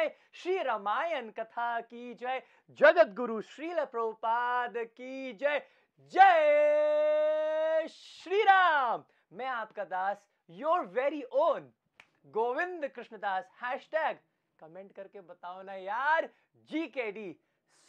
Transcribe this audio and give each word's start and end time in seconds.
जय 0.00 0.10
श्री 0.32 0.62
रामायण 0.62 1.28
कथा 1.30 1.80
की 1.80 2.14
जय, 2.14 2.42
जगत 2.80 3.08
गुरु 3.16 3.40
श्रील 3.42 3.84
प्रभुपाद 3.84 4.74
की 4.76 5.32
जय। 5.32 5.58
जय 6.14 7.86
श्री 7.90 8.42
राम। 8.42 9.04
मैं 9.32 9.46
आपका 9.46 9.84
दास 9.84 10.26
your 10.50 10.86
very 10.86 11.22
own 11.32 11.70
Govind 12.32 12.88
Krishnadas. 12.88 13.50
Hashtag 13.62 14.18
comment 14.58 14.92
करके 14.92 15.20
बताओ 15.20 15.62
ना 15.62 15.74
यार। 15.74 16.28
जी 16.70 16.86
के 16.86 17.10
डी 17.12 17.36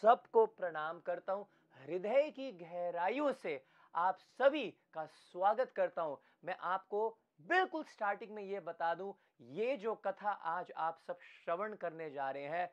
सबको 0.03 0.45
प्रणाम 0.45 0.99
करता 0.99 1.33
हूँ। 1.33 1.47
हृदय 1.77 2.29
की 2.29 2.51
गहराइयों 2.51 3.31
से 3.33 3.61
आप 3.95 4.17
सभी 4.37 4.67
का 4.93 5.05
स्वागत 5.05 5.71
करता 5.75 6.01
हूँ। 6.01 6.21
मैं 6.43 6.55
आपको 6.75 7.09
बिल्कुल 7.47 7.83
स्टार्टिंग 7.83 8.31
में 8.31 8.43
ये 8.43 8.59
बता 8.59 8.93
दूँ 8.95 9.13
ये 9.41 9.77
जो 9.77 9.95
कथा 9.95 10.31
आज 10.31 10.71
आप 10.77 10.99
सब 11.07 11.19
श्रवण 11.19 11.73
करने 11.73 12.09
जा 12.09 12.31
रहे 12.31 12.43
हैं 12.43 12.69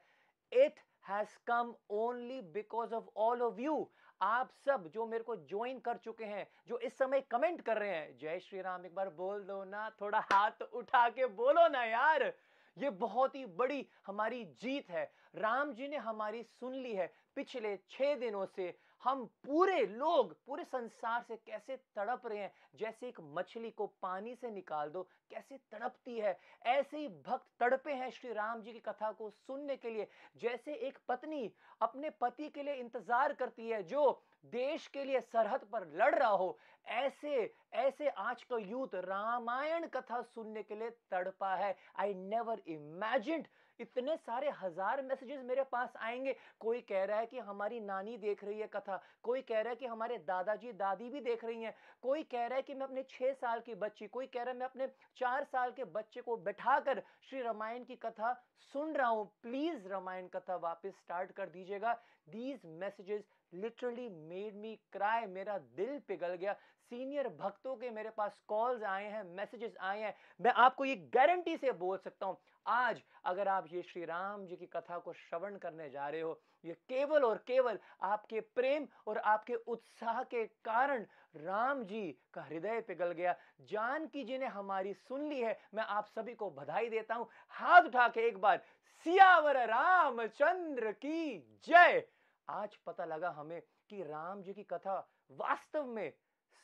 it 0.53 0.81
has 1.09 1.39
come 1.47 1.75
only 1.91 2.41
because 2.43 2.95
of 2.95 3.05
all 3.17 3.43
of 3.43 3.61
you 3.61 3.91
आप 4.23 4.51
सब 4.67 4.89
जो 4.95 5.07
मेरे 5.07 5.25
को 5.25 5.37
ज्वाइन 5.37 5.79
कर 5.79 5.97
चुके 5.97 6.25
हैं, 6.25 6.47
जो 6.69 6.79
इस 6.79 6.99
समय 6.99 7.21
कमेंट 7.21 7.61
कर 7.61 7.79
रहे 7.79 7.91
हैं, 7.91 8.19
जय 8.19 8.41
श्री 8.41 8.61
राम, 8.61 8.87
एक 8.87 8.95
बार 8.95 9.09
बोल 9.09 9.43
दो 9.43 9.65
ना, 9.65 9.91
थोड़ा 9.91 10.19
हाथ 10.33 10.63
उठा 10.63 11.09
के 11.09 11.27
बोलो 11.27 11.69
ना 11.69 11.85
यार। 11.85 12.33
ये 12.79 12.91
बहुत 12.91 13.35
ही 13.35 13.47
बड़ी 13.47 13.87
हमारी 14.07 14.45
जीत 14.45 14.91
है। 14.91 15.13
राम 15.35 15.73
जी 15.73 15.89
ने 15.89 15.97
हमारी 15.97 16.43
सुन 16.43 16.75
ली 16.75 16.95
है 16.95 17.13
पिछले 17.35 17.77
छह 17.91 18.15
दिनों 18.15 18.47
से। 18.47 18.79
हम 19.05 19.25
पूरे 19.47 19.87
लोग, 19.87 20.35
पूरे 20.47 20.65
संसार 20.65 21.23
से 21.23 21.37
कैसे 21.37 21.77
तड़प 21.77 22.27
रहे 22.27 22.39
हैं? 22.39 22.53
जैसे 22.75 23.09
एक 23.09 23.21
मछली 23.21 23.71
को 23.71 23.87
पानी 24.03 24.35
से 24.35 24.51
निकाल 24.51 24.91
दो, 24.91 25.03
कैसे 25.31 25.59
तड़पती 25.73 26.19
है? 26.19 26.39
ऐसे 26.67 26.99
ही 26.99 27.09
भक्त 27.09 27.47
तड़पे 27.61 27.93
हैं 27.93 28.11
श्री 28.11 28.33
राम 28.33 28.63
जी 28.63 28.73
की 28.73 28.81
कथा 28.81 29.13
को 29.13 29.31
सुनने 29.31 29.77
के 29.77 29.91
लिए। 29.91 30.09
जैसे 30.37 30.75
एक 30.75 30.99
पत्नी 31.09 31.51
अपने 31.83 32.11
पति 32.11 32.49
के 32.49 32.63
लिए 32.63 32.75
इंतज़ार 32.75 33.33
करती 33.33 33.69
है, 33.69 33.83
जो 33.83 34.23
देश 34.47 34.87
के 34.87 35.05
लिए 35.05 35.21
सरहद 35.21 35.65
पर 35.73 35.87
लड़ 35.95 36.15
रहा 36.15 36.29
हो, 36.29 36.59
ऐसे 36.87 37.55
ऐसे 37.73 38.09
आज 38.09 38.43
का 38.43 38.57
यूथ 38.57 38.95
रामायण 38.95 39.87
कथा 39.87 40.21
सुनने 40.23 40.63
के 40.63 40.75
लिए 40.75 40.91
तड़पा 41.11 41.55
है। 41.55 41.77
आई 41.97 42.15
नेवर 42.15 42.63
इमेजिड 42.67 43.47
इतने 43.81 44.17
सारे 44.17 44.51
हज़ार 44.61 45.03
मैसेजेस 45.03 45.43
मेरे 45.45 45.63
पास 45.73 45.93
आएँगे। 45.99 46.35
कोई 46.61 46.81
कह 46.81 47.05
रहा 47.05 47.19
है 47.19 47.27
कि 47.27 47.39
हमारी 47.41 47.81
नानी 47.81 48.17
देख 48.19 48.45
रही 48.45 48.59
है 48.61 48.67
कथा, 48.67 49.01
कोई 49.23 49.43
कह 49.43 49.61
रहा 49.61 49.71
है 49.71 49.77
कि 49.77 49.87
हमारे 49.87 50.19
दादाजी, 50.19 50.73
दादी 50.75 51.09
भी 51.11 51.21
देख 51.21 51.45
रही 51.45 51.63
हैं, 51.63 51.75
कोई 52.03 52.23
कह 52.25 52.47
रहा 52.47 52.57
है 52.57 52.63
कि 52.63 52.75
मैं 52.75 52.87
अपने 52.87 53.03
छह 53.11 53.33
साल 53.35 53.61
की 53.61 53.75
बच्ची, 53.77 54.07
कोई 54.09 54.27
कह 54.27 54.43
रहा 54.43 54.53
है 54.53 54.59
मैं 54.59 54.67
अपने 54.67 54.87
चार 55.17 55.45
साल 55.45 55.71
के 55.71 55.85
बच्चे 55.87 56.21
को 56.21 56.37
बैठा 56.39 56.79
कर 56.81 57.03
श्री 57.31 57.43
रामायण 57.43 57.85
की 57.85 57.97
कथा 57.97 58.33
सुन 58.75 58.95
रहा 58.95 59.09
हूँ। 59.09 59.27
प्लीज़ 59.43 59.89
रामायण 59.89 60.27
कथा 60.29 60.57
वापस 60.59 60.99
स्टार्ट 60.99 61.33
कर 61.33 61.49
दीजिएगा। 61.49 61.93
These 62.29 62.61
messages 62.81 63.23
literally 63.53 64.09
made 64.09 64.57
me 64.57 64.75
cry 64.93 65.27
मेरा 65.29 65.59
दिल 65.59 65.99
पिघल 66.09 66.35
गया। 66.35 66.53
सीनियर 66.91 67.29
भक्तों 67.39 67.75
के 67.77 67.91
मेरे 67.91 68.11
पास 68.11 68.39
कॉल्स 68.49 68.83
आए 68.83 69.05
हैं 69.05 69.23
मैसेजेस 69.37 69.75
आए 69.81 70.01
हैं। 70.01 70.15
मैं 70.41 70.53
आपको 70.57 70.85
ये 70.85 70.95
गारंटी 71.15 71.57
से 71.57 71.73
बोल 71.75 71.97
सकता 71.99 72.27
हूँ, 72.27 72.37
आज 72.67 73.03
अगर 73.25 73.49
आप 73.49 73.67
ये 73.73 73.83
श्री 73.83 74.05
राम 74.05 74.47
जी 74.47 74.57
की 74.57 74.67
कथा 74.67 74.99
को 74.99 75.13
श्रवण 75.13 75.57
करने 75.57 75.89
जा 75.91 76.09
रहे 76.09 76.21
हो, 76.21 76.41
ये 76.65 76.75
केवल 76.89 77.25
और 77.25 77.43
केवल 77.47 77.79
आपके 78.03 78.41
प्रेम 78.41 78.87
और 79.07 79.19
आपके 79.19 79.55
उत्साह 79.55 80.23
के 80.25 80.45
कारण 80.65 81.07
राम 81.37 81.85
जी 81.85 82.07
का 82.35 82.43
हृदय 82.43 82.81
पिघल 82.81 83.13
गया। 83.13 83.35
जानकी 83.63 84.25
जी 84.25 84.39
ने 84.39 84.47
हमारी 84.49 84.95
सुन 84.95 85.29
ली 85.29 85.41
है। 85.41 85.59
मैं 85.75 85.85
आप 85.85 86.07
सभी 86.09 86.35
को 86.35 86.51
बधाई 86.53 86.89
देता 86.89 87.15
हूँ। 87.15 87.29
हाथ 87.49 87.83
उठा 87.83 88.09
के 88.09 88.27
एक 88.29 88.41
बार, 88.41 88.63
सियावर 89.07 89.67
रामचंद्र 89.67 90.93
की 90.95 91.39
जय। 91.69 92.03
आज 92.51 92.77
पता 92.77 93.05
लगा 93.05 93.31
हमें 93.31 93.63
कि 93.91 94.03
राम 94.03 94.43
जी 94.43 94.55
की 94.55 94.63
कथा 94.63 95.09
वास्तव 95.31 95.87
में 95.87 96.13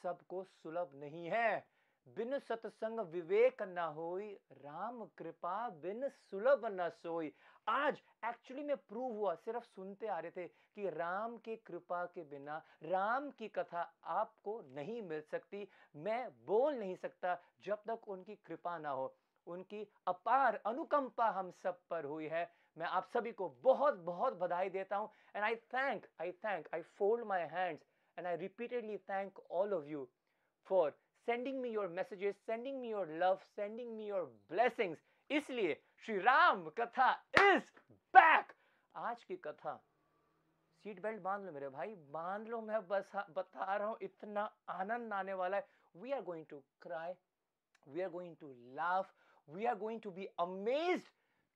सबको 0.03 0.45
सुलभ 0.45 0.91
नहीं 0.95 1.27
है। 1.27 1.67
बिन 2.09 2.39
सत्संग 2.39 3.00
विवेक 3.00 3.62
न 3.62 3.78
होई, 3.78 4.39
राम 4.53 5.05
कृपा 5.05 5.69
बिन 5.69 6.09
सुलभ 6.09 6.67
न 6.67 6.89
सोई। 6.89 7.33
आज 7.69 8.03
एक्चुअली 8.25 8.62
में 8.62 8.77
प्रूव 8.77 9.12
हुआ, 9.12 9.34
सिर्फ़ 9.34 9.65
सुनते 9.65 10.06
आ 10.06 10.19
रहे 10.19 10.31
थे 10.31 10.49
कि 10.49 10.91
राम 10.91 11.37
की 11.37 11.56
कृपा 11.56 12.05
के 12.05 12.25
बिना, 12.25 12.62
राम 12.83 13.31
की 13.31 13.49
कथा 13.49 13.97
आपको 14.05 14.61
नहीं 14.61 15.03
मिल 15.03 15.21
सकती। 15.21 15.69
मैं 15.97 16.31
बोल 16.47 16.75
नहीं 16.75 16.97
सकता 16.97 17.39
जब 17.65 17.83
तक 17.91 18.09
उनकी 18.09 18.37
कृपा 18.37 18.78
ना 18.78 18.91
हो। 18.91 19.15
उनकी 19.47 19.89
अपार 20.06 20.62
अनुकंपा 20.66 21.31
हम 21.31 21.51
सब 21.51 21.81
पर 21.91 22.05
हुई 22.05 22.27
है। 22.27 22.63
मैं 22.76 22.86
आप 22.86 23.06
सभी 23.06 23.32
को 23.32 23.48
बहुत 23.62 23.98
बहुत 24.04 24.38
बधाई 24.38 24.68
देता 24.70 24.96
हूँ। 24.96 25.10
And 25.36 25.44
I 25.44 25.56
thank 25.74 26.06
I 26.20 26.32
thank 26.44 26.68
I 26.74 26.82
fold 26.98 27.24
my 27.26 27.42
hands 27.52 27.86
and 28.18 28.26
I 28.26 28.36
repeatedly 28.36 28.98
thank 29.10 29.38
all 29.50 29.74
of 29.74 29.84
you 29.86 30.08
for 30.66 30.90
sending 31.28 31.60
me 31.60 31.70
your 31.70 31.88
messages 31.88 32.36
sending 32.46 32.80
me 32.80 32.90
your 32.90 33.10
love 33.22 33.38
sending 33.56 33.96
me 33.96 34.06
your 34.06 34.24
blessings 34.50 34.98
इसलिए 35.30 35.80
श्री 36.04 36.18
राम, 36.18 36.68
कथा 36.78 37.10
इज़ 37.40 37.62
बैक 38.14 38.52
आज 38.94 39.22
की 39.24 39.36
कथा। 39.36 39.74
Seat 40.84 41.00
belt 41.02 41.20
बाँध 41.22 41.44
लो 41.44 41.52
मेरे 41.52 41.68
भाई, 41.68 41.94
बाँध 41.94 42.48
लो 42.48 42.60
मैं 42.60 42.80
बस, 42.88 43.12
बता 43.30 43.76
रहा 43.76 43.86
हूँ, 43.88 43.96
इतना 44.02 44.42
आनंद 44.68 45.12
आने 45.12 45.34
वाला 45.34 45.56
है। 45.56 45.66
We 45.96 46.12
are 46.12 46.22
going 46.22 46.46
to 46.46 46.58
cry 46.82 47.12
we 47.86 48.00
are 48.00 48.10
going 48.10 48.36
to 48.36 48.52
laugh 48.74 49.12
we 49.48 49.64
are 49.64 49.74
going 49.78 50.00
to 50.00 50.10
be 50.10 50.26
amazed 50.41 51.08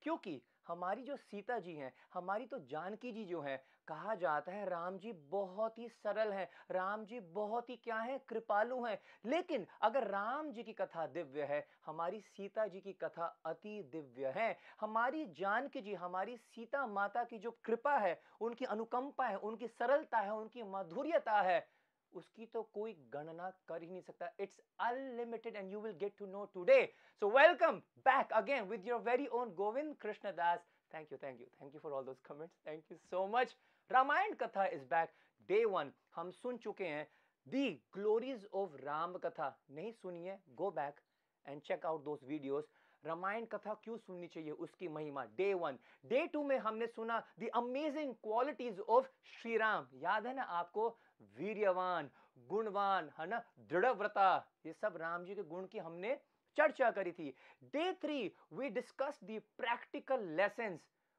क्योंकि 0.03 0.41
हमारी 0.69 1.03
जो 1.03 1.17
सीता 1.17 1.59
जी 1.59 1.75
हैं, 1.75 1.93
हमारी 2.15 2.47
तो 2.47 2.59
जानकी 2.59 3.13
जी 3.13 3.25
जो 3.25 3.41
हैं, 3.41 3.63
कहा 3.89 4.15
जाता 4.15 4.53
है 4.53 4.69
राम 4.69 4.99
जी 4.99 5.13
बहुत 5.13 5.79
ही 5.79 5.89
सरल 5.89 6.33
हैं, 6.33 6.49
राम 6.71 7.05
जी 7.05 7.21
बहुत 7.21 7.71
ही 7.71 7.77
क्या 7.77 7.99
हैं, 7.99 8.21
कृपालु 8.29 8.85
हैं। 8.85 8.99
लेकिन 9.27 9.67
अगर 9.83 10.07
राम 10.07 10.53
जी 10.53 10.63
की 10.63 10.73
कथा 10.73 11.07
दिव्य 11.07 11.43
है, 11.43 11.67
हमारी 11.87 12.21
सीता 12.21 12.67
जी 12.67 12.81
की 12.81 12.93
कथा 12.93 13.41
अति 13.47 13.83
दिव्य 13.93 14.33
है। 14.37 14.57
हमारी 14.81 15.27
जानकी 15.27 15.81
जी, 15.81 15.95
हमारी 15.95 16.37
सीता 16.37 16.87
माता 16.87 17.25
की 17.25 17.39
जो 17.39 17.51
कृपा 17.65 17.97
है, 17.99 18.21
उनकी 18.41 18.65
अनुकंपा 18.65 19.27
है, 19.27 19.37
उनकी 19.37 19.69
सरलता 19.69 20.19
है, 20.19 20.35
उनकी 20.35 20.63
माधुर्यता 20.63 21.41
है 21.41 21.78
उसकी 22.13 22.47
तो 22.47 22.63
कोई 22.75 22.93
गणना 23.13 23.51
कर 23.69 23.83
ही 23.83 23.91
नहीं 23.91 24.03
सकता। 24.03 24.31
It's 24.41 24.61
unlimited 24.81 25.57
and 25.57 25.73
you 25.73 25.81
will 25.81 25.93
get 25.99 26.17
to 26.19 26.27
know 26.27 26.45
today 26.55 26.85
so 27.23 27.31
welcome 27.31 27.79
back 28.07 28.33
again 28.33 28.65
with 28.69 28.87
your 28.87 29.01
very 29.03 29.27
own 29.41 29.55
Govind 29.55 29.95
Krishna 30.01 30.33
Das 30.37 30.67
thank 30.95 31.13
you 31.13 31.19
thank 31.23 31.41
you 31.41 31.47
thank 31.61 31.75
you 31.75 31.81
for 31.81 31.93
all 31.93 32.05
those 32.05 32.21
comments 32.27 32.55
thank 32.67 32.91
you 32.93 32.97
so 32.99 33.27
much 33.27 33.57
Ramayan 33.91 34.35
Katha 34.41 34.67
is 34.69 34.85
back 34.87 35.13
day 35.49 35.65
one 35.67 35.93
हम 36.15 36.31
सुन 36.33 36.57
चुके 36.59 36.87
हैं 36.87 37.07
दी 37.47 37.69
glories 37.95 38.49
of 38.55 38.77
Ram 38.83 39.17
कथा 39.19 39.57
नहीं 39.71 39.93
सुनिए 39.93 40.39
go 40.57 40.71
back 40.73 41.01
and 41.47 41.63
check 41.63 41.87
out 41.87 42.05
those 42.05 42.25
videos 42.25 42.69
Ramayan 43.05 43.45
कथा 43.47 43.75
क्यों 43.75 43.97
सुननी 43.97 44.27
चाहिए? 44.27 44.51
उसकी 44.51 44.89
महिमा। 44.89 45.25
डे 45.37 45.53
वन 45.55 45.79
डे 46.07 46.27
टू 46.27 46.43
में 46.45 46.57
हमने 46.59 46.87
सुना 46.87 47.19
the 47.41 47.49
amazing 47.57 48.15
qualities 48.23 48.81
of 48.81 49.07
Shri 49.25 49.57
Ram 49.57 49.87
याद 50.03 50.27
है 50.27 50.35
ना 50.37 50.43
आपको? 50.61 50.89
वीर्यवान, 51.39 52.11
गुणवान, 52.49 53.11
है 53.19 53.27
ना? 53.27 53.43
दृढ़व्रता, 53.71 54.49
ये 54.67 54.73
सब 54.73 54.97
राम 54.97 55.25
जी 55.25 55.35
के 55.35 55.43
गुण 55.43 55.67
की 55.67 55.79
हमने 55.79 56.19
चर्चा 56.57 56.91
करी 56.91 57.13
थी। 57.13 57.35
Day 57.65 57.93
three 57.93 58.35
we 58.53 58.69
discussed 58.69 59.21
the 59.25 59.39
practical 59.39 60.25
lesson 60.37 60.79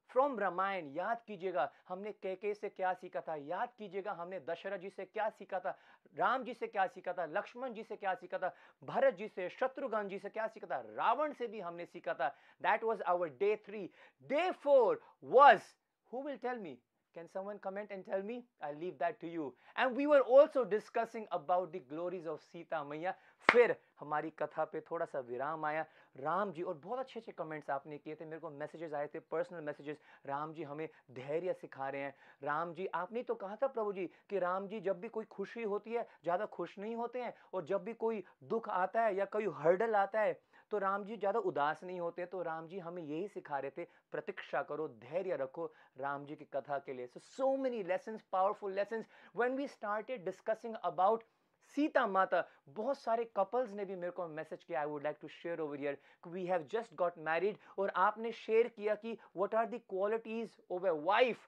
from 0.10 0.40
Ramayan 0.40 0.88
याद 0.90 1.22
कीजिएगा, 1.28 1.72
हमने 1.88 2.12
कैके 2.12 2.54
से 2.54 2.70
क्या 2.70 2.94
सीखा 2.94 3.22
था? 3.22 3.36
याद 3.36 3.74
कीजिएगा, 3.78 4.12
हमने 4.12 4.40
दशरथ 4.40 4.78
जी 4.78 4.90
से 4.90 5.06
क्या 5.06 5.30
सीखा 5.30 5.60
था? 5.60 5.78
राम 6.18 6.44
जी 6.44 6.54
से 6.54 6.68
क्या 6.68 6.86
सीखा 6.88 7.14
था? 7.14 7.26
लक्ष्मण 7.26 7.74
जी 7.74 7.84
से 7.84 7.96
क्या 7.96 8.14
सीखा 8.14 8.38
था? 8.38 8.54
भरत 8.84 9.14
जी 9.14 9.28
से, 9.28 9.50
शत्रुघ्न 9.50 10.08
जी 10.08 10.20
से 10.20 10.30
क्या 10.30 10.48
सीखा 10.48 10.68
था? 10.68 10.80
रावण 10.96 11.34
से 11.34 11.48
भी 11.48 11.60
हमने 11.60 11.86
सीखा 11.86 12.14
था। 12.14 12.28
That 12.62 12.84
was 12.84 13.02
our 13.04 13.30
day 13.30 13.56
three 13.66 13.90
day 14.24 14.50
four 14.52 15.02
was 15.24 15.62
who 16.14 16.22
will 16.24 16.38
tell 16.38 16.60
me 16.60 16.78
Can 17.16 17.28
someone 17.28 17.58
comment 17.58 17.90
and 17.92 18.06
tell 18.06 18.22
me? 18.22 18.44
I'll 18.62 18.78
leave 18.78 18.98
that 19.00 19.20
to 19.22 19.28
you. 19.28 19.54
And 19.76 19.96
we 19.96 20.06
were 20.06 20.22
also 20.22 20.64
discussing 20.64 21.26
about 21.32 21.72
the 21.72 21.80
glories 21.80 22.28
of 22.28 22.40
Sita 22.42 22.84
Maya. 22.84 23.14
फिर 23.48 23.76
हमारी 24.00 24.30
कथा 24.40 24.64
पे 24.72 24.80
थोड़ा 24.90 25.06
सा 25.06 25.20
विराम 25.28 25.66
आया 25.66 25.86
राम 26.20 26.52
जी, 26.52 26.62
और 26.62 26.74
बहुत 26.84 27.00
अच्छे 27.00 27.20
अच्छे 27.20 27.32
कमेंट्स 27.32 27.70
आपने 27.70 27.98
किए 27.98 28.16
थे 28.16 28.26
मेरे 28.26 28.40
को 28.40 28.50
मैसेजेस 28.50 28.94
आए 28.94 29.08
थे 29.14 29.20
पर्सनल 29.32 29.62
मैसेजेस 29.66 29.98
राम 30.28 30.54
जी 30.54 30.64
हमें 30.64 30.88
धैर्य 31.12 31.54
सिखा 31.62 31.90
रहे 31.90 32.02
हैं 32.02 32.14
राम 32.44 32.74
जी, 32.74 32.86
आपने 32.96 33.24
तो 33.24 33.36
कहा 33.36 33.56
था 33.64 33.68
प्रभु 33.68 33.94
जी 33.94 34.06
कि 34.30 34.40
राम 34.40 34.68
जी, 34.68 34.80
जब 34.80 35.00
भी 35.02 35.10
कोई 35.10 35.26
खुशी 35.26 35.64
होती 35.64 35.94
है, 35.94 36.06
ज़्यादा 36.24 36.46
खुश 36.46 36.78
नहीं 36.80 36.96
होते 36.96 37.22
हैं 37.22 37.34
और 37.54 37.66
जब 37.66 37.84
भी 37.84 37.94
कोई 38.06 38.24
दुख 38.44 38.70
आता 38.70 39.02
है 39.02 39.16
या 39.16 39.26
कोई 39.34 39.48
हर्डल 39.62 39.96
आता 39.96 40.22
है 40.22 40.40
तो 40.72 40.78
राम 40.80 41.04
जी 41.04 41.18
ज़्यादा 41.18 41.40
उदास 41.42 41.84
नहीं 41.84 42.00
होते 42.00 42.26
तो 42.28 42.42
राम 42.44 42.68
जी 42.68 42.80
हमें 42.80 43.02
यही 43.04 43.28
सिखा 43.28 43.60
रहे 43.60 43.72
थे, 43.78 43.84
प्रतीक्षा 44.12 44.62
करो, 44.64 44.88
धैर्य 44.88 45.36
रखो 45.42 45.66
राम 46.00 46.26
जी 46.26 46.36
की 46.36 46.46
कथा 46.54 46.78
के 46.80 46.94
लिए। 46.94 47.08
So 47.08 47.20
so 47.20 47.56
many 47.58 47.84
lesson 47.84 48.20
powerful 48.32 48.74
lesson 48.74 49.06
when 49.36 49.56
we 49.58 49.68
started 49.70 50.26
discussing 50.26 50.76
about 50.84 51.24
Sita 51.76 52.06
Mata, 52.08 52.44
बहुत 52.70 52.98
सारे 53.00 53.24
कपल्स 53.36 53.74
ने 53.74 53.86
भी 53.86 53.96
मेरे 53.96 54.12
को 54.12 54.28
मैसेज 54.30 54.64
किया 54.64 54.80
I 54.80 54.86
would 54.88 55.04
like 55.04 55.18
to 55.22 55.28
share 55.30 55.60
over 55.62 55.80
here 55.80 55.98
we 56.28 56.46
have 56.46 56.68
just 56.72 56.96
got 56.98 57.18
married 57.26 57.58
और 57.80 57.92
आपने 57.98 58.32
शेयर 58.34 58.68
किया 58.76 58.96
कि 58.96 59.18
what 59.36 59.56
are 59.56 59.66
the 59.68 59.80
qualities 59.90 60.58
of 60.72 60.86
a 60.88 60.92
wife 61.06 61.48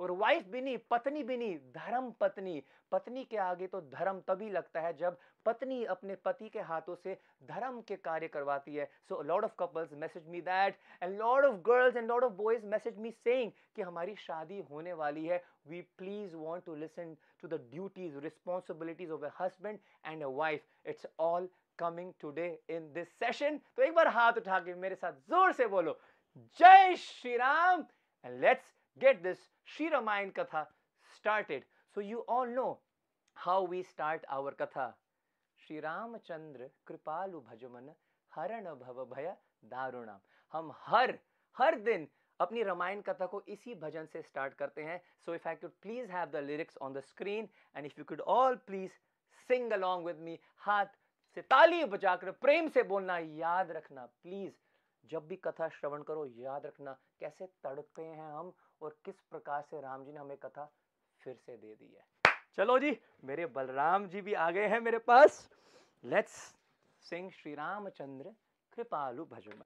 और 0.00 0.10
वाइफ 0.12 0.46
भी 0.48 0.60
नहीं, 0.60 0.78
पत्नी 0.90 1.22
भी 1.22 1.36
नहीं, 1.36 1.56
धर्म 1.76 2.10
पत्नी। 2.20 2.62
पत्नी 2.92 3.24
के 3.24 3.36
आगे 3.38 3.66
तो 3.66 3.80
धर्म 3.82 4.20
तभी 4.28 4.50
लगता 4.50 4.80
है 4.80 4.92
जब 4.96 5.16
पत्नी 5.46 5.84
अपने 5.86 6.14
पति 6.24 6.48
के 6.48 6.60
हाथों 6.62 6.94
से 6.94 7.16
धर्म 7.48 7.80
के 7.88 7.96
कार्य 7.98 8.28
करवाती 8.28 8.74
है। 8.74 8.84
So 9.08 9.22
lord 9.22 9.44
of 9.44 9.54
couples 9.58 9.92
message 9.94 10.28
me 10.28 10.40
that 10.42 10.78
and 11.02 11.18
lord 11.18 11.46
of 11.46 11.56
girls 11.66 11.96
and 11.96 12.08
lord 12.08 12.24
of 12.24 12.32
boys 12.34 12.66
message 12.66 12.98
me 12.98 13.10
saying 13.12 13.52
कि 13.76 13.82
हमारी 13.82 14.14
शादी 14.18 14.60
होने 14.70 14.92
वाली 14.94 15.26
है। 15.26 15.42
We 15.66 15.80
please 15.98 16.36
want 16.36 16.64
to 16.64 16.74
listen 16.76 17.16
to 17.42 17.48
the 17.48 17.60
duties 17.70 18.18
responsibilities 18.24 19.10
of 19.10 19.24
a 19.24 19.30
husband 19.40 19.78
and 20.04 20.22
a 20.22 20.28
wife 20.36 20.88
it's 20.88 21.06
all 21.20 21.48
coming 21.78 22.12
today 22.20 22.48
in 22.70 22.92
this 22.92 23.08
session 23.14 23.60
तो 23.76 23.82
एक 23.82 23.94
बार 23.94 24.08
हाथ 24.10 24.38
उठा 24.38 24.58
के 24.60 24.74
मेरे 24.76 24.94
साथ 24.94 25.12
ज़ोर 25.28 25.52
से 25.52 25.66
बोलो, 25.66 25.98
जय 26.60 26.94
Shri 26.98 27.36
Ram 27.36 27.84
and 28.24 28.40
let's 28.40 28.74
get 28.96 29.22
this 29.22 29.38
Sri 29.64 29.90
Ramayan 29.90 30.32
Katha 30.32 30.66
started. 31.16 31.64
So 31.94 32.00
you 32.00 32.24
all 32.28 32.46
know 32.46 32.78
how 33.36 33.62
we 33.64 33.82
start 33.82 34.24
our 34.30 34.52
Katha. 34.52 34.92
Shri 35.60 35.78
Ramchandra 35.80 36.68
कृपालु 36.86 37.38
भजमन 37.40 37.88
हरण 38.32 38.66
भव 38.80 39.04
भय 39.14 39.26
दारुणाम 39.70 40.18
हम 40.52 40.70
हर 40.86 41.12
हर 41.56 41.74
दिन 41.86 42.06
अपनी 42.40 42.62
रामायण 42.62 43.00
कथा 43.08 43.26
को 43.26 43.40
इसी 43.54 43.74
भजन 43.80 44.06
से 44.12 44.22
स्टार्ट 44.22 44.54
करते 44.54 44.82
हैं 44.84 45.00
so 45.26 45.34
if 45.34 45.48
I 45.48 45.54
could 45.56 45.72
please 45.82 46.10
have 46.10 46.28
the 46.30 46.42
lyrics 46.50 46.76
on 46.82 46.92
the 46.94 47.00
screen 47.08 47.48
and 47.76 47.86
if 47.86 47.98
you 47.98 48.04
could 48.04 48.20
all 48.36 48.56
please 48.66 48.92
sing 49.48 49.72
along 49.72 50.04
with 50.06 50.20
me 50.28 50.38
हाथ 50.66 50.94
से 51.36 51.42
ताली 51.42 51.84
बजाकर 51.84 52.30
प्रेम 52.44 52.68
से 52.76 52.82
बोलना, 52.92 53.18
याद 53.18 53.70
रखना 53.70 54.06
प्लीज़ 54.22 54.52
जब 55.10 55.26
भी 55.28 55.36
कथा 55.36 55.68
श्रवण 55.68 56.02
करो, 56.02 56.26
याद 56.26 56.66
रखना, 56.66 56.96
कैसे 57.20 57.46
तड़पते 57.64 58.02
हैं 58.02 58.32
हम 58.32 58.52
और 58.82 58.96
किस 59.04 59.20
प्रकार 59.20 59.62
से 59.62 59.80
राम 59.80 60.04
जी 60.04 60.12
ने 60.12 60.18
हमें 60.18 60.36
कथा 60.36 60.70
फिर 61.20 61.34
से 61.34 61.56
दे 61.56 61.74
दी 61.74 61.94
है। 61.94 62.04
चलो 62.56 62.78
जी, 62.78 62.98
मेरे 63.24 63.46
बलराम 63.46 64.06
जी 64.08 64.20
भी 64.20 64.34
आ 64.34 64.50
गए 64.50 64.66
हैं 64.66 64.80
मेरे 64.80 64.98
पास। 64.98 65.48
लेट्स 66.04 66.54
सिंह 67.00 67.30
श्री 67.30 67.54
रामचंद्र 67.54 68.34
कृपालु 68.72 69.24
भजन। 69.24 69.62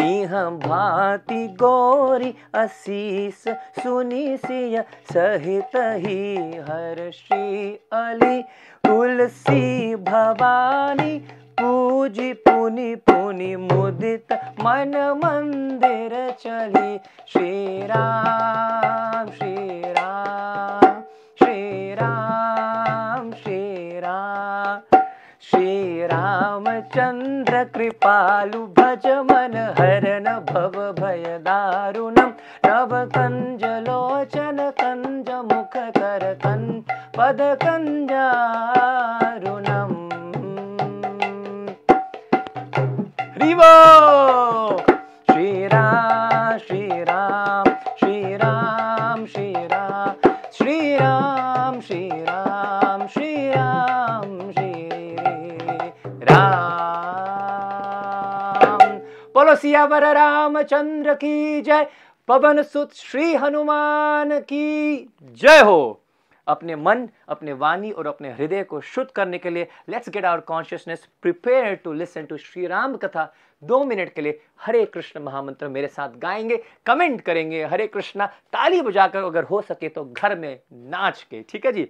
इह 0.05 0.33
भांति 0.49 1.47
गौरी 1.47 2.33
असीस, 2.53 3.43
सुनी 3.79 4.37
सिय 4.37 4.83
सहित 5.13 5.75
ही 5.75 6.35
हर 6.57 7.11
श्री 7.13 7.73
अली। 7.93 8.41
तुलसी 8.85 9.95
भवानी, 9.95 11.17
पूजी 11.61 12.33
पुनि 12.33 12.95
पुनि 12.95 13.55
मुदित, 13.55 14.33
मन 14.33 14.93
मंदिर 15.25 16.35
चली। 16.39 16.97
श्री 17.27 17.87
राम 17.87 19.31
श्री 19.31 19.81
राम 19.81 21.01
श्री 21.39 21.93
राम 21.93 23.31
श्री 23.31 23.99
राम। 23.99 25.04
श्रीरामचन्द्र 25.49 27.55
कृपालु 27.63 28.61
भज 28.77 29.05
मन 29.27 29.53
हरन 29.79 30.05
न 30.27 30.29
भव 30.49 30.75
भयदारुणं। 30.99 32.29
नवकञ्जलोचन 32.65 34.59
कञ्जमुख 34.81 35.73
कन् 36.45 36.67
पदकञ्जारुणम् 37.17 37.93
हरिवो 43.35 43.73
श्रीराम 45.31 46.57
श्रीराम 46.57 47.65
श्रीराम। 47.99 48.64
सियावर 59.55 60.05
रामचंद्र 60.15 61.13
की 61.13 61.61
जय। 61.61 61.87
पवन 62.27 62.61
सुत 62.63 62.93
श्री 62.93 63.33
हनुमान 63.35 64.39
की 64.39 65.09
जय 65.21 65.61
हो। 65.61 66.01
अपने 66.47 66.75
मन, 66.75 67.07
अपने 67.29 67.53
वाणी 67.53 67.91
और 67.91 68.07
अपने 68.07 68.31
हृदय 68.31 68.63
को 68.63 68.79
शुद्ध 68.81 69.09
करने 69.11 69.37
के 69.37 69.49
लिए 69.49 69.67
let's 69.89 70.09
get 70.09 70.25
our 70.25 70.39
consciousness 70.39 71.07
prepare 71.21 71.75
to 71.75 71.93
listen 71.93 72.25
to 72.25 72.37
Shri 72.37 72.65
Ram 72.67 72.95
Katha 72.95 73.33
दो 73.63 73.83
मिनट 73.83 74.13
के 74.13 74.21
लिए 74.21 74.41
हरे 74.61 74.85
कृष्ण 74.85 75.19
महामंत्र 75.19 75.67
मेरे 75.67 75.87
साथ 75.87 76.17
गाएँगे 76.17 76.57
कमेंट 76.85 77.21
करेंगे, 77.21 77.63
हरे 77.63 77.87
कृष्णा 77.87 78.25
ताली 78.25 78.81
बजाकर 78.81 79.23
अगर 79.23 79.43
हो 79.43 79.61
सके 79.61 79.89
तो 79.89 80.05
घर 80.05 80.37
में 80.39 80.59
नाच 80.73 81.23
के, 81.23 81.41
ठीक 81.49 81.65
है 81.65 81.71
जी? 81.71 81.89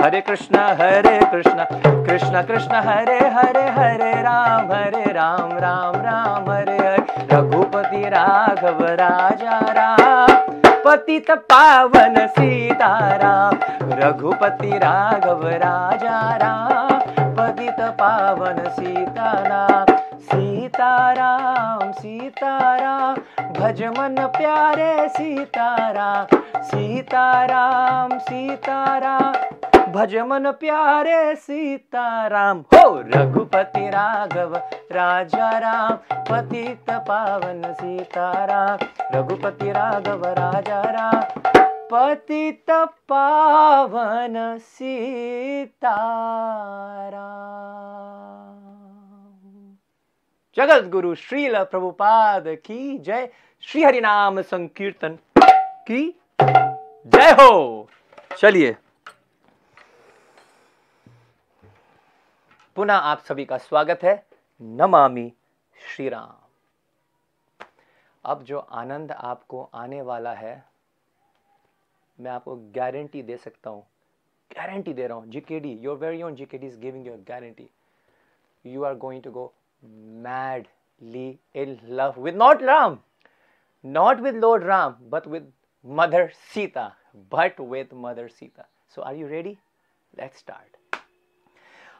हरे 0.00 0.20
कृष्ण 0.20 0.58
हरे 0.58 1.18
कृष्ण 1.26 1.64
कृष्ण 2.06 2.42
कृष्ण, 2.42 2.74
हरे 2.74 3.18
हरे 3.18 3.70
हरे, 3.70 4.22
राम 4.22 4.72
हरे, 4.72 5.12
राम 5.12 5.58
राम 5.58 5.94
राम, 5.96 6.50
हरे 6.50 6.76
हरे। 6.76 7.26
रघुपति 7.32 8.08
राघव 8.08 8.78
राजा, 8.82 9.58
राम। 9.60 10.26
पतित 10.84 11.30
पावन 11.30 12.26
सीताराम 12.26 13.58
रघुपति 13.92 14.70
राघव 14.78 15.48
राजा, 15.48 16.36
राम। 16.36 16.98
पतित 17.36 17.80
पावन 17.80 18.68
सीताराम 18.68 19.96
सीताराम 20.18 21.92
सीताराम 21.92 23.14
भज 23.52 23.82
मन 23.82 24.16
प्यारे 24.18 25.08
सीताराम 25.08 26.36
सीताराम 26.62 28.18
सीताराम 28.18 29.57
भज 29.88 30.16
मन 30.16 30.50
प्यारे 30.50 31.36
सीताराम। 31.36 32.58
हो! 32.58 33.00
रघुपति 33.00 33.88
राघव 33.88 34.56
राजा 34.92 35.58
राम 35.58 35.96
पतित 36.12 36.90
पावन 36.90 37.72
सीताराम। 37.72 38.78
रघुपति 39.14 39.70
राघव 39.70 40.24
राजा 40.24 40.82
राम 40.82 41.22
पतित 41.92 42.70
पावन 43.08 44.58
सीताराम। 44.58 46.28
जगत 50.56 50.88
गुरु 50.88 51.14
श्रील 51.14 51.64
प्रभुपाद 51.64 52.44
की 52.46 52.98
जय। 52.98 53.28
श्री 53.62 53.82
हरि 53.82 54.00
नाम 54.00 54.40
संकीर्तन 54.40 55.18
की 55.86 56.20
जय 57.06 57.30
हो। 57.30 57.88
चलिए। 58.38 58.76
पुनः 62.78 62.94
आप 62.94 63.22
सभी 63.28 63.44
का 63.44 63.56
स्वागत 63.58 64.02
है। 64.04 64.12
नमामि 64.60 65.32
श्री 65.76 66.08
राम 66.08 66.34
अब 68.24 68.42
जो 68.42 68.58
आनंद 68.58 69.12
आपको 69.12 69.62
आने 69.74 70.02
वाला 70.02 70.34
है, 70.34 70.52
मैं 72.18 72.30
आपको 72.30 72.54
गारंटी 72.76 73.22
दे 73.22 73.36
सकता 73.36 73.70
हूँ। 73.70 73.82
गारंटी 74.50 74.92
दे 74.92 75.06
रहा 75.06 75.16
हूँ। 75.18 75.26
GKD 75.30 75.72
your 75.82 75.96
very 75.98 76.22
own 76.22 76.34
GKD 76.34 76.66
is 76.66 76.78
giving 76.80 77.06
your 77.06 77.18
guarantee 77.28 77.68
you 78.64 78.84
are 78.84 78.94
going 78.96 79.22
to 79.22 79.30
go 79.30 79.52
madly 81.00 81.28
in 81.56 81.78
love 81.90 82.22
with 82.22 82.36
not 82.36 82.62
Ram 82.62 82.98
not 83.84 84.20
with 84.20 84.36
Lord 84.36 84.64
Ram 84.64 84.94
but 85.10 85.26
with 85.26 85.52
mother 85.84 86.28
Sita 86.54 86.90
but 87.32 87.60
with 87.60 87.88
mother 88.06 88.28
Sita 88.28 88.68
so 88.94 89.02
are 89.02 89.14
you 89.16 89.28
ready 89.28 89.58
let's 90.14 90.38
start 90.38 90.76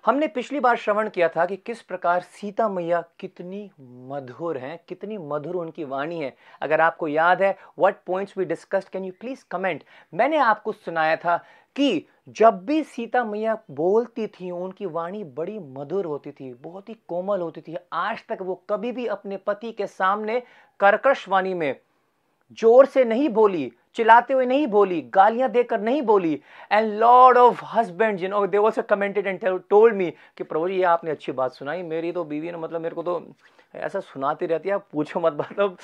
हमने 0.04 0.26
पिछली 0.28 0.60
बार 0.60 0.76
श्रवण 0.76 1.08
किया 1.08 1.28
था 1.28 1.44
कि 1.46 1.56
किस 1.56 1.80
प्रकार 1.82 2.20
सीता 2.20 2.68
मैया 2.68 3.00
कितनी 3.20 3.70
मधुर 3.80 4.58
हैं, 4.58 4.78
कितनी 4.88 5.18
मधुर 5.18 5.56
उनकी 5.56 5.84
वाणी 5.84 6.20
है। 6.20 6.34
अगर 6.62 6.80
आपको 6.80 7.08
याद 7.08 7.42
है 7.42 7.56
what 7.78 7.96
points 8.06 8.36
we 8.38 8.44
discussed 8.44 8.88
can 8.88 9.04
you 9.04 9.12
please 9.20 9.44
comment 9.50 9.82
मैंने 10.14 10.36
आपको 10.36 10.72
सुनाया 10.72 11.16
था 11.16 11.36
कि 11.76 12.06
जब 12.28 12.64
भी 12.66 12.82
सीता 12.82 13.24
मैया 13.24 13.56
बोलती 13.70 14.26
थी, 14.26 14.50
उनकी 14.50 14.86
वाणी 14.86 15.24
बड़ी 15.24 15.58
मधुर 15.58 16.04
होती 16.04 16.30
थी, 16.30 16.52
बहुत 16.54 16.88
ही 16.88 16.94
कोमल 17.08 17.40
होती 17.40 17.60
थी। 17.60 17.76
आज 17.92 18.24
तक 18.28 18.38
वो 18.40 18.54
कभी 18.70 18.92
भी 18.92 19.06
अपने 19.06 19.36
पति 19.36 19.72
के 19.72 19.86
सामने 19.86 20.40
कर्कश 20.80 21.28
वाणी 21.28 21.54
में 21.54 21.74
ज़ोर 22.52 22.86
से 22.86 23.04
नहीं 23.04 23.28
बोली 23.28 23.70
चिल्लाते 23.94 24.34
हुए 24.34 24.46
नहीं 24.46 24.66
बोली 24.66 25.00
गालियाँ 25.14 25.48
देकर 25.50 25.80
नहीं 25.80 26.02
बोली। 26.02 26.40
And 26.72 26.92
lord 26.98 27.38
of 27.38 27.64
husband 27.74 28.20
you 28.20 28.28
know 28.28 28.46
they 28.46 28.58
also 28.58 28.82
commented 28.90 29.26
and 29.26 29.40
told 29.70 29.94
me 29.96 30.10
कि 30.36 30.44
प्रभु 30.44 30.68
जी 30.68 30.82
आपने 30.82 31.10
अच्छी 31.10 31.32
बात 31.32 31.52
सुनाई। 31.52 31.82
मेरी 31.82 32.12
तो 32.12 32.24
बीवी 32.24 32.50
ने 32.52 32.58
मतलब 32.58 32.80
मेरे 32.80 32.94
को 32.94 33.02
तो 33.02 33.22
ऐसा 33.76 34.00
सुनाती 34.00 34.46
रहती 34.46 34.68
है 34.68 34.78
पूछो 34.92 35.20
मत। 35.20 35.32
मतलब 35.40 35.76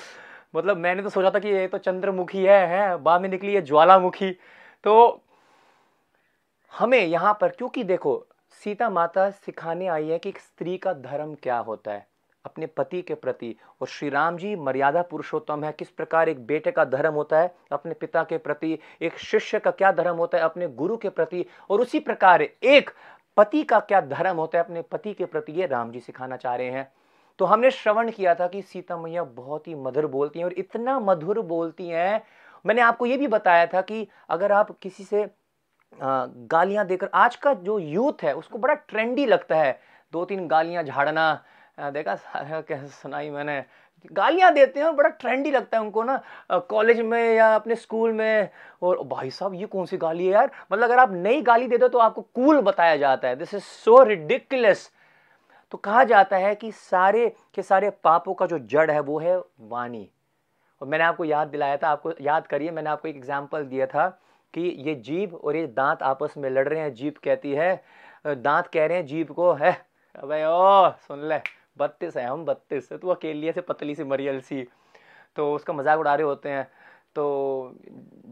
मतलब 0.55 0.77
मैंने 0.77 1.03
तो 1.03 1.09
सोचा 1.09 1.31
था 1.31 1.39
कि 1.39 1.49
ये 1.49 1.67
तो 1.67 1.77
चंद्रमुखी 1.77 2.43
है, 2.43 2.65
है 2.67 2.97
बाद 2.97 3.21
में 3.21 3.29
निकली 3.29 3.53
है 3.53 3.61
ज्वालामुखी। 3.61 4.31
तो 4.83 5.21
हमें 6.71 7.05
यहाँ 7.05 7.37
पर 7.41 7.49
क्योंकि 7.49 7.83
देखो 7.83 8.25
सीता 8.61 8.89
माता 8.89 9.29
सिखाने 9.29 9.87
आई 9.87 10.07
है 10.07 10.19
कि 10.19 10.29
एक 10.29 10.39
स्त्री 10.39 10.77
का 10.77 10.93
धर्म 10.93 11.33
क्या 11.43 11.57
होता 11.59 11.91
है। 11.91 12.07
अपने 12.45 12.65
पति 12.67 13.01
के 13.01 13.13
प्रति। 13.13 13.55
और 13.81 13.87
श्री 13.87 14.09
राम 14.09 14.37
जी, 14.37 14.55
मर्यादा 14.55 15.01
पुरुषोत्तम 15.01 15.63
है। 15.63 15.71
किस 15.71 15.89
प्रकार 15.89 16.29
एक 16.29 16.45
बेटे 16.45 16.71
का 16.71 16.85
धर्म 16.85 17.13
होता 17.13 17.39
है, 17.39 17.53
अपने 17.71 17.93
पिता 17.93 18.23
के 18.23 18.37
प्रति, 18.37 18.77
एक 19.01 19.17
शिष्य 19.17 19.59
का 19.59 19.71
क्या 19.71 19.91
धर्म 19.91 20.15
होता 20.15 20.37
है, 20.37 20.43
अपने 20.43 20.67
गुरु 20.67 20.97
के 20.97 21.09
प्रति, 21.09 21.45
और 21.69 21.81
उसी 21.81 21.99
प्रकार 21.99 22.41
एक 22.41 22.89
पति 23.37 23.63
का 23.63 23.79
क्या 23.79 24.01
धर्म 24.01 24.37
होता 24.37 24.57
है, 24.57 24.63
अपने 24.63 24.81
पति 24.81 25.13
के 25.13 25.25
प्रति, 25.25 25.51
ये 25.51 25.65
राम 25.65 25.91
जी 25.91 25.99
सिखाना 25.99 26.37
चाह 26.37 26.55
रहे 26.55 26.69
हैं। 26.69 26.91
तो 27.39 27.45
हमने 27.45 27.71
श्रवण 27.71 28.11
किया 28.11 28.35
था 28.35 28.47
कि 28.47 28.61
सीता 28.61 28.97
मैया 28.97 29.23
बहुत 29.23 29.67
ही 29.67 29.75
मधुर 29.75 30.05
बोलती 30.07 30.39
हैं 30.39 30.45
और 30.45 30.53
इतना 30.53 30.99
मधुर 30.99 31.39
बोलती 31.39 31.87
हैं। 31.87 32.21
मैंने 32.65 32.81
आपको 32.81 33.05
ये 33.05 33.17
भी 33.17 33.27
बताया 33.27 33.65
था 33.65 33.81
कि 33.81 34.07
अगर 34.29 34.51
आप 34.51 34.71
किसी 34.81 35.03
से 35.03 35.27
गालियाँ 35.93 36.85
देकर, 36.85 37.09
आज 37.13 37.35
का 37.35 37.53
जो 37.53 37.77
यूथ 37.79 38.23
है, 38.23 38.33
उसको 38.35 38.57
बड़ा 38.57 38.73
ट्रेंडी 38.73 39.25
लगता 39.25 39.55
है। 39.55 39.79
दो 40.13 40.23
तीन 40.25 40.47
गालियाँ 40.47 40.83
झाड़ना 40.83 41.43
देखा 41.77 42.15
कैसे 42.61 42.87
सुनाई 42.87 43.29
मैंने। 43.29 43.63
गालियाँ 44.11 44.53
देते 44.53 44.79
हैं 44.79 44.87
और 44.87 44.93
बड़ा 44.93 45.09
ट्रेंडी 45.11 45.51
लगता 45.51 45.77
है 45.77 45.83
उनको 45.83 46.03
ना 46.03 46.21
कॉलेज 46.69 46.99
में 47.01 47.35
या 47.35 47.53
अपने 47.55 47.75
स्कूल 47.75 48.11
में। 48.13 48.49
और 48.81 49.01
भाई 49.05 49.29
साहब, 49.29 49.53
ये 49.53 49.65
कौन 49.65 49.85
सी 49.85 49.97
गाली 49.97 50.25
है 50.25 50.33
यार? 50.33 50.51
मतलब 50.71 50.83
अगर 50.83 50.99
आप 50.99 51.11
नई 51.13 51.41
गाली 51.41 51.67
दे 51.67 51.77
दो 51.77 51.87
तो 51.87 51.99
आपको 51.99 52.21
कूल 52.35 52.61
बताया 52.61 52.95
जाता 52.97 53.27
है। 53.27 53.35
दिस 53.35 53.53
इज़ 53.53 53.63
सो 53.63 54.01
रिडिकुलस 54.03 54.89
तो 55.73 55.77
कहा 55.79 56.03
जाता 56.03 56.37
है 56.37 56.53
कि 56.55 56.71
सारे 56.71 57.27
के 57.55 57.61
सारे 57.63 57.89
पापों 58.03 58.33
का 58.33 58.45
जो 58.45 58.59
जड़ 58.59 58.89
है, 58.91 58.99
वो 58.99 59.19
है 59.19 59.37
वाणी। 59.37 60.09
और 60.81 60.87
मैंने 60.87 61.03
आपको 61.03 61.25
याद 61.25 61.47
दिलाया 61.47 61.77
था, 61.77 61.89
आपको 61.89 62.13
याद 62.21 62.47
करिए, 62.47 62.71
मैंने 62.71 62.89
आपको 62.89 63.07
एक 63.07 63.15
एग्ज़ाम्पल 63.15 63.63
दिया 63.65 63.85
था 63.87 64.07
कि 64.53 64.61
ये 64.79 64.95
जीभ 64.97 65.33
और 65.35 65.55
ये 65.55 65.65
दांत 65.67 66.03
आपस 66.03 66.33
में 66.37 66.49
लड़ 66.49 66.67
रहे 66.67 66.79
हैं। 66.79 66.93
जीभ 66.93 67.13
कहती 67.23 67.53
है 67.53 67.83
दांत 68.27 68.67
कह 68.67 68.85
रहे 68.85 68.97
हैं, 68.97 69.05
जीभ 69.05 69.31
को, 69.31 69.51
है, 69.53 69.71
अबे 70.15 70.43
ओ, 70.45 70.89
सुन 71.07 71.27
ले 71.29 71.39
बत्तीस 71.77 72.17
है, 72.17 72.25
हम 72.25 72.45
बत्तीस 72.45 72.91
तू 72.91 73.09
अकेली 73.09 73.51
से 73.51 73.61
पतली 73.63 73.95
सी 73.95 74.03
मरियल 74.05 74.39
सी 74.41 74.67
तो 75.35 75.53
उसका 75.53 75.73
मज़ाक 75.73 75.99
उड़ा 75.99 76.13
रहे 76.15 76.25
होते 76.25 76.49
हैं। 76.49 76.67
तो 77.15 77.73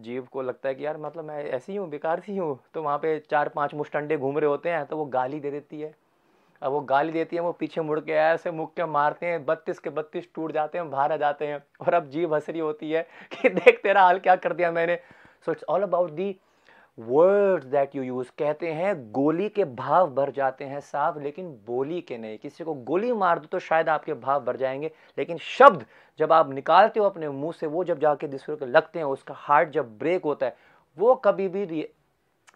जीव 0.03 0.27
को 0.31 0.41
लगता 0.41 0.69
है 0.69 0.75
कि 0.75 0.85
यार 0.85 0.97
मतलब 0.97 1.25
मैं 1.25 1.43
ऐसी 1.45 1.75
हूँ 1.75 1.89
बेकार 1.89 2.19
सी 2.19 2.37
हूँ 2.37 2.57
तो 2.73 2.81
वहाँ 2.83 2.97
पे 2.97 3.17
चार 3.31 3.49
पाँच 3.49 3.73
मुस्टंडे 3.73 4.17
घूम 4.17 4.37
रहे 4.39 4.49
होते 4.49 4.69
हैं 4.69 4.85
तो 4.85 4.97
वो 4.97 5.05
गाली 5.07 5.39
दे 5.39 5.51
देती 5.51 5.81
है। 5.81 5.93
अब 6.61 6.71
वो 6.71 6.79
गाली 6.81 7.11
देती 7.11 7.35
है, 7.35 7.41
वो 7.41 7.51
पीछे 7.51 7.81
मुड़ 7.81 7.99
के 7.99 8.11
ऐसे 8.11 8.51
मुख 8.51 8.73
के 8.73 8.85
मारते 8.85 9.25
हैं, 9.25 9.43
बत्तीस 9.45 9.79
के 9.79 9.89
बत्तीस 9.89 10.27
टूट 10.35 10.51
जाते 10.51 10.77
हैं, 10.77 10.89
बाहर 10.89 11.11
आ 11.11 11.17
जाते 11.17 11.47
हैं, 11.47 11.63
और 11.81 11.93
अब 11.93 12.09
जीव 12.09 12.33
हंस 12.35 12.49
रही 12.49 12.59
होती 12.59 12.91
है 12.91 13.01
कि 13.31 13.49
देख 13.49 13.79
तेरा 13.83 14.01
हाल 14.01 14.19
क्या 14.19 14.35
कर 14.35 14.53
दिया 14.53 14.71
मैंने। 14.71 14.95
So 15.45 15.51
it's 15.51 15.63
all 15.69 15.81
about 15.83 16.11
the 16.11 16.35
words 16.97 17.65
that 17.65 17.95
you 17.95 18.03
use 18.03 18.27
कहते 18.39 18.71
हैं, 18.71 18.95
गोली 19.11 19.47
के 19.49 19.63
भाव 19.65 20.09
भर 20.15 20.31
जाते 20.31 20.65
हैं 20.65 20.79
साफ़, 20.79 21.19
लेकिन 21.19 21.47
बोली 21.67 22.01
के 22.01 22.17
नहीं। 22.17 22.37
किसी 22.37 22.63
को 22.63 22.73
गोली 22.73 23.11
मार 23.13 23.39
दो 23.39 23.47
तो 23.47 23.59
शायद 23.59 23.89
आपके 23.89 24.13
भाव 24.15 24.43
भर 24.43 24.57
जाएँगे, 24.57 24.91
लेकिन 25.17 25.37
शब्द 25.37 25.85
जब 26.19 26.33
आप 26.33 26.53
निकालते 26.53 26.99
हो 26.99 27.05
अपने 27.05 27.29
मुँह 27.29 27.51
से, 27.51 27.67
वो 27.67 27.83
जब 27.83 27.99
जाके 27.99 28.27
दूसरे 28.27 28.55
को 28.55 28.65
लगते 28.65 28.99
हैं, 28.99 29.05
उसका 29.05 29.33
हार्ट 29.37 29.69
जब 29.69 29.97
ब्रेक 29.99 30.25
होता 30.25 30.45
है, 30.45 30.55
वो 30.97 31.15
कभी 31.15 31.47
भी 31.47 31.87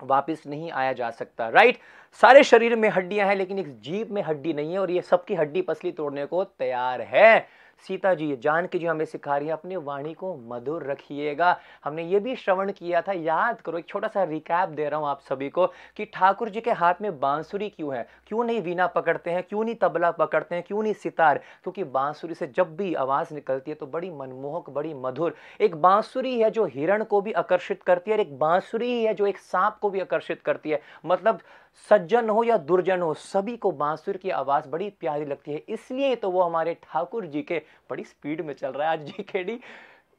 वापस 0.04 0.44
नहीं 0.48 0.72
आया 0.72 0.92
जा 0.94 1.10
सकता 1.12 1.48
राइट 1.50 1.78
सारे 2.20 2.44
शरीर 2.44 2.76
में 2.76 2.90
हड्डियाँ 2.90 3.28
हैं, 3.28 3.36
लेकिन 3.36 3.60
एक 3.60 3.80
जीप 3.82 4.10
में 4.12 4.22
हड्डी 4.22 4.54
नहीं 4.54 4.74
है, 4.74 4.80
और 4.80 4.92
ये 4.92 5.02
सबकी 5.02 5.36
हड्डी 5.36 5.62
पसली 5.62 5.92
तोड़ने 5.92 6.26
को 6.26 6.44
तैयार 6.44 7.02
है। 7.02 7.48
सीता 7.80 8.14
जी, 8.14 8.36
जान 8.36 8.68
के 8.68 8.80
जो 8.80 8.90
हमें 8.90 9.06
सिखा 9.06 9.38
रही 9.38 9.48
है, 9.48 9.54
अपनी 9.54 9.76
वाणी 9.76 10.14
को 10.14 10.36
मधुर 10.48 10.84
रखिएगा। 10.84 11.56
हमने 11.84 12.04
ये 12.04 12.20
भी 12.20 12.36
श्रवण 12.36 12.72
किया 12.72 13.02
था, 13.02 13.12
याद 13.12 13.62
करो, 13.62 13.78
एक 13.78 13.88
छोटा 13.88 14.08
सा 14.08 14.24
रिकैप 14.24 14.70
दे 14.70 14.88
रहा 14.90 15.00
हूँ 15.00 15.08
आप 15.08 15.22
सभी 15.22 15.50
को, 15.50 15.68
कि 15.68 16.06
ठाकुर 16.06 16.50
जी 16.50 16.62
के 16.62 16.72
हाथ 16.72 16.94
में 17.02 17.20
बांसुरी 17.20 17.70
क्यों 17.70 17.96
है? 17.96 18.08
क्यों 18.28 18.44
नहीं 18.44 18.62
वीणा 18.62 18.88
पकड़ते 18.88 19.32
हैं? 19.32 19.44
क्यों 19.44 19.64
नहीं 19.64 19.76
तबला 19.76 20.12
पकड़ते 20.12 20.56
हैं? 20.56 20.64
क्यों 20.68 20.84
नहीं 20.84 20.94
सितार? 20.94 21.38
क्योंकि 21.38 21.84
बांसुरी 21.84 22.34
से 22.34 22.48
जब 22.48 22.76
भी 22.78 22.94
आवाज़ 22.94 23.34
निकलती 23.34 23.72
है 23.72 23.76
तो 23.76 23.86
बड़ी 23.88 24.10
मनमोहक, 24.10 24.70
बड़ी 24.70 24.94
मधुर। 24.94 25.36
एक 25.62 25.76
बांसुरी 25.76 26.40
है 26.40 26.52
जो 26.52 26.66
हिरण 26.66 27.04
को 27.04 27.22
भी 27.22 27.32
आकर्षित 27.34 27.84
करती 27.84 28.12
है, 28.12 28.18
और 28.18 28.22
एक 28.22 28.38
बांसुरी 28.40 29.04
है 29.04 29.14
जो 29.14 29.28
एक 29.28 29.38
सांप 29.38 29.78
को 29.82 29.90
भी 29.90 30.00
आकर्षित 30.00 30.42
करती 30.42 30.70
है। 30.70 30.82
मतलब 31.06 31.40
सज्जन 31.90 32.30
हो 32.30 32.44
या 32.44 32.58
दुर्जन 32.58 33.02
हो, 33.02 33.14
सभी 33.14 33.58
को 33.58 33.72
बांसुर 33.72 34.18
की 34.18 34.30
आवाज़ 34.30 34.68
बड़ी 34.70 34.90
प्यारी 34.90 35.26
लगती 35.26 35.52
है। 35.52 35.58
इसलिए 35.58 36.16
तो 36.16 36.32
वो 36.32 36.42
हमारे 36.42 36.74
ठाकुर 36.84 37.26
जी 37.26 37.42
के 37.42 37.62
बड़ी 37.90 38.04
स्पीड 38.04 38.42
में 38.42 38.54
चल 38.54 38.72
रहा 38.72 38.92
है 38.92 38.98
आज 38.98 39.06
जी 39.06 39.24
खेड़ी 39.24 39.60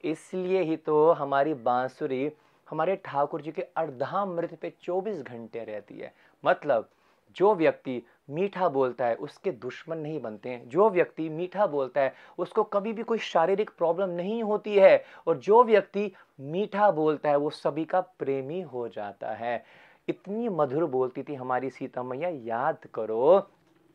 इसलिए 0.04 0.62
ही 0.62 0.76
तो 0.76 1.12
हमारी 1.12 1.54
बांसुरी 1.54 2.30
हमारे 2.70 2.96
ठाकुर 2.96 3.42
जी 3.42 3.52
के 3.52 3.62
अर्धामृत 3.62 4.54
पे 4.54 4.72
24 4.82 5.22
घंटे 5.22 5.64
रहती 5.64 5.98
है। 5.98 6.14
मतलब 6.44 6.88
जो 7.36 7.54
व्यक्ति 7.54 8.02
मीठा 8.30 8.68
बोलता 8.68 9.06
है, 9.06 9.14
उसके 9.14 9.50
दुश्मन 9.50 9.98
नहीं 9.98 10.20
बनते 10.20 10.48
हैं। 10.48 10.68
जो 10.68 10.90
व्यक्ति 10.90 11.28
मीठा 11.28 11.66
बोलता 11.66 12.00
है, 12.00 12.14
उसको 12.38 12.62
कभी 12.62 12.92
भी 12.92 13.02
कोई 13.02 13.18
शारीरिक 13.18 13.70
प्रॉब्लम 13.78 14.10
नहीं 14.10 14.42
होती 14.42 14.76
है। 14.76 15.04
और 15.26 15.36
जो 15.36 15.64
व्यक्ति 15.64 16.12
मीठा 16.40 16.90
बोलता 16.90 17.28
है, 17.28 17.36
वो 17.36 17.50
सभी 17.50 17.84
का 17.84 18.00
प्रेमी 18.00 18.60
हो 18.60 18.88
जाता 18.88 19.32
है। 19.32 19.64
इतनी 20.08 20.49
मधुर 20.49 20.84
बोलती 20.84 21.23
थी 21.23 21.34
हमारी 21.34 21.71
सीता 21.71 22.02
मैया, 22.02 22.28
याद 22.28 22.86
करो 22.94 23.38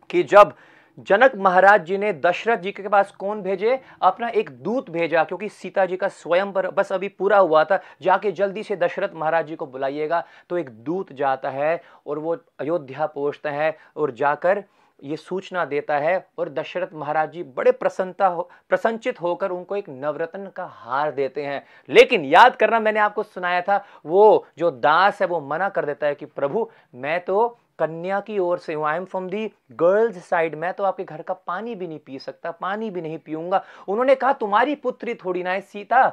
कि 0.10 0.24
जब 0.24 0.54
जनक 0.98 1.36
महाराज 1.36 1.86
जी 1.86 1.98
ने 1.98 2.12
दशरथ 2.14 2.58
जी 2.58 2.72
के 2.72 2.88
पास 2.88 3.12
कौन 3.12 3.42
भेजे? 3.42 3.80
अपना 4.02 4.28
एक 4.30 4.50
दूत 4.64 4.90
भेजा, 4.90 5.24
क्योंकि 5.24 5.50
सीता 5.50 5.86
जी 5.86 5.98
का 5.98 6.08
स्वयं 6.08 6.52
पर 6.52 6.70
बस 6.72 6.92
अभी 6.92 7.08
पूरा 7.10 7.38
हुआ 7.38 7.64
था। 7.64 7.80
जाके 8.02 8.32
जल्दी 8.32 8.64
से 8.64 8.76
दशरथ 8.76 9.16
महाराज 9.16 9.48
जी 9.48 9.56
को 9.56 9.66
बुलाइएगा। 9.66 10.24
तो 10.50 10.58
एक 10.58 10.70
दूत 10.70 11.14
जाता 11.14 11.50
है 11.50 11.82
और 12.08 12.20
वो 12.20 12.38
अयोध्या 12.60 13.06
पहुँचता 13.06 13.52
है 13.52 13.76
और 13.98 14.12
जाकर 14.12 14.64
ये 15.04 15.18
सूचना 15.18 15.64
देता 15.66 15.98
है 15.98 16.28
और 16.38 16.50
दशरथ 16.50 16.94
महाराज 16.94 17.32
जी 17.32 17.44
बड़े 17.44 17.72
प्रसन्नता 17.72 18.28
हो, 18.28 18.50
प्रसन्नचित 18.70 19.22
होकर 19.22 19.52
उनको 19.52 19.76
एक 19.76 19.90
नवरत्न 19.90 20.48
का 20.48 20.66
हार 20.66 21.12
देते 21.12 21.44
हैं। 21.44 21.64
लेकिन 21.90 22.26
याद 22.26 22.56
करना, 22.56 22.80
मैंने 22.80 23.00
आपको 23.00 23.24
सुनाया 23.24 23.62
था, 23.62 23.84
वो 24.06 24.46
जो 24.58 24.72
दास 24.72 25.22
है, 25.22 25.28
वो 25.28 25.40
मना 25.42 25.70
कर 25.70 25.86
देता 25.86 26.08
है 26.08 26.16
कि, 26.16 26.26
प्रभु, 26.26 26.70
मैं 26.96 27.20
तो 27.26 27.48
कन्या 27.80 28.20
की 28.20 28.38
ओर 28.40 28.58
से 28.58 28.74
हूँ। 28.74 28.86
I 28.86 28.98
am 28.98 29.06
from 29.06 29.30
the 29.30 29.52
girls 29.72 30.18
side 30.28 30.56
मैं 30.56 30.74
तो 30.74 30.84
आपके 30.84 31.04
घर 31.04 31.22
का 31.22 31.34
पानी 31.34 31.76
भी 31.76 31.88
नहीं 31.88 32.00
पी 32.00 32.20
सकता, 32.20 32.52
पानी 32.52 32.90
भी 32.90 33.02
नहीं 33.02 33.18
पीऊँगा। 33.18 33.64
उन्होंने 33.88 34.16
कहा, 34.16 34.34
तुम्हारी 34.34 34.76
पुत्री 34.76 35.14
थोड़ी 35.16 35.44
ना 35.44 35.52
है, 35.52 35.62
सीता। 35.62 36.06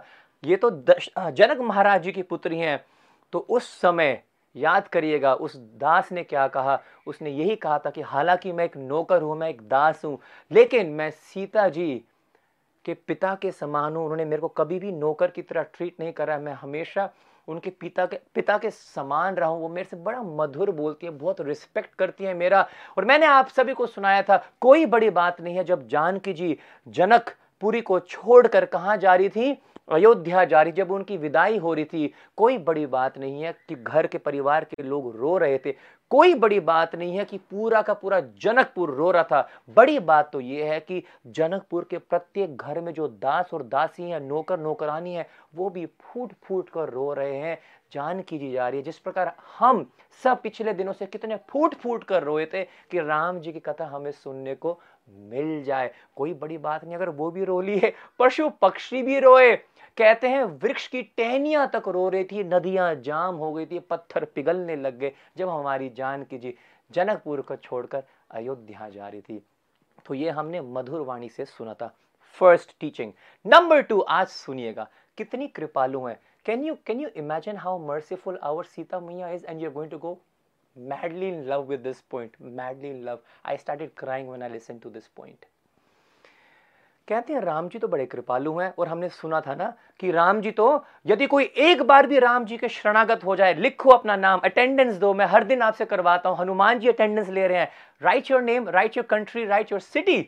ये 0.45 0.57
तो 0.57 0.71
जनक 0.71 1.59
महाराज 1.61 2.03
जी 2.03 2.13
की 2.13 2.23
पुत्री 2.23 2.59
हैं। 2.59 2.85
तो 3.33 3.39
उस 3.39 3.69
समय 3.81 4.23
याद 4.57 4.89
करिएगा, 4.89 5.35
उस 5.35 5.57
दास 5.57 6.13
ने 6.13 6.23
क्या 6.23 6.47
कहा? 6.49 6.79
उसने 7.07 7.31
यही 7.31 7.57
कहा 7.57 7.79
था 7.79 7.91
कि 7.91 8.01
हालाँकि 8.03 8.53
मैं 8.53 8.65
एक 8.65 8.77
नौकर 8.77 9.23
हूँ, 9.23 9.37
मैं 9.39 9.49
एक 9.49 9.63
दास 9.63 10.05
हूँ, 10.05 10.19
लेकिन 10.51 10.91
मैं 10.91 11.11
सीता 11.11 11.69
जी 11.69 12.05
के 12.85 12.95
पिता 12.95 13.35
के 13.35 13.51
समान 13.51 13.97
हूँ। 13.97 14.05
उन्होंने 14.05 14.25
मेरे 14.25 14.41
को 14.41 14.49
कभी 14.49 14.79
भी 14.79 14.93
नौकर 14.93 15.31
की 15.31 15.43
तरह 15.43 15.63
ट्रीट 15.63 16.01
नहीं 16.01 16.13
करा। 16.13 16.39
मैं 16.39 16.53
हमेशा 16.53 17.09
उनके 17.49 17.71
पिता 17.71 18.05
के 18.07 18.19
पिता 18.35 18.57
के 18.59 18.71
समान 18.71 19.35
रहा 19.35 19.49
हूँ। 19.49 19.61
वो 19.61 19.69
मेरे 19.69 19.89
से 19.89 19.97
बड़ा 19.97 20.23
मधुर 20.23 20.71
बोलती 20.71 21.07
है, 21.07 21.13
बहुत 21.13 21.41
रिस्पेक्ट 21.41 21.95
करती 21.95 22.25
है 22.25 22.35
मेरा। 22.35 22.67
और 22.99 23.05
मैंने 23.05 23.27
आप 23.27 23.49
सभी 23.49 23.75
को 23.75 23.87
सुनाया 23.87 24.23
था, 24.23 24.37
कोई 24.61 24.87
बड़ी 24.87 25.11
बात 25.11 25.41
नहीं 25.41 25.57
है। 25.57 25.65
जब 25.65 25.87
जानकी 25.89 26.33
जी 26.33 26.57
जनक 26.89 27.35
पुरी 27.63 27.81
को 27.81 27.99
छोड़कर 28.01 28.65
कहाँ 28.65 28.97
जा 28.97 29.15
रही 29.15 29.29
थी 29.29 29.53
अयोध्या 29.91 30.45
जा 30.45 30.63
रही 30.63 30.73
जब 30.73 30.91
उनकी 30.91 31.17
विदाई 31.17 31.59
हो 31.59 31.75
रही 31.75 31.85
थी, 31.85 32.13
कोई 32.37 32.59
बड़ी 32.59 32.87
बात 32.87 33.19
नहीं 33.19 33.43
है 33.43 33.53
कि 33.69 33.75
घर 33.75 34.07
के 34.07 34.19
परिवार 34.19 34.65
के 34.65 34.83
लोग 34.83 35.17
रो 35.17 35.37
रहे 35.39 35.59
थे। 35.59 35.73
कोई 36.11 36.35
बड़ी 36.35 36.59
बात 36.61 36.95
नहीं 36.95 37.17
है 37.17 37.25
कि 37.25 37.39
पूरा 37.51 37.81
का 37.83 37.95
पूरा 37.95 38.21
जनकपुर 38.21 38.91
रो 38.91 39.11
रहा 39.11 39.23
था। 39.23 39.49
बड़ी 39.77 39.99
बात 39.99 40.31
तो 40.33 40.41
यह 40.41 40.73
है 40.73 40.79
कि 40.81 41.03
जनकपुर 41.27 41.87
के 41.91 41.99
प्रत्येक 41.99 42.57
घर 42.57 42.81
में 42.81 42.93
जो 42.95 43.09
दास 43.09 43.51
और 43.55 43.63
दासी 43.63 44.03
हैं, 44.03 44.21
नौकर 44.21 44.61
नौकरानी 44.61 45.15
है, 45.15 45.27
वो 45.55 45.71
भी 45.71 45.87
फूट 45.87 46.33
फूट 46.43 46.69
कर 46.69 46.89
रो 46.89 47.13
रहे 47.13 47.37
हैं, 47.37 47.59
जान 47.93 48.21
कीजिए 48.23 48.53
जा 48.53 48.69
रही 48.69 48.79
है। 48.79 48.85
जिस 48.85 48.99
प्रकार 48.99 49.35
हम 49.59 49.91
सब 50.25 50.43
पिछले 50.43 50.73
दिनों 50.73 50.93
से 50.93 51.07
कितने 51.07 51.37
फूट 51.49 51.75
फूट 51.75 52.05
कर 52.05 52.23
रोए 52.23 52.47
थे 52.47 52.65
कि 52.91 53.01
राम 53.01 53.41
जी 53.41 53.53
की 53.53 53.61
कथा 53.61 53.87
हमें 53.87 54.11
सुनने 54.11 54.55
को 54.55 54.79
मिल 55.31 55.63
जाए। 55.65 55.91
कोई 56.17 56.35
बड़ी 56.35 56.59
बात 56.59 56.85
नहीं, 56.85 56.95
अगर 56.95 57.09
वो 57.11 57.31
भी 57.31 57.45
रो 57.45 57.61
ली 57.61 57.79
है 57.79 57.93
पशु 58.19 58.49
पक्षी 58.63 59.03
भी 59.03 59.19
रोए। 59.21 59.55
कहते 59.99 60.29
हैं, 60.29 60.43
वृक्ष 60.43 60.87
की 60.89 61.03
टहनियाँ 61.03 61.69
तक 61.73 61.89
रो 61.89 62.09
रही 62.09 62.25
थी, 62.25 62.45
नदियाँ 62.45 62.95
जाम 62.97 63.35
हो 63.37 63.53
गई 63.53 63.67
थी, 63.67 63.79
पत्थर 63.81 64.25
पिघलने 64.25 64.77
लग 64.77 64.99
गए। 64.99 65.13
जब 65.37 65.49
हमारी 65.49 65.89
जान 65.97 66.25
की 66.25 66.39
जी 66.39 66.55
जनकपुर 66.91 67.41
को 67.41 67.57
छोड़कर 67.57 68.03
अयोध्या 68.31 68.89
जा 68.89 69.09
रही 69.09 69.21
थी 69.21 69.43
तो 70.07 70.15
ये 70.15 70.31
हमने 70.31 70.61
मधुर 70.61 71.01
वाणी 71.01 71.29
से 71.29 71.45
सुना 71.45 71.75
था। 71.75 71.93
फ़र्स्ट 72.41 72.75
टीचिंग 72.81 73.13
नंबर 73.45 73.83
टू 73.83 74.01
आज 74.01 74.27
सुनिएगा। 74.27 74.87
कितनी 75.19 75.47
कृपालु 75.49 76.05
है। 76.07 76.19
Can 76.47 76.65
you 76.65 76.75
can 76.87 77.01
you 77.01 77.09
imagine 77.17 77.57
how 77.57 77.79
merciful 77.87 78.39
our 78.43 78.65
Sita 78.65 79.01
Maiya 79.01 79.29
is 79.31 79.47
and 79.47 79.63
you 79.63 79.71
going 79.71 79.91
to 79.91 79.99
go 79.99 80.19
madly 80.77 81.29
in 81.29 81.47
love 81.47 81.67
with 81.67 81.83
this 81.83 82.03
point, 82.03 82.35
madly 82.41 82.91
in 82.91 83.05
love. 83.05 83.21
I 83.45 83.57
started 83.57 83.95
crying 83.95 84.27
when 84.27 84.43
i 84.43 84.49
listened 84.49 84.83
to 84.83 84.91
this 84.91 85.09
point. 85.17 85.47
कहते 87.09 87.33
हैं, 87.33 87.41
राम 87.41 87.69
जी 87.69 87.79
तो 87.79 87.89
बड़े 87.89 88.05
कृपालु 88.07 88.59
हैं, 88.59 88.73
और 88.79 88.89
हमने 88.89 89.09
सुना 89.09 89.41
था 89.41 89.55
ना 89.55 89.73
कि 90.01 90.11
राम 90.11 90.41
जी 90.41 90.51
तो 90.51 90.85
यदि 91.07 91.27
कोई 91.27 91.45
एक 91.45 91.83
बार 91.83 92.07
भी 92.07 92.19
राम 92.19 92.45
जी 92.45 92.57
के 92.57 92.69
शरणागत 92.69 93.25
हो 93.25 93.37
जाए, 93.37 93.55
लिखो 93.55 93.91
अपना 93.91 94.17
नाम 94.17 94.41
अटेंडेंस 94.45 94.95
दो, 94.95 95.13
मैं 95.15 95.27
हर 95.27 95.45
दिन 95.45 95.63
आपसे 95.63 95.85
करवाता 95.85 96.29
हूँ, 96.29 96.39
हनुमान 96.39 96.79
जी 96.79 96.89
अटेंडेंस 96.89 97.29
ले 97.29 97.47
रहे 97.49 97.59
हैं। 97.59 97.71
Write 98.03 98.31
your 98.31 98.43
name 98.43 98.69
write 98.69 98.97
your 98.97 99.07
country 99.07 99.45
write 99.47 99.73
your 99.73 99.81
city 99.81 100.23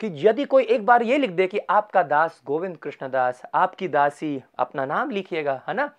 कि 0.00 0.10
यदि 0.26 0.44
कोई 0.44 0.64
एक 0.64 0.86
बार 0.86 1.02
ये 1.02 1.18
लिख 1.18 1.30
दे 1.30 1.46
कि 1.46 1.58
आपका 1.70 2.02
दास 2.02 2.40
गोविंद 2.46 2.76
कृष्ण 2.76 3.10
दास 3.10 3.42
आपकी 3.54 3.88
दासी 3.88 4.42
अपना 4.58 4.84
नाम 4.86 5.10
लिखिएगा, 5.10 5.60
है 5.68 5.74
ना? 5.74 5.90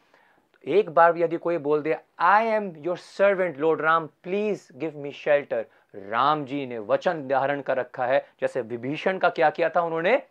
एक 0.66 0.90
बार 0.90 1.14
भी 1.14 1.22
यदि 1.22 1.38
कोई 1.38 1.58
बोल 1.58 1.82
दे 1.82 1.98
I 2.20 2.46
am 2.46 2.74
your 2.78 2.98
servant 2.98 3.58
Lord 3.58 3.82
Ram 3.82 4.08
please 4.08 4.78
give 4.78 4.98
me 4.98 5.12
shelter 5.12 5.66
Ram 5.96 6.46
ji 6.46 6.66
ने 6.66 6.80
वचन 6.80 7.28
धारण 7.28 7.62
कर 7.62 7.78
रखा 7.78 8.06
है। 8.06 8.28
जैसे 8.42 8.62
विभीषण 8.62 9.18
का 9.18 9.30
क्या 9.30 9.50
किया 9.50 9.70
था 9.70 9.82
उन्होंने? 9.82 10.24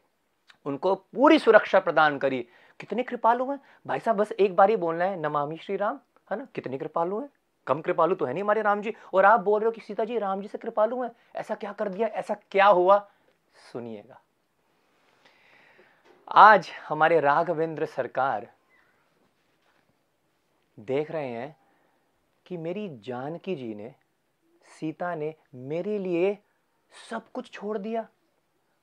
उनको 0.67 0.95
पूरी 0.95 1.39
सुरक्षा 1.39 1.81
प्रदान 1.81 2.19
करी। 2.19 2.49
कितने 2.81 3.03
कृपालु 3.03 3.51
हैं? 3.51 3.61
भाई 3.87 3.99
साहब, 3.99 4.17
बस 4.17 4.33
एक 4.33 4.57
बार 4.57 4.71
ही 4.71 4.77
बोलना 4.77 5.05
है, 5.05 5.21
नमामि 5.21 5.57
श्री 5.57 5.77
राम, 5.77 6.01
है 6.31 6.39
ना? 6.39 6.47
कितने 6.55 6.79
कृपालु 6.79 7.21
हैं? 7.21 7.29
कम 7.67 7.81
कृपालु 7.81 8.15
तो 8.15 8.25
है 8.25 8.33
नहीं 8.33 8.43
हमारे 8.43 8.63
राम 8.63 8.81
जी। 8.81 8.95
और 9.15 9.25
आप 9.25 9.41
बोल 9.41 9.61
रहे 9.61 9.67
हो 9.67 9.71
कि 9.71 9.81
सीता 9.81 10.05
जी, 10.05 10.19
राम 10.19 10.41
जी 10.41 10.49
से 10.49 10.59
कृपालु 10.59 11.03
हैं? 11.03 11.11
ऐसा 11.37 11.55
क्या 11.55 11.73
कर 11.73 11.89
दिया? 11.89 12.09
ऐसा 12.09 12.37
क्या 12.51 12.67
हुआ? 12.67 13.11
सुनिएगा। 13.73 14.21
आज 16.29 16.71
हमारे 16.89 17.21
राघवेंद्र 17.21 17.87
सरकार 17.87 18.47
देख 20.79 21.11
रहे 21.11 21.29
हैं 21.29 21.57
कि 22.47 22.57
मेरी 22.57 22.89
जानकी 22.99 23.55
जी 23.55 23.75
ने, 23.75 23.95
सीता 24.79 25.15
ने 25.15 25.35
मेरे 25.55 25.99
लिए 25.99 26.39
सब 27.11 27.31
कुछ 27.35 27.51
छोड़ 27.51 27.79
दिया। 27.79 28.07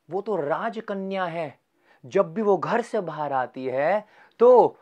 वो 0.10 0.22
तो 0.22 0.36
राजकन्या 0.36 1.26
है। 1.26 1.60
जब 2.06 2.34
भी 2.34 2.42
वो 2.42 2.58
घर 2.58 2.82
से 2.82 3.02
बाहर 3.02 3.34
आती 3.34 3.66
है 3.66 4.08
तो 4.40 4.78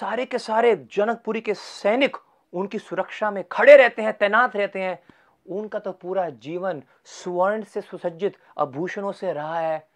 सारे 0.00 0.24
के 0.24 0.38
सारे 0.38 0.74
जनकपुरी 0.92 1.40
के 1.40 1.54
सैनिक 1.54 2.16
उनकी 2.52 2.78
सुरक्षा 2.78 3.30
में 3.30 3.42
खड़े 3.52 3.76
रहते 3.76 4.02
हैं, 4.02 4.12
तैनात 4.12 4.56
रहते 4.56 4.80
हैं। 4.80 5.02
उनका 5.46 5.78
तो 5.78 5.92
पूरा 5.92 6.28
जीवन 6.30 6.82
स्वर्ण 7.04 7.62
से 7.62 7.80
सुसज्जित 7.80 8.36
आभूषणों 8.58 9.12
से 9.12 9.32
रहा 9.32 9.58
है। 9.60 9.88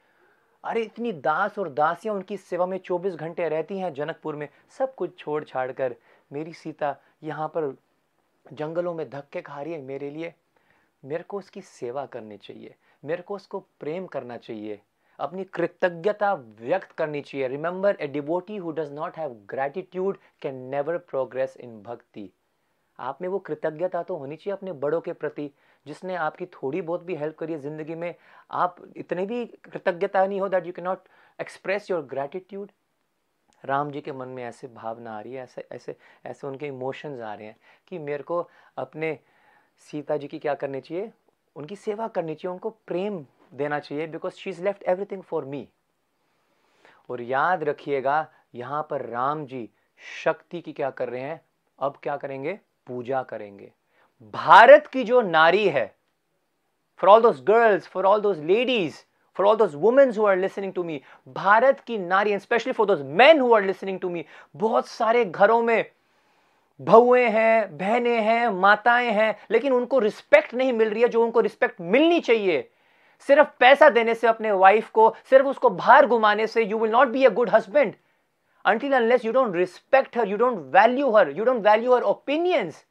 अरे, 0.65 0.83
इतनी 0.83 1.13
दास 1.13 1.59
और 1.59 1.69
दासियाँ 1.69 2.15
उनकी 2.15 2.37
सेवा 2.37 2.67
में 2.67 2.79
24 2.79 3.15
घंटे 3.15 3.49
रहती 3.49 3.79
हैं 3.79 3.93
जनकपुर 3.95 4.37
में। 4.37 4.49
सब 4.79 4.95
कुछ 4.95 5.19
छोड़ 5.19 5.43
छाड़ 5.45 5.71
कर 5.73 5.95
मेरी 6.31 6.53
सीता 6.53 6.97
यहाँ 7.23 7.49
पर 7.49 7.75
जंगलों 8.47 8.95
में 8.95 9.09
धक्के 9.11 9.41
खा 9.43 9.61
रही 9.63 9.73
है 9.73 9.81
मेरे 9.83 10.11
लिए। 10.11 10.33
मेरे 11.03 11.23
को 11.23 11.39
उसकी 11.39 11.61
सेवा 11.63 12.05
करनी 12.07 12.37
चाहिए। 12.37 12.75
मेरे 13.03 13.23
को 13.23 13.35
उसको 13.37 13.59
प्रेम 13.81 14.07
करना 14.07 14.37
चाहिए। 14.37 14.81
अपनी 15.19 15.45
कृतज्ञता 15.45 16.33
व्यक्त 16.61 16.93
करनी 16.93 17.21
चाहिए। 17.21 17.49
Remember 17.49 17.97
a 18.01 18.07
devotee 18.07 18.57
who 18.57 18.73
does 18.73 18.93
not 18.93 19.17
have 19.17 19.37
gratitude 19.51 20.19
can 20.43 20.57
never 20.71 20.99
progress 21.01 21.57
in 21.57 21.81
bhakti 21.83 22.31
आप 22.99 23.19
में 23.23 23.29
वो 23.29 23.39
कृतज्ञता 23.39 24.03
तो 24.03 24.17
होनी 24.17 24.37
चाहिए 24.37 24.53
अपने 24.53 24.73
बड़ों 24.75 25.01
के 25.01 25.13
प्रति, 25.13 25.51
जिसने 25.87 26.15
आपकी 26.17 26.47
थोड़ी 26.47 26.81
बहुत 26.83 27.03
भी 27.05 27.15
हेल्प 27.15 27.37
करी 27.39 27.53
है 27.53 27.59
ज़िंदगी 27.61 27.95
में। 27.95 28.15
आप 28.51 28.77
इतने 28.97 29.27
भी 29.27 29.45
कृतज्ञता 29.65 30.25
नहीं 30.27 30.41
हो 30.41 30.49
that 30.49 30.67
you 30.67 30.73
can 30.73 30.85
not 30.85 31.09
express 31.39 31.91
your 31.91 32.03
gratitude 32.05 32.71
Ram 33.65 33.91
ji 33.91 34.01
के 34.01 34.13
मन 34.13 34.29
में 34.29 34.43
ऐसे 34.45 34.69
भावना 34.69 35.17
आ 35.17 35.21
रही 35.21 35.35
है, 35.35 35.43
ऐसे 35.43 35.67
ऐसे 35.73 35.97
ऐसे 36.27 36.47
उनके 36.47 36.67
इमोशंस 36.67 37.21
आ 37.21 37.35
रहे 37.35 37.47
हैं 37.47 37.57
कि 37.89 37.99
मेरे 37.99 38.23
को 38.23 38.49
अपने 38.79 39.19
सीता 39.91 40.17
जी 40.17 40.29
की 40.29 40.39
क्या 40.39 40.55
करनी 40.55 40.81
चाहिए? 40.81 41.11
उनकी 41.57 41.77
सेवा 41.77 42.09
करनी 42.09 42.35
चाहिए, 42.35 42.53
उनको 42.53 42.71
प्रेम 42.87 43.25
देना 43.55 43.79
चाहिए 43.79 44.07
because 44.07 44.35
she 44.35 44.51
is 44.51 44.63
left 44.65 44.83
everything 44.83 45.23
for 45.23 45.45
me 45.45 45.69
और 47.11 47.21
याद 47.23 47.65
रखिएगा, 47.65 48.27
यहाँ 48.55 48.87
पर 48.91 49.07
राम 49.07 49.45
जी 49.47 49.69
शक्ति 50.25 50.61
की 50.61 50.73
क्या 50.73 50.91
कर 50.91 51.09
रहे 51.09 51.21
हैं? 51.21 51.41
अब 51.79 51.99
क्या 52.03 52.17
करेंगे? 52.17 52.59
पूजा 52.87 53.23
करेंगे। 53.23 53.73
भारत 54.35 54.87
की 54.87 55.05
जो 55.05 55.21
नारी 55.21 55.69
है 55.69 55.87
for 57.01 57.11
all 57.11 57.23
those 57.23 57.41
girls 57.45 57.87
for 57.87 58.07
all 58.07 58.21
those 58.21 58.41
ladies 58.41 58.97
for 59.37 59.47
all 59.47 59.57
those 59.57 59.75
women 59.75 60.13
who 60.19 60.27
are 60.27 60.37
listening 60.37 60.73
to 60.73 60.85
me 60.85 61.01
Bharat 61.29 61.81
की 61.81 61.99
नारी 61.99 62.31
and 62.31 62.41
specially 62.41 62.73
for 62.73 62.87
those 62.87 63.03
man 63.03 63.41
who 63.41 63.53
are 63.55 63.65
listening 63.65 64.01
to 64.01 64.11
me 64.11 64.25
बहुत 64.57 64.87
सारे 64.87 65.25
घरों 65.25 65.63
में 65.63 65.85
बहुएँ 66.81 67.29
हैं, 67.29 67.79
बहनें 67.79 68.21
हैं, 68.21 68.49
माताएँ 68.49 69.11
हैं, 69.11 69.37
लेकिन 69.51 69.73
उनको 69.73 69.99
रिस्पेक्ट 69.99 70.55
नहीं 70.55 70.73
मिल 70.73 70.89
रही 70.91 71.03
है, 71.03 71.09
जो 71.09 71.25
उनको 71.25 71.41
रिस्पेक्ट 71.41 71.81
मिलनी 71.81 72.21
चाहिए। 72.21 72.71
सिर्फ़ 73.21 73.49
पैसा 73.61 73.89
देने 73.91 74.15
से 74.15 74.27
अपने 74.27 74.53
वाइफ 74.53 74.91
को, 74.91 75.15
सिर्फ़ 75.31 75.47
उसको 75.47 75.71
बाहर 75.71 76.07
घुमाने 76.07 76.47
से 76.47 76.65
you 76.65 76.79
will 76.79 76.91
not 76.91 77.09
be 77.09 77.25
a 77.25 77.29
good 77.29 77.51
husband 77.51 77.95
until 78.65 78.93
unless 78.93 79.25
you 79.25 79.33
don't 79.33 79.53
respect 79.53 80.17
her, 80.17 80.25
you 80.27 80.37
don't 80.37 80.73
value 80.73 81.13
her, 81.13 81.31
you 81.31 81.45
don't 81.45 81.63
value 81.63 81.93
her 81.93 82.03
opinions 82.05 82.85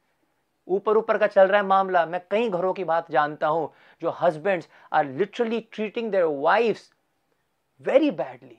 ऊपर 0.68 0.96
ऊपर 0.96 1.18
का 1.18 1.26
चल 1.26 1.48
रहा 1.48 1.60
है 1.60 1.66
मामला। 1.66 2.04
मैं 2.06 2.20
कई 2.30 2.48
घरों 2.48 2.72
की 2.72 2.84
बात 2.84 3.10
जानता 3.10 3.46
हूँ, 3.46 3.72
जो 4.02 4.10
husbands 4.10 4.68
are 4.92 5.04
literally 5.04 5.60
treating 5.72 6.10
their 6.12 6.24
wives 6.24 6.90
very 7.80 8.10
badly 8.10 8.58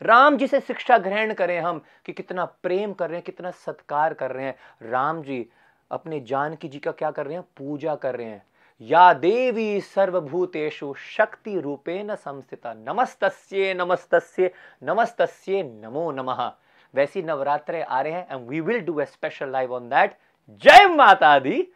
Ram 0.00 0.36
ji 0.36 0.46
से 0.46 0.60
शिक्षा 0.60 0.96
ग्रहण 0.98 1.32
करें 1.34 1.58
हम 1.60 1.80
कि 2.06 2.12
कितना 2.12 2.44
प्रेम 2.44 2.92
कर 2.92 3.08
रहे 3.08 3.16
हैं, 3.16 3.24
कितना 3.24 3.50
सत्कार 3.50 4.14
कर 4.14 4.30
रहे 4.30 4.44
हैं। 4.44 4.90
राम 4.90 5.22
जी 5.22 5.48
अपने 5.90 6.20
जानकी 6.20 6.68
जी 6.68 6.78
का 6.78 6.92
क्या 6.92 7.10
कर 7.10 7.26
रहे 7.26 7.36
हैं? 7.36 7.44
पूजा 7.56 7.94
कर 7.94 8.16
रहे 8.16 8.26
हैं। 8.26 8.42
या 8.80 9.12
देवी 9.12 9.80
सर्वभूतेषु 9.80 10.92
शक्ति 10.94 11.58
रूपेण 11.60 12.14
संस्थिता। 12.14 12.72
नमस्तस्ये 12.74 13.72
नमस्तस्ये 13.74 14.52
नमस्तस्ये 14.82 15.62
नमो 15.62 16.10
नमः। 16.12 16.50
वैसी 16.94 17.22
नवरात्रे 17.22 17.82
आ 17.82 18.00
रहे 18.00 18.12
हैं 18.12 18.26
and 18.30 18.48
we 18.48 18.60
will 18.60 18.80
do 18.80 19.00
a 19.00 19.04
special 19.04 19.50
live 19.50 19.74
on 19.74 19.88
that 19.88 20.18
जय 20.50 20.86
माता 20.86 21.38
दी। 21.38 21.68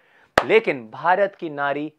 लेकिन 0.45 0.91
भारत 0.91 1.35
की 1.35 1.51
नारी 1.51 1.93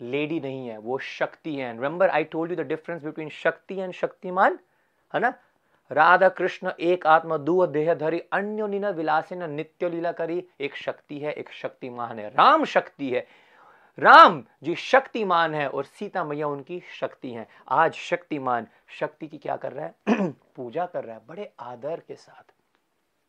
लेडी 0.00 0.40
नहीं 0.40 0.68
है, 0.68 0.78
वो 0.78 0.98
शक्ति 0.98 1.54
है। 1.54 1.72
Remember 1.72 2.08
I 2.08 2.24
told 2.24 2.50
you 2.50 2.56
the 2.56 2.66
difference 2.66 3.02
between 3.02 3.28
Shakti 3.28 3.76
and 3.80 3.92
Shaktimaan, 3.92 4.58
है 5.14 5.20
ना? 5.20 5.34
राधा 5.92 6.28
कृष्ण 6.28 6.72
एक 6.80 7.06
आत्मा, 7.06 7.36
दु 7.36 7.66
देह 7.66 7.94
धरी, 7.94 8.20
अन्य 8.20 8.90
विलासिन, 8.90 9.50
नित्य 9.50 9.88
लीला 9.88 10.12
करी। 10.12 10.48
एक 10.60 10.76
शक्ति 10.76 11.18
है, 11.18 11.32
एक 11.32 11.52
शक्तिमान 11.52 12.18
है। 12.18 12.28
राम 12.28 12.64
शक्ति 12.64 13.10
है। 13.10 13.26
राम 13.98 14.44
जी 14.62 14.74
शक्तिमान 14.74 15.54
है 15.54 15.68
और 15.68 15.84
सीता 15.84 16.24
मैया 16.24 16.48
उनकी 16.48 16.82
शक्ति 17.00 17.30
है। 17.30 17.48
आज 17.68 17.94
शक्तिमान, 17.94 18.66
शक्ति 18.88 19.28
की 19.28 19.38
क्या 19.38 19.56
कर 19.56 19.72
रहा 19.72 19.86
है? 19.86 19.94
पूजा 20.30 20.86
कर 20.86 21.04
रहा 21.04 21.16
है, 21.16 21.22
बड़े 21.26 21.52
आदर 21.60 22.02
के 22.08 22.14
साथ। 22.14 22.52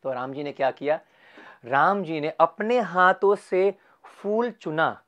तो 0.02 0.12
राम 0.12 0.32
जी 0.32 0.42
ने 0.42 0.52
क्या 0.52 0.70
किया? 0.70 1.00
राम 1.64 2.02
जी 2.02 2.20
ने 2.20 2.32
अपने 2.40 2.80
हाथों 2.80 3.34
से 3.34 3.74
फूल 4.04 4.50
चुना। 4.50 5.02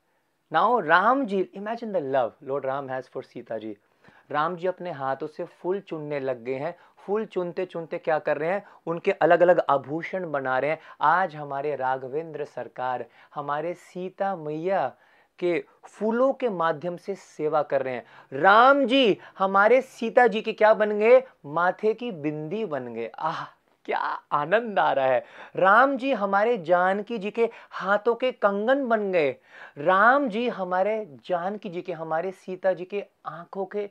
Now 0.53 0.79
Ram 0.79 1.25
ji 1.25 1.39
imagine 1.41 1.91
the 1.91 1.97
love 1.97 2.33
lord 2.43 2.65
Ram 2.65 2.89
has 2.89 3.05
for 3.05 3.23
Sita 3.23 3.57
ji 3.57 3.77
Ram 4.31 4.55
ji 4.55 4.67
अपने 4.67 4.91
हाथों 4.91 5.27
से 5.27 5.43
फूल 5.43 5.79
चुनने 5.79 6.19
लग 6.19 6.43
गए 6.43 6.55
हैं। 6.55 6.75
फूल 6.97 7.25
चुनते 7.25 7.65
चुनते 7.65 7.97
क्या 7.97 8.19
कर 8.19 8.37
रहे 8.37 8.49
हैं? 8.49 8.65
उनके 8.85 9.11
अलग 9.11 9.41
अलग 9.41 9.61
आभूषण 9.69 10.31
बना 10.31 10.59
रहे 10.59 10.71
हैं। 10.71 10.79
आज 11.01 11.35
हमारे 11.35 11.75
राघवेंद्र 11.75 12.45
सरकार, 12.45 13.05
हमारे 13.35 13.73
सीता 13.73 14.35
मैया 14.35 14.95
के 15.39 15.65
फूलों 15.83 16.33
के 16.33 16.49
माध्यम 16.49 16.97
से 16.97 17.15
सेवा 17.15 17.61
कर 17.61 17.81
रहे 17.81 17.93
हैं। 17.93 18.05
राम 18.33 18.85
जी, 18.85 19.17
हमारे 19.37 19.81
सीता 19.81 20.27
जी 20.27 20.41
के 20.41 20.53
क्या 20.53 20.73
बन 20.73 20.99
गए? 20.99 21.23
माथे 21.45 21.93
की 21.93 22.11
बिंदी 22.11 22.65
बन 22.65 22.93
गए। 22.93 23.11
आह! 23.19 23.60
क्या 23.85 23.97
आनंद 24.31 24.79
आ 24.79 24.91
रहा 24.93 25.05
है। 25.05 25.23
राम 25.55 25.95
जी 25.97 26.11
हमारे 26.13 26.57
जानकी 26.57 27.17
जी 27.17 27.31
के 27.31 27.49
हाथों 27.71 28.15
के 28.15 28.31
कंगन 28.31 28.85
बन 28.87 29.11
गए। 29.11 29.29
राम 29.77 30.27
जी 30.29 30.47
हमारे 30.49 31.05
जानकी 31.25 31.69
जी 31.69 31.81
के, 31.81 31.93
हमारे 31.93 32.31
सीता 32.31 32.73
जी 32.73 32.85
के 32.85 33.03
आँखों 33.25 33.65
के 33.65 33.89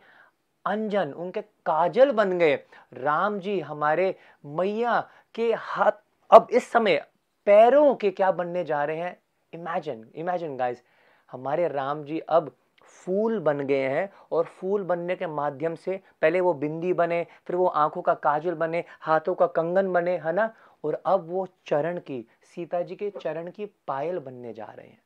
अंजन, 0.64 1.12
उनके 1.12 1.40
काजल 1.40 2.10
बन 2.12 2.38
गए। 2.38 2.54
राम 2.94 3.38
जी 3.38 3.58
हमारे 3.60 4.14
मैया 4.46 5.00
के 5.34 5.52
हाथ, 5.52 5.92
अब 6.30 6.46
इस 6.50 6.70
समय 6.72 7.04
पैरों 7.46 7.94
के 7.94 8.10
क्या 8.10 8.30
बनने 8.32 8.64
जा 8.64 8.84
रहे 8.84 8.96
हैं? 8.96 9.16
इमेजिन 9.52 10.06
इमेजिन 10.14 10.56
गाइस 10.56 10.82
हमारे 11.30 11.68
राम 11.68 12.04
जी 12.04 12.18
अब 12.18 12.50
फूल 12.90 13.38
बन 13.38 13.60
गए 13.60 13.88
हैं 13.88 14.12
और 14.32 14.44
फूल 14.44 14.82
बनने 14.82 15.16
के 15.16 15.26
माध्यम 15.26 15.74
से 15.74 16.00
पहले 16.22 16.40
वो 16.40 16.54
बिंदी 16.54 16.92
बने, 16.92 17.26
फिर 17.46 17.56
वो 17.56 17.66
आँखों 17.66 18.02
का 18.02 18.14
काजल 18.14 18.54
बने, 18.54 18.84
हाथों 19.00 19.34
का 19.34 19.46
कंगन 19.46 19.92
बने, 19.92 20.16
है 20.16 20.32
ना? 20.32 20.54
और 20.84 21.02
अब 21.06 21.28
वो 21.28 21.46
चरण 21.66 21.98
की 21.98 22.26
सीता 22.42 22.82
जी 22.82 22.96
के 22.96 23.10
चरण 23.10 23.50
की 23.50 23.66
पायल 23.66 24.18
बनने 24.18 24.52
जा 24.52 24.64
रहे 24.64 24.86
हैं। 24.86 25.02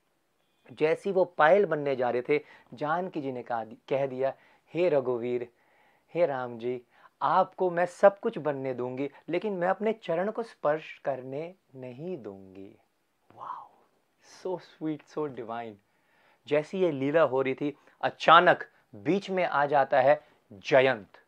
जैसी 0.73 1.13
वो 1.13 1.25
पायल 1.25 1.65
बनने 1.65 1.97
जा 1.97 2.11
रहे 2.11 2.23
थे, 2.23 2.41
जानकी 2.75 3.21
जी 3.21 3.33
ने 3.33 3.43
कहा, 3.43 3.65
कह 3.65 4.07
दिया, 4.07 4.35
हे 4.75 4.89
रघुवीर, 4.89 5.49
हे 6.15 6.27
राम 6.27 6.59
जी, 6.59 6.81
आपको 7.23 7.71
मैं 7.71 7.87
सब 7.87 8.21
कुछ 8.21 8.39
बनने 8.39 8.75
दूँगी, 8.75 9.11
लेकिन 9.29 9.53
मैं 9.53 9.69
अपने 9.69 9.93
चरण 9.93 10.31
को 10.31 10.43
स्पर्श 10.43 10.99
करने 10.99 11.55
नहीं 11.75 12.23
दूँगी। 12.23 12.79
वाह 13.35 13.65
सो 14.43 14.59
स्वीट 14.59 15.03
सो 15.03 15.27
डिवाइन 15.27 15.77
जैसी 16.49 16.79
ये 16.79 16.91
लीला 16.91 17.23
हो 17.23 17.43
रही 17.43 17.55
थी, 17.55 17.77
अचानक 18.03 18.65
बीच 18.95 19.31
में 19.31 19.45
आ 19.45 19.67
जाता 19.67 20.01
है 20.01 20.21
जयंत। 20.53 21.19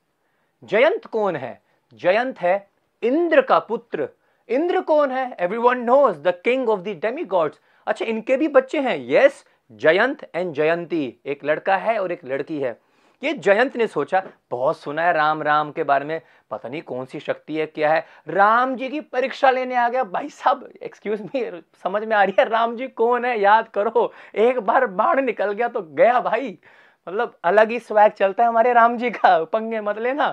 जयंत 0.64 1.06
कौन 1.06 1.36
है? 1.36 1.60
जयंत 1.94 2.40
है 2.40 2.70
इंद्र 3.02 3.42
का 3.42 3.58
पुत्र। 3.58 4.08
इंद्र 4.48 4.80
कौन 4.80 5.10
है? 5.10 5.36
Everyone 5.58 5.78
knows 5.78 6.18
the 6.18 6.40
king 6.44 6.68
of 6.68 6.80
the 6.80 6.88
demigods 7.24 7.60
अच्छा 7.86 8.04
इनके 8.04 8.36
भी 8.36 8.48
बच्चे 8.48 8.80
हैं। 8.80 8.96
Yes 9.10 9.44
Jayant 9.72 10.30
and 10.34 10.52
Jayanti. 10.54 11.20
एक 11.26 11.44
लड़का 11.44 11.76
है 11.76 11.98
और 11.98 12.12
एक 12.12 12.24
लड़की 12.24 12.60
है। 12.60 12.78
ये 13.22 13.32
जयंत 13.34 13.76
ने 13.76 13.86
सोचा, 13.86 14.22
बहुत 14.50 14.78
सुना 14.78 15.02
है 15.02 15.12
राम 15.12 15.42
राम 15.42 15.70
के 15.72 15.84
बारे 15.84 16.04
में, 16.04 16.20
पता 16.50 16.68
नहीं 16.68 16.82
कौन 16.82 17.04
सी 17.04 17.20
शक्ति 17.20 17.56
है, 17.56 17.66
क्या 17.66 17.92
है। 17.92 18.04
राम 18.28 18.74
जी 18.76 18.88
की 18.88 19.00
परीक्षा 19.00 19.50
लेने 19.50 19.74
आ 19.74 19.88
गया। 19.88 20.04
भाई 20.04 20.28
साहब 20.28 20.68
एक्सक्यूज 20.82 21.22
मी 21.22 21.62
समझ 21.82 22.02
में 22.04 22.16
आ 22.16 22.22
रही 22.24 22.34
है, 22.38 22.48
राम 22.48 22.76
जी 22.76 22.88
कौन 22.88 23.24
है, 23.24 23.38
याद 23.40 23.68
करो। 23.68 24.12
एक 24.34 24.60
बार 24.60 24.86
बाढ़ 24.86 25.20
निकल 25.20 25.52
गया 25.52 25.68
तो 25.68 25.82
गया 25.82 26.20
भाई। 26.20 26.58
मतलब 27.06 27.36
अलग 27.44 27.70
ही 27.70 27.78
स्वैग 27.78 28.12
चलता 28.12 28.42
है 28.42 28.48
हमारे 28.48 28.72
राम 28.72 28.96
जी 28.98 29.10
का, 29.10 29.42
पंगे 29.44 29.80
मत 29.80 29.98
लेना। 29.98 30.30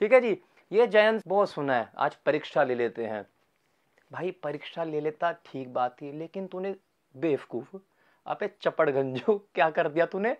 ठीक 0.00 0.12
है 0.12 0.20
जी, 0.20 0.36
ये 0.70 0.86
जयंत 0.86 1.22
बहुत 1.26 1.50
सुना 1.50 1.74
है, 1.74 1.88
आज 1.98 2.14
परीक्षा 2.16 2.62
ले 2.64 2.74
लेते 2.74 3.04
हैं। 3.04 3.26
भाई, 4.10 4.30
परीक्षा 4.42 4.84
ले 4.84 5.00
लेता, 5.00 5.32
ठीक 5.32 5.72
बात 5.72 5.96
थी 6.02 6.12
लेकिन 6.12 6.46
तूने 6.46 6.74
बेवकूफ़ 7.14 7.76
अबे 8.26 8.48
चपड़गंजू, 8.62 9.40
क्या 9.54 9.68
कर 9.70 9.88
दिया 9.88 10.06
तूने? 10.06 10.36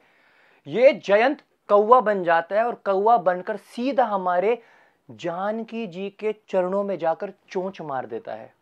ये 0.66 0.92
जयंत 0.94 1.42
कौवा 1.68 2.01
बन 2.01 2.25
जाता 2.25 2.57
है 2.57 2.64
और 2.64 2.75
कौवा 2.75 3.16
बनकर 3.16 3.57
सीधा 3.57 4.05
हमारे 4.05 4.62
जानकी 5.11 5.87
जी 5.87 6.09
के 6.11 6.33
चरणों 6.48 6.83
में 6.85 6.98
जाकर 6.98 7.33
चोंच 7.48 7.81
मार 7.81 8.07
देता 8.07 8.35
है। 8.35 8.53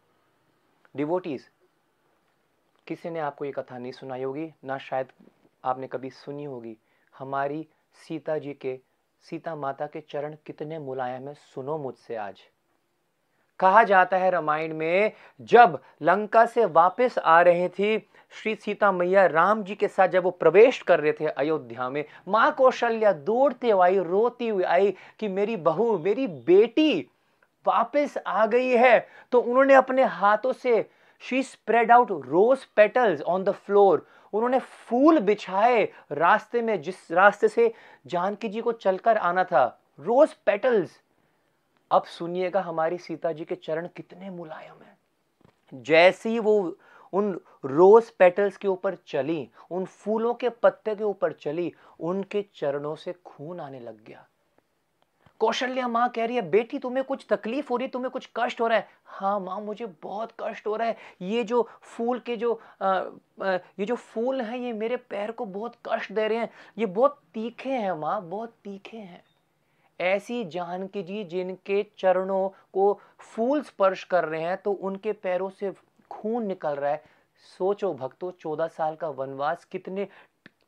डिवोटीज 0.96 1.48
किसी 2.86 3.10
ने 3.10 3.20
आपको 3.20 3.44
ये 3.44 3.52
कथा 3.52 3.78
नहीं 3.78 3.92
सुनाई 3.92 4.22
होगी, 4.22 4.52
ना 4.64 4.78
शायद 4.78 5.08
आपने 5.64 5.86
कभी 5.86 6.10
सुनी 6.10 6.44
होगी। 6.44 6.76
हमारी 7.18 7.66
सीता 7.94 8.38
जी 8.38 8.52
के, 8.52 8.78
सीता 9.24 9.54
माता 9.56 9.86
के 9.86 10.00
चरण 10.00 10.36
कितने 10.46 10.78
मुलायम 10.78 11.28
है, 11.28 11.34
सुनो 11.34 11.78
मुझसे 11.78 12.16
आज। 12.16 12.40
कहा 13.60 13.82
जाता 13.84 14.16
है 14.16 14.30
रामायण 14.30 14.74
में, 14.74 15.12
जब 15.40 15.78
लंका 16.02 16.44
से 16.46 16.64
वापस 16.64 17.18
आ 17.18 17.40
रहे 17.42 17.68
थी, 17.68 17.98
श्री 18.32 18.54
सीता 18.54 18.90
मैया 18.92 19.24
राम 19.26 19.62
जी 19.62 19.74
के 19.74 19.88
साथ 19.88 20.08
जब 20.08 20.24
वो 20.24 20.30
प्रवेश 20.30 20.80
कर 20.82 21.00
रहे 21.00 21.12
थे 21.12 21.26
अयोध्या 21.26 21.88
में, 21.90 22.04
माँ 22.28 22.50
कौशल्या 22.52 23.12
दौड़ते 23.12 23.70
हुए 23.70 23.82
आई, 23.82 23.98
रोती 23.98 24.48
हुई 24.48 24.62
आई 24.64 24.94
कि 25.20 25.28
मेरी 25.28 25.56
बहू, 25.58 25.98
मेरी 25.98 26.26
बेटी 26.26 27.00
वापस 27.66 28.14
आ 28.26 28.46
गई 28.46 28.68
है। 28.68 28.98
तो 29.32 29.40
उन्होंने 29.40 29.74
अपने 29.74 30.04
हाथों 30.04 30.52
से 30.52 30.88
she 31.22 31.42
spread 31.42 31.90
out 31.92 32.10
rose 32.26 32.64
petals 32.76 33.20
on 33.22 33.44
the 33.44 33.50
floor 33.50 34.06
उन्होंने 34.32 34.58
फूल 34.58 35.18
बिछाए 35.18 35.82
रास्ते 36.12 36.62
में, 36.62 36.80
जिस 36.82 37.10
रास्ते 37.12 37.48
से 37.48 37.72
जानकी 38.06 38.48
जी 38.48 38.60
को 38.60 38.72
चलकर 38.72 39.16
आना 39.16 39.44
था। 39.44 39.64
रोज 39.98 40.32
पेटल्स 40.46 40.90
अब 41.90 42.04
सुनिएगा 42.04 42.60
हमारी 42.60 42.98
सीता 42.98 43.32
जी 43.32 43.44
के 43.44 43.54
चरण 43.54 43.86
कितने 43.86 44.30
मुलायम 44.30 44.82
हैं। 44.82 44.98
जैसी 45.74 46.38
वो 46.38 46.76
उन 47.12 47.40
रोज 47.64 48.10
पेटल्स 48.10 48.56
के 48.56 48.68
ऊपर 48.68 48.94
चली 49.06 49.48
उन 49.70 49.84
फूलों 49.84 50.34
के 50.34 50.48
पत्ते 50.48 50.94
के 50.94 51.04
ऊपर 51.04 51.32
चली 51.32 51.72
उनके 52.00 52.44
चरणों 52.54 52.94
से 52.94 53.12
खून 53.12 53.60
आने 53.60 53.80
लग 53.80 54.04
गया। 54.04 54.26
कौशल्या 55.40 55.88
माँ 55.88 56.08
कह 56.08 56.24
रही 56.24 56.36
है 56.36 56.42
बेटी 56.50 56.78
तुम्हें 56.78 57.04
कुछ 57.04 57.26
तकलीफ़ 57.28 57.68
हो 57.70 57.76
रही 57.76 57.86
है? 57.86 57.90
तुम्हें 57.90 58.10
कुछ 58.10 58.28
कष्ट 58.36 58.60
हो 58.60 58.66
रहा 58.66 58.78
है? 58.78 58.88
हाँ 59.04 59.40
माँ 59.40 59.60
मुझे 59.60 59.86
बहुत 60.02 60.32
कष्ट 60.40 60.66
हो 60.66 60.76
रहा 60.76 60.88
है। 60.88 60.96
ये 61.22 61.44
जो 61.44 61.68
फूल 61.82 62.18
के 62.18 62.36
जो 62.36 62.60
आ, 62.82 62.88
आ, 62.88 63.52
ये 63.78 63.84
जो 63.84 63.94
फूल 63.94 64.40
हैं 64.40 64.58
ये 64.58 64.72
मेरे 64.72 64.96
पैर 64.96 65.30
को 65.30 65.44
बहुत 65.44 65.76
कष्ट 65.88 66.12
दे 66.12 66.28
रहे 66.28 66.38
हैं। 66.38 66.50
ये 66.78 66.86
बहुत 66.86 67.20
तीखे 67.34 67.70
हैं 67.70 67.92
माँ 67.92 68.22
बहुत 68.22 68.54
तीखे 68.64 68.96
हैं। 68.96 69.22
ऐसी 70.00 70.44
जानकी 70.44 71.02
जी 71.02 71.24
जिनके 71.24 71.86
चरणों 71.98 72.48
को 72.48 72.98
फूल 73.18 73.62
स्पर्श 73.62 74.04
कर 74.04 74.24
रहे 74.24 74.40
हैं 74.40 74.56
तो 74.56 74.72
उनके 74.72 75.12
पैरों 75.12 75.48
से 75.50 75.72
खून 76.10 76.46
निकल 76.46 76.74
रहा 76.74 76.90
है। 76.90 77.02
सोचो 77.58 77.92
भक्तों, 77.94 78.30
चौदह 78.30 78.66
साल 78.66 78.94
का 78.94 79.08
वनवास, 79.08 79.64
कितने 79.64 80.06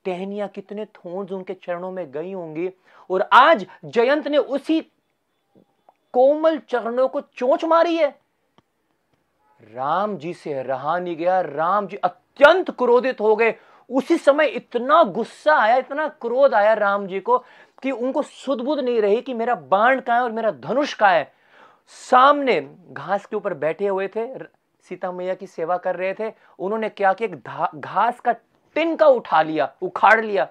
टहनिया, 0.04 0.46
कितने 0.46 0.84
थोन्स 0.84 1.32
उनके 1.32 1.54
चरणों 1.54 1.90
में 1.90 2.10
गई 2.12 2.32
होंगी। 2.32 2.70
और 3.10 3.28
आज 3.32 3.66
जयंत 3.84 4.28
ने 4.28 4.38
उसी 4.38 4.80
कोमल 6.14 6.58
चरणों 6.58 7.08
को 7.08 7.20
चोंच 7.20 7.64
मारी 7.64 7.96
है। 7.96 8.08
राम 9.60 10.16
जी 10.16 10.32
से 10.34 10.62
रहा 10.62 10.98
नहीं 10.98 11.16
गया। 11.16 11.40
राम 11.40 11.86
जी 11.86 11.96
अत्यंत 11.96 12.70
क्रोधित 12.70 13.20
हो 13.20 13.36
गए। 13.36 13.54
उसी 13.90 14.16
समय 14.16 14.46
इतना 14.46 15.02
गुस्सा 15.02 15.54
आया, 15.54 15.76
इतना 15.76 16.08
क्रोध 16.08 16.54
आया 16.54 16.72
राम 16.74 17.06
जी 17.06 17.20
को 17.20 17.36
कि 17.82 17.90
उनको 17.90 18.22
सुदबुद 18.22 18.80
नहीं 18.80 19.00
रही 19.02 19.20
कि 19.22 19.34
मेरा 19.34 19.54
बाण 19.54 20.00
का 20.00 20.14
है 20.14 20.22
और 20.22 20.32
मेरा 20.32 20.50
धनुष 20.52 20.94
का 20.94 21.08
है। 21.08 21.30
सामने 21.90 22.60
घास 22.90 23.26
के 23.26 23.36
ऊपर 23.36 23.54
बैठे 23.56 23.86
हुए 23.86 24.08
थे 24.08 24.26
सीता 24.86 25.10
मैया 25.12 25.34
की 25.34 25.46
सेवा 25.46 25.76
कर 25.76 25.96
रहे 25.96 26.14
थे। 26.14 26.32
उन्होंने 26.58 26.88
क्या 26.88 27.12
किया? 27.12 27.70
घास 27.74 28.20
का 28.20 28.32
तिनका 28.76 29.06
उठा 29.06 29.42
लिया, 29.42 29.72
उखाड़ 29.82 30.24
लिया। 30.24 30.48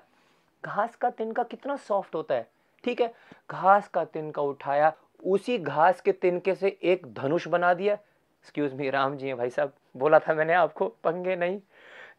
घास 0.64 0.96
का 0.96 1.10
तिनका 1.10 1.44
कितना 1.44 1.76
सॉफ्ट 1.78 2.16
होता 2.16 2.36
है, 2.36 2.48
ठीक 2.84 3.02
है? 3.02 3.14
घास 3.52 3.88
का 3.88 4.04
तिनका 4.06 4.42
उठाया, 4.42 4.94
उसी 5.24 5.58
घास 5.58 6.02
के 6.02 6.12
तिनके 6.12 6.56
से 6.56 6.78
एक 6.84 7.06
धनुष 7.14 7.48
बना 7.48 7.74
दिया। 7.74 7.94
एक्सक्यूज 7.94 8.74
मी 8.74 8.90
राम 8.90 9.16
जी 9.18 9.34
भाई 9.34 9.50
साहब, 9.50 9.74
बोला 9.98 10.20
था 10.20 10.34
मैंने 10.34 10.54
आपको, 10.54 10.88
पंगे 11.04 11.36
नहीं। 11.36 11.60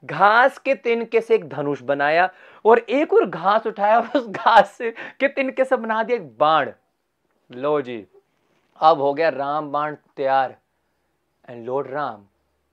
घास 0.04 0.58
के 0.58 0.74
तिनके 0.76 1.20
से 1.20 1.34
एक 1.34 1.48
धनुष 1.48 1.80
बनाया 1.82 2.28
और 2.64 2.78
एक 2.78 3.12
और 3.12 3.26
घास 3.26 3.66
उठाया, 3.66 3.98
और 3.98 4.18
उस 4.18 4.26
घास 4.28 4.70
से 4.70 4.90
के 5.20 5.28
तिनके 5.28 5.64
से 5.64 5.76
बना 5.76 6.02
दिया 6.02 6.16
एक 6.16 6.36
बाण। 6.38 6.70
लो 7.50 7.80
जी, 7.82 8.06
अब 8.80 9.00
हो 9.00 9.12
गया 9.14 9.28
राम 9.30 9.70
बाण 9.72 9.94
तैयार। 10.16 10.56
And 11.48 11.64
lord 11.66 11.90
Ram 11.90 12.24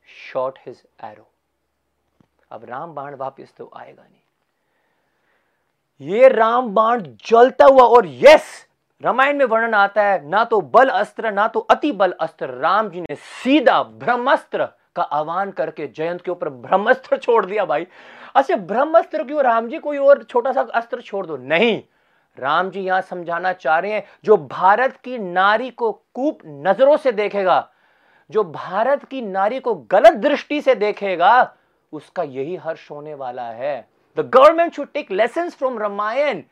shot 0.08 0.58
his 0.68 0.82
arrow 1.04 1.28
अब 2.52 2.66
राम 2.66 2.94
बाण 2.94 3.16
वापिस 3.16 3.56
तो 3.56 3.72
आएगा 3.76 4.04
नहीं। 4.04 4.18
ये 6.02 6.28
राम 6.30 6.74
बाण 6.74 7.02
जलता 7.26 7.66
हुआ 7.66 7.84
और 7.86 8.08
यस 8.08 8.66
रामायण 9.02 9.38
में 9.38 9.46
वर्णन 9.46 9.74
आता 9.74 10.04
है, 10.04 10.28
ना 10.30 10.44
तो 10.46 10.60
बल 10.64 10.90
अस्त्र, 10.90 11.32
ना 11.32 11.48
तो 11.48 11.60
अति 11.62 11.92
बल 11.92 12.12
अस्त्र। 12.22 12.48
राम 12.52 12.90
जी 12.90 13.02
ने 13.02 13.16
सीधा 13.16 13.82
ब्रह्मास्त्र 13.84 14.68
का 15.00 15.04
आह्वान 15.04 15.52
करके 15.52 15.88
जयंत 15.90 16.22
के 16.22 16.32
ऊपर 16.32 16.50
ब्रह्मास्त्र 16.50 17.18
छोड़ 17.18 17.46
दिया 17.46 17.66
भाई। 17.66 17.88
अच्छा 18.36 18.56
ब्रह्मास्त्र 18.56 19.24
क्यों? 19.24 19.44
राम 19.44 19.68
जी 19.70 19.78
कोई 19.80 19.98
और 20.00 20.24
छोटा 20.24 20.52
सा 20.52 20.62
अस्त्र 20.62 21.02
छोड़ 21.02 21.26
दो। 21.26 21.38
नहीं, 21.38 21.82
राम 22.38 22.70
जी 22.70 22.82
यहाँ 22.82 23.02
समझाना 23.04 23.54
चाह 23.56 23.80
रहे 23.80 23.92
हैं, 23.92 24.04
जो 24.24 24.38
भारत 24.38 24.98
की 25.04 25.18
नारी 25.20 25.70
को 25.72 25.92
कूप 25.92 26.40
नज़रों 26.46 26.98
से 26.98 27.12
देखेगा, 27.14 27.68
जो 28.30 28.44
भारत 28.46 29.04
की 29.06 29.22
नारी 29.22 29.60
को 29.60 29.74
गलत 29.92 30.14
दृष्टि 30.20 30.62
से 30.62 30.76
देखेगा, 30.78 31.56
उसका 31.94 32.24
यही 32.24 32.56
हर्ष 32.58 32.90
होने 32.92 33.14
वाला 33.16 33.50
है। 33.52 33.88
The 34.18 34.30
government 34.34 34.74
should 34.74 34.92
take 34.94 35.12
lesson 35.12 35.50
from 35.50 35.80
Ramayana 35.80 36.44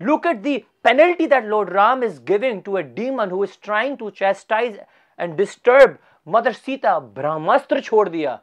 look 0.00 0.26
at 0.26 0.36
the 0.36 0.56
penalty 0.84 1.26
that 1.26 1.44
lord 1.44 1.70
Ram 1.70 2.04
is 2.04 2.20
giving 2.24 2.62
to 2.62 2.76
a 2.76 2.80
demon 2.94 3.30
who 3.30 3.44
is 3.44 3.56
trying 3.62 3.96
to 3.98 4.10
chastise 4.12 4.80
and 5.20 5.36
disturb 5.36 5.96
mother 6.26 6.52
Sita 6.52 6.98
Brahmastra 6.98 7.80
छोड़ 7.80 8.08
दिया। 8.08 8.40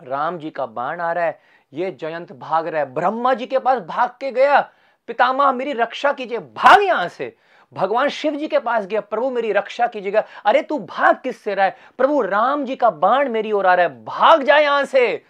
राम 0.00 0.38
जी 0.38 0.50
का 0.50 0.66
बाण 0.66 1.00
आ 1.00 1.12
रहा 1.12 1.24
है, 1.24 1.40
ये 1.72 1.90
जयंत 1.90 2.32
भाग 2.32 2.66
रहा 2.66 2.82
है। 2.82 2.94
ब्रह्मा 2.94 3.34
जी 3.34 3.46
के 3.46 3.58
पास 3.58 3.78
भाग 3.78 4.10
के 4.10 4.30
गया, 4.32 4.60
पितामह 5.08 5.52
मेरी 5.52 5.72
रक्षा 5.72 6.12
कीजिए, 6.12 6.38
भाग 6.38 6.82
यहाँ 6.82 7.08
से। 7.08 7.36
भगवान 7.72 8.08
शिव 8.08 8.34
जी 8.36 8.48
के 8.48 8.58
पास 8.58 8.86
गया, 8.86 9.00
प्रभु 9.00 9.30
मेरी 9.30 9.52
रक्षा 9.52 9.86
कीजिएगा। 9.86 10.24
अरे 10.44 10.62
तू 10.62 10.78
भाग 10.78 11.16
किससे 11.16 11.54
रहा 11.54 11.66
है? 11.66 11.76
प्रभु 11.98 12.20
राम 12.20 12.64
जी 12.64 12.76
का 12.76 12.90
बाण 12.90 13.28
मेरी 13.28 13.52
ओर 13.52 13.66
आ 13.66 13.74
रहा 13.74 13.86
है, 13.86 14.04
भाग 14.04 14.42
जाए 14.42 14.62
यहाँ 14.62 14.84
से। 14.84 15.24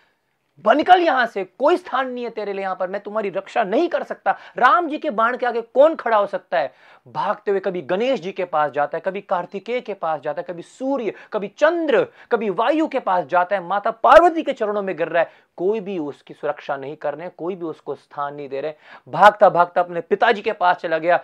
निकल 0.76 1.00
यहाँ 1.00 1.26
से, 1.26 1.44
कोई 1.44 1.76
स्थान 1.76 2.10
नहीं 2.10 2.24
है 2.24 2.30
तेरे 2.30 2.52
लिए 2.52 2.62
यहाँ 2.62 2.76
पर, 2.76 2.88
मैं 2.88 3.00
तुम्हारी 3.00 3.28
रक्षा 3.28 3.64
नहीं 3.64 3.88
कर 3.88 4.02
सकता। 4.02 4.36
राम 4.58 4.88
जी 4.88 4.98
के 4.98 5.10
बाण 5.10 5.36
के 5.36 5.46
आगे 5.46 5.60
कौन 5.60 5.94
खड़ा 5.94 6.16
हो 6.16 6.26
सकता 6.26 6.58
है? 6.58 6.72
भागते 7.08 7.50
हुए 7.50 7.60
कभी 7.60 7.82
गणेश 7.82 8.20
जी 8.20 8.32
के 8.32 8.44
पास 8.44 8.70
जाता 8.72 8.98
है, 8.98 9.02
कभी 9.06 9.20
कार्तिकेय 9.20 9.80
के 9.80 9.94
पास 9.94 10.20
जाता 10.20 10.40
है, 10.40 10.46
कभी 10.50 10.62
सूर्य, 10.62 11.14
कभी 11.32 11.48
चंद्र, 11.48 12.06
कभी 12.32 12.50
वायु 12.50 12.86
के 12.88 13.00
पास 13.00 13.24
जाता 13.24 13.56
है, 13.56 13.62
माता 13.62 13.90
पार्वती 13.90 14.42
के 14.42 14.52
चरणों 14.52 14.82
में 14.82 14.96
गिर 14.96 15.08
रहा 15.08 15.22
है। 15.22 15.30
कोई 15.56 15.80
भी 15.80 15.98
उसकी 15.98 16.34
सुरक्षा 16.34 16.76
नहीं 16.76 16.96
कर 16.96 17.14
रहे 17.14 17.28
कोई 17.28 17.54
भी 17.54 17.66
उसको 17.66 17.94
स्थान 17.94 18.34
नहीं 18.34 18.48
दे 18.48 18.60
रहे 18.60 18.74
भागता 19.08 19.48
भागता 19.48 19.80
अपने 19.80 20.00
पिताजी 20.00 20.42
के 20.42 20.52
पास 20.52 20.76
चला 20.76 20.98
गया। 20.98 21.22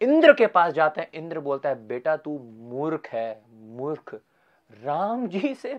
इंद्र 0.00 0.32
के 0.32 0.46
पास 0.46 0.72
जाता 0.72 1.00
है, 1.00 1.10
इंद्र 1.14 1.40
बोलता 1.40 1.68
है, 1.68 1.86
बेटा, 1.88 2.16
तू 2.16 2.38
मूर्ख 2.60 3.06
है, 3.06 3.42
मूर्ख। 3.52 4.14
राम 4.70 5.26
जी 5.26 5.54
से 5.54 5.78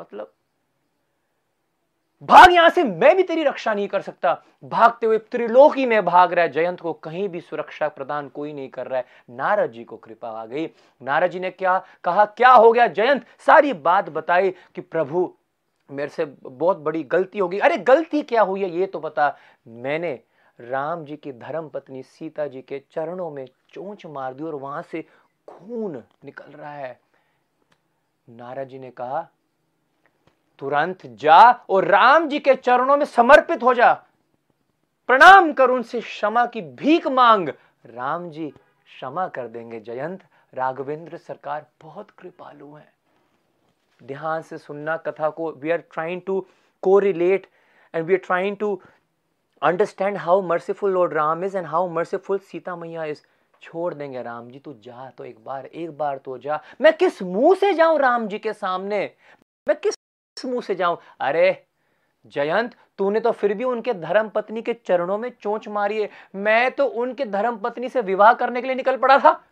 मतलब 0.00 0.32
भाग 2.24 2.52
यहाँ 2.52 2.70
से, 2.70 2.84
मैं 2.84 3.16
भी 3.16 3.22
तेरी 3.22 3.42
रक्षा 3.44 3.74
नहीं 3.74 3.88
कर 3.88 4.00
सकता। 4.00 4.42
भागते 4.64 5.06
हुए 5.06 5.18
त्रिलोकी 5.18 5.86
में 5.86 6.04
भाग 6.04 6.32
रहा 6.32 6.44
है। 6.44 6.52
जयंत 6.52 6.80
को 6.80 6.92
कहीं 6.92 7.28
भी 7.28 7.40
सुरक्षा 7.40 7.88
प्रदान 7.88 8.28
कोई 8.28 8.52
नहीं 8.52 8.68
कर 8.68 8.86
रहा 8.86 8.98
है। 8.98 9.06
नारद 9.30 9.70
जी 9.70 9.84
को 9.84 9.96
कृपा 9.96 10.28
आ 10.28 10.46
गई। 10.46 10.70
नारद 11.02 11.30
जी 11.30 11.40
ने 11.40 11.50
क्या 11.50 11.84
कहा? 12.04 12.24
क्या 12.24 12.50
हो 12.50 12.72
गया? 12.72 12.86
जयंत, 12.86 13.26
सारी 13.38 13.72
बात 13.72 14.08
बताई 14.08 14.50
कि 14.50 14.80
प्रभु, 14.80 15.34
मेरे 15.90 16.08
से 16.08 16.24
बहुत 16.42 16.78
बड़ी 16.78 17.02
गलती 17.02 17.38
होगी। 17.38 17.58
अरे, 17.58 17.76
गलती 17.76 18.22
क्या 18.22 18.42
हुई 18.42 18.62
है? 18.62 18.70
ये 18.70 18.86
तो 18.86 19.00
बता। 19.00 19.36
मैंने 19.68 20.20
राम 20.60 21.04
जी 21.04 21.16
की 21.16 21.32
धर्म 21.32 21.68
पत्नी 21.68 22.02
सीता 22.02 22.46
जी 22.46 22.62
के 22.62 22.82
चरणों 22.90 23.30
में 23.30 23.46
चोंच 23.46 24.06
मार 24.06 24.34
दी 24.34 24.44
और 24.44 24.54
वहाँ 24.54 24.82
से 24.82 25.04
खून 25.48 26.02
निकल 26.24 26.52
रहा 26.52 26.74
है। 26.74 27.00
नारद 28.30 28.68
जी 28.68 28.78
ने 28.78 28.90
कहा 28.90 29.28
तुरंत 30.58 31.06
जा 31.06 31.40
और 31.70 31.84
राम 31.84 32.28
जी 32.28 32.38
के 32.38 32.54
चरणों 32.54 32.96
में 32.96 33.04
समर्पित 33.06 33.62
हो 33.62 33.74
जा। 33.74 33.92
प्रणाम 35.08 35.52
कर 35.52 35.70
उनसे 35.70 36.00
क्षमा 36.00 36.44
की 36.46 36.60
भीख 36.60 37.06
मांग। 37.06 37.48
राम 37.84 38.30
जी 38.30 38.48
क्षमा 38.48 39.26
कर 39.28 39.48
देंगे, 39.48 39.80
जयंत। 39.80 40.22
राघवेंद्र 40.54 41.16
सरकार 41.16 41.66
बहुत 41.82 42.10
कृपालु 42.10 42.74
हैं। 42.74 42.92
ध्यान 44.00 44.42
से 44.42 44.58
सुनना 44.58 44.96
कथा 44.96 45.28
को। 45.28 45.50
वी 45.52 45.70
आर 45.70 45.78
ट्राइंग 45.92 46.20
टू 46.26 46.40
को 46.82 46.98
relate 46.98 47.46
and 47.94 48.04
we 48.06 48.14
are 48.14 48.20
trying 48.26 48.56
to 48.56 48.80
understand 49.62 50.16
how 50.16 50.42
merciful 50.42 50.92
lord 50.92 51.12
Ram 51.12 51.44
is 51.44 51.56
and 51.58 51.66
how 51.66 51.88
merciful 51.88 52.38
Sita 52.40 52.76
मैया 52.76 53.04
इज़ 53.04 53.22
छोड़ 53.62 53.92
देंगे 53.94 54.22
राम 54.22 54.50
जी, 54.50 54.58
तू 54.58 54.72
जा 54.74 55.10
तो 55.18 55.24
एक 55.24 55.44
बार 55.44 55.66
एक 55.66 55.96
बार 55.98 56.18
तो 56.18 56.38
जा। 56.38 56.60
मैं 56.80 56.92
किस 56.92 57.22
मुँह 57.22 57.54
से 57.54 57.72
जाऊँ 57.74 57.98
राम 57.98 58.26
जी 58.28 58.38
के 58.38 58.52
सामने? 58.52 59.10
मैं 59.66 59.76
किस 59.76 59.94
मुँह 60.44 60.60
से 60.60 60.74
जाऊँ। 60.74 60.98
अरे, 61.20 61.66
जयंत, 62.26 62.76
तूने 62.98 63.20
तो 63.20 63.32
फिर 63.32 63.54
भी 63.54 63.64
उनके 63.64 63.94
धर्म 63.94 64.28
पत्नी 64.28 64.62
के 64.62 64.74
चरणों 64.74 65.18
में 65.18 65.32
चोंच 65.40 65.68
मारी 65.68 66.02
है। 66.02 66.10
मैं 66.34 66.70
तो 66.70 66.86
उनके 66.86 67.24
धर्म 67.24 67.56
पत्नी 67.56 67.88
से 67.88 68.00
विवाह 68.00 68.32
करने 68.32 68.60
के 68.60 68.66
लिए 68.66 68.76
निकल 68.76 68.96
पड़ा 68.96 69.18
था। 69.18 69.44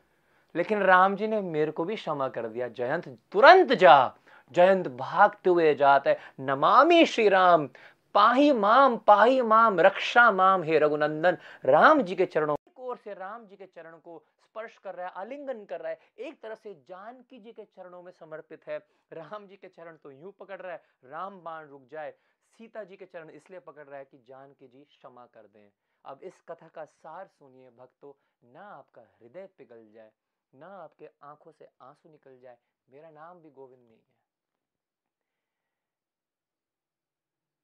लेकिन 0.57 0.83
राम 0.83 1.17
जी 1.17 1.27
ने 1.27 1.41
मेरे 1.41 1.71
को 1.71 1.85
भी 1.85 1.97
क्षमा 1.97 2.29
कर 2.29 2.47
दिया। 2.47 2.69
जयंत, 2.69 3.09
तुरंत 3.09 3.73
जा। 3.73 4.15
जयंत, 4.53 4.89
भागते 4.89 5.51
हुए 5.51 5.75
जाता 5.75 6.11
है। 6.11 6.19
नमामि 6.41 7.07
श्री 7.07 7.29
राम। 7.29 7.69
पाही 8.15 8.53
माम 8.53 8.97
पाही 8.97 9.43
माम, 9.43 9.81
रक्षा 9.81 10.31
माम, 10.31 10.63
हे 10.63 10.79
रघुनंदन। 10.79 11.37
राम 11.65 12.03
जी 12.03 12.15
के 12.15 12.27
चरणों 12.27 12.57
ओर 12.79 12.97
से 12.97 13.13
राम 13.13 13.47
जी 13.47 13.57
के 13.57 13.65
चरण 13.65 13.91
को 13.91 14.23
स्पर्श 14.53 14.77
कर 14.79 14.95
रहा 14.95 15.07
है, 15.07 15.13
आलिंगन 15.17 15.65
कर 15.65 15.81
रहा 15.81 15.91
है, 15.91 15.99
एक 16.19 16.41
तरह 16.41 16.55
से 16.55 16.75
जानकी 16.89 17.39
जी 17.41 17.53
के 17.53 17.65
चरणों 17.67 18.03
में 18.03 18.11
समर्पित 18.13 18.67
है। 18.67 18.77
राम 19.13 19.47
जी 19.47 19.57
के 19.57 19.69
चरण 19.69 19.97
तो 19.97 20.11
यूँ 20.11 20.33
पकड़ 20.41 20.61
रहा 20.61 20.73
है, 20.73 20.83
राम 21.05 21.41
बाण 21.41 21.67
रुक 21.69 21.87
जाए, 21.91 22.11
सीता 22.59 22.83
जी 22.85 22.97
के 22.97 23.07
चरण 23.07 23.31
इसलिए 23.31 23.61
पकड़ 23.61 23.87
रहा 23.87 23.99
है 23.99 24.05
कि 24.05 24.19
जानकी 24.29 24.69
जी 24.69 24.85
क्षमा 24.87 25.25
कर 25.27 25.47
दें। 25.49 25.71
अब 26.05 26.23
इस 26.23 26.41
कथा 26.49 26.69
का 26.69 26.85
सार 26.85 27.27
सुनिए 27.29 27.71
भक्तों, 27.71 28.13
ना 28.53 28.65
आपका 28.69 29.03
हृदय 29.21 29.49
पिघल 29.59 29.87
जाए, 29.95 30.11
ना 30.53 30.67
आपके 30.79 31.09
आँखों 31.25 31.53
से 31.53 31.69
आँसू 31.83 32.11
निकल 32.11 32.39
जाए, 32.41 32.59
मेरा 32.89 33.11
नाम 33.13 33.41
भी 33.43 33.51
गोविंद 33.51 33.83
नहीं 33.83 33.99
है। 33.99 34.21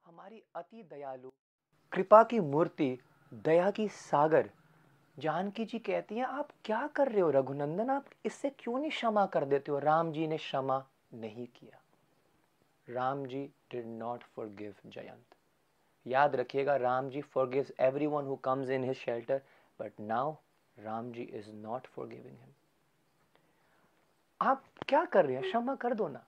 हमारी 0.05 0.43
अति 0.57 0.83
दयालु, 0.91 1.31
कृपा 1.93 2.23
की 2.25 2.41
मूर्ति, 2.43 2.99
दया 3.33 3.71
की 3.71 3.89
सागर 3.91 4.51
जानकी 5.19 5.65
जी 5.65 5.79
कहती 5.79 6.15
हैं, 6.15 6.25
आप 6.25 6.49
क्या 6.65 6.87
कर 6.87 7.09
रहे 7.09 7.21
हो 7.21 7.31
रघुनंदन? 7.31 7.91
आप 7.91 8.05
इससे 8.25 8.51
क्यों 8.51 8.79
नहीं 8.79 8.91
क्षमा 8.91 9.27
कर 9.27 9.45
देते 9.45 9.73
हो? 9.73 9.79
राम 9.79 10.13
जी 10.13 10.27
ने 10.27 10.37
क्षमा 10.37 10.85
नहीं 11.15 11.47
किया। 11.47 11.81
Ram 12.95 13.27
ji 13.27 13.51
did 13.71 13.87
not 13.87 14.23
forgive 14.47 14.75
Jayant. 14.87 15.25
याद 16.07 16.37
रखिएगा, 16.37 16.77
Ram 16.77 17.11
ji 17.11 17.21
forgives 17.21 17.73
everyone 17.81 18.25
who 18.25 18.37
comes 18.37 18.69
in 18.69 18.85
his 18.85 18.97
shelter 18.97 19.43
but 19.81 19.93
now 20.01 20.35
Ram 20.79 21.13
ji 21.13 21.23
is 21.23 21.51
not 21.51 21.87
forgiving 22.07 22.39
him 22.39 22.53
आप 24.41 24.65
क्या 24.89 25.05
कर 25.05 25.27
रहे 25.27 25.37
हैं? 25.37 25.43
क्षमा 25.43 25.75
कर 25.75 25.95
दो 25.95 26.09
ना। 26.09 26.25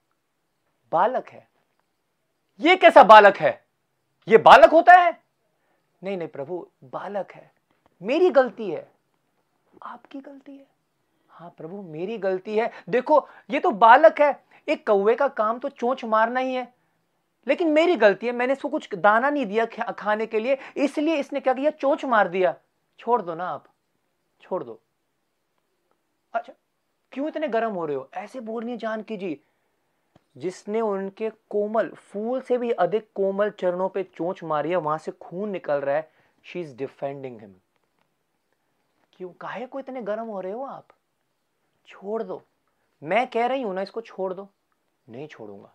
बालक 0.92 1.28
है। 1.28 1.48
ये 2.60 2.76
कैसा 2.76 3.02
बालक 3.02 3.36
है? 3.36 3.64
ये 4.28 4.38
बालक 4.38 4.70
होता 4.70 4.92
है? 4.92 5.22
नहीं 6.02 6.16
नहीं, 6.16 6.28
प्रभु, 6.28 6.70
बालक 6.84 7.32
है। 7.32 7.59
मेरी 8.02 8.30
गलती 8.30 8.70
है। 8.70 8.92
आपकी 9.82 10.20
गलती 10.20 10.56
है। 10.56 10.66
हाँ 11.28 11.54
प्रभु, 11.58 11.82
मेरी 11.82 12.18
गलती 12.18 12.56
है। 12.56 12.70
देखो, 12.88 13.28
ये 13.50 13.60
तो 13.60 13.70
बालक 13.70 14.20
है। 14.20 14.44
एक 14.68 14.86
कौवे 14.86 15.14
का 15.14 15.28
काम 15.28 15.58
तो 15.58 15.68
चोंच 15.68 16.04
मारना 16.04 16.40
ही 16.40 16.54
है। 16.54 16.74
लेकिन 17.48 17.68
मेरी 17.68 17.96
गलती 17.96 18.26
है। 18.26 18.32
मैंने 18.32 18.52
इसको 18.52 18.68
कुछ 18.68 18.94
दाना 18.94 19.30
नहीं 19.30 19.46
दिया 19.46 19.66
खाने 19.92 20.26
के 20.26 20.40
लिए। 20.40 20.58
इसलिए 20.76 21.16
इसने 21.16 21.40
क्या 21.40 21.54
किया? 21.54 21.70
चोंच 21.70 22.04
मार 22.04 22.28
दिया। 22.28 22.54
छोड़ 22.98 23.22
दो 23.22 23.34
ना 23.34 23.48
आप। 23.48 23.64
छोड़ 24.40 24.64
दो। 24.64 24.80
अच्छा 26.34 26.52
क्यों 27.12 27.28
इतने 27.28 27.48
गर्म 27.48 27.72
हो 27.72 27.86
रहे 27.86 27.96
हो? 27.96 28.10
ऐसे 28.14 28.40
बोल 28.40 28.76
जान 28.76 29.02
कीजिए 29.02 29.40
जिसने 30.36 30.80
उनके 30.80 31.30
कोमल, 31.30 31.88
फूल 31.88 32.40
से 32.40 32.58
भी 32.58 32.70
अधिक 32.70 33.08
कोमल 33.14 33.50
चरणों 33.50 33.88
पे 33.88 34.02
चोंच 34.02 34.44
मारी 34.44 34.70
है, 34.70 34.76
वहाँ 34.76 34.98
से 34.98 35.12
खून 35.12 35.50
निकल 35.50 35.74
रहा 35.74 35.96
है। 35.96 36.12
शी 36.44 36.60
इज़ 36.60 36.76
डिफेंडिंग 36.76 37.40
हिम 37.40 37.54
क्यों 39.20 39.30
काहे 39.30 39.66
को 39.66 39.80
इतने 39.80 40.02
गर्म 40.02 40.26
हो 40.26 40.40
रहे 40.40 40.52
हो 40.52 40.64
आप? 40.64 40.88
छोड़ 41.86 42.22
दो। 42.22 42.42
मैं 43.02 43.26
कह 43.26 43.46
रही 43.46 43.62
हूँ 43.62 43.74
ना, 43.74 43.82
इसको 43.82 44.00
छोड़ 44.00 44.34
दो। 44.34 44.48
नहीं 45.08 45.26
छोड़ूँगा। 45.26 45.72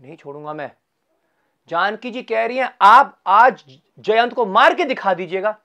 नहीं 0.00 0.16
छोड़ूँगा 0.16 0.54
मैं। 0.54 0.72
जानकी 1.68 2.10
जी 2.10 2.22
कह 2.22 2.46
रही 2.46 2.56
हैं, 2.56 2.76
आप 2.82 3.20
आज 3.26 3.80
जयंत 3.98 4.34
को 4.34 4.46
मार 4.46 4.74
के 4.74 4.84
दिखा 4.84 5.14
दीजिएगा। 5.14 5.58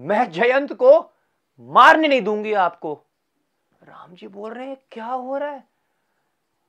मैं 0.00 0.30
जयंत 0.30 0.72
को 0.72 1.12
मारने 1.60 2.08
नहीं 2.08 2.22
दूँगी 2.22 2.52
आपको। 2.52 3.02
राम 3.82 4.14
जी 4.14 4.28
बोल 4.28 4.52
रहे 4.52 4.66
हैं, 4.66 4.76
क्या 4.90 5.06
हो 5.06 5.38
रहा 5.38 5.50
है? 5.50 5.64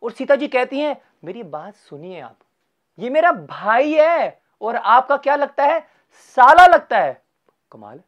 और 0.04 0.12
सीता 0.12 0.36
जी 0.36 0.48
कहती 0.48 0.80
हैं, 0.80 1.02
मेरी 1.24 1.44
बात 1.44 1.76
सुनिए 1.76 2.20
आप। 2.20 2.38
ये 3.00 3.10
मेरा 3.10 3.32
भाई 3.32 3.94
है 3.94 4.42
और 4.62 4.76
आपका 4.76 5.18
क्या 5.18 5.36
लगता 5.36 5.64
है? 5.64 5.88
साला 6.20 6.68
लगता 6.68 7.00
है। 7.00 7.24
कमाल। 7.72 8.02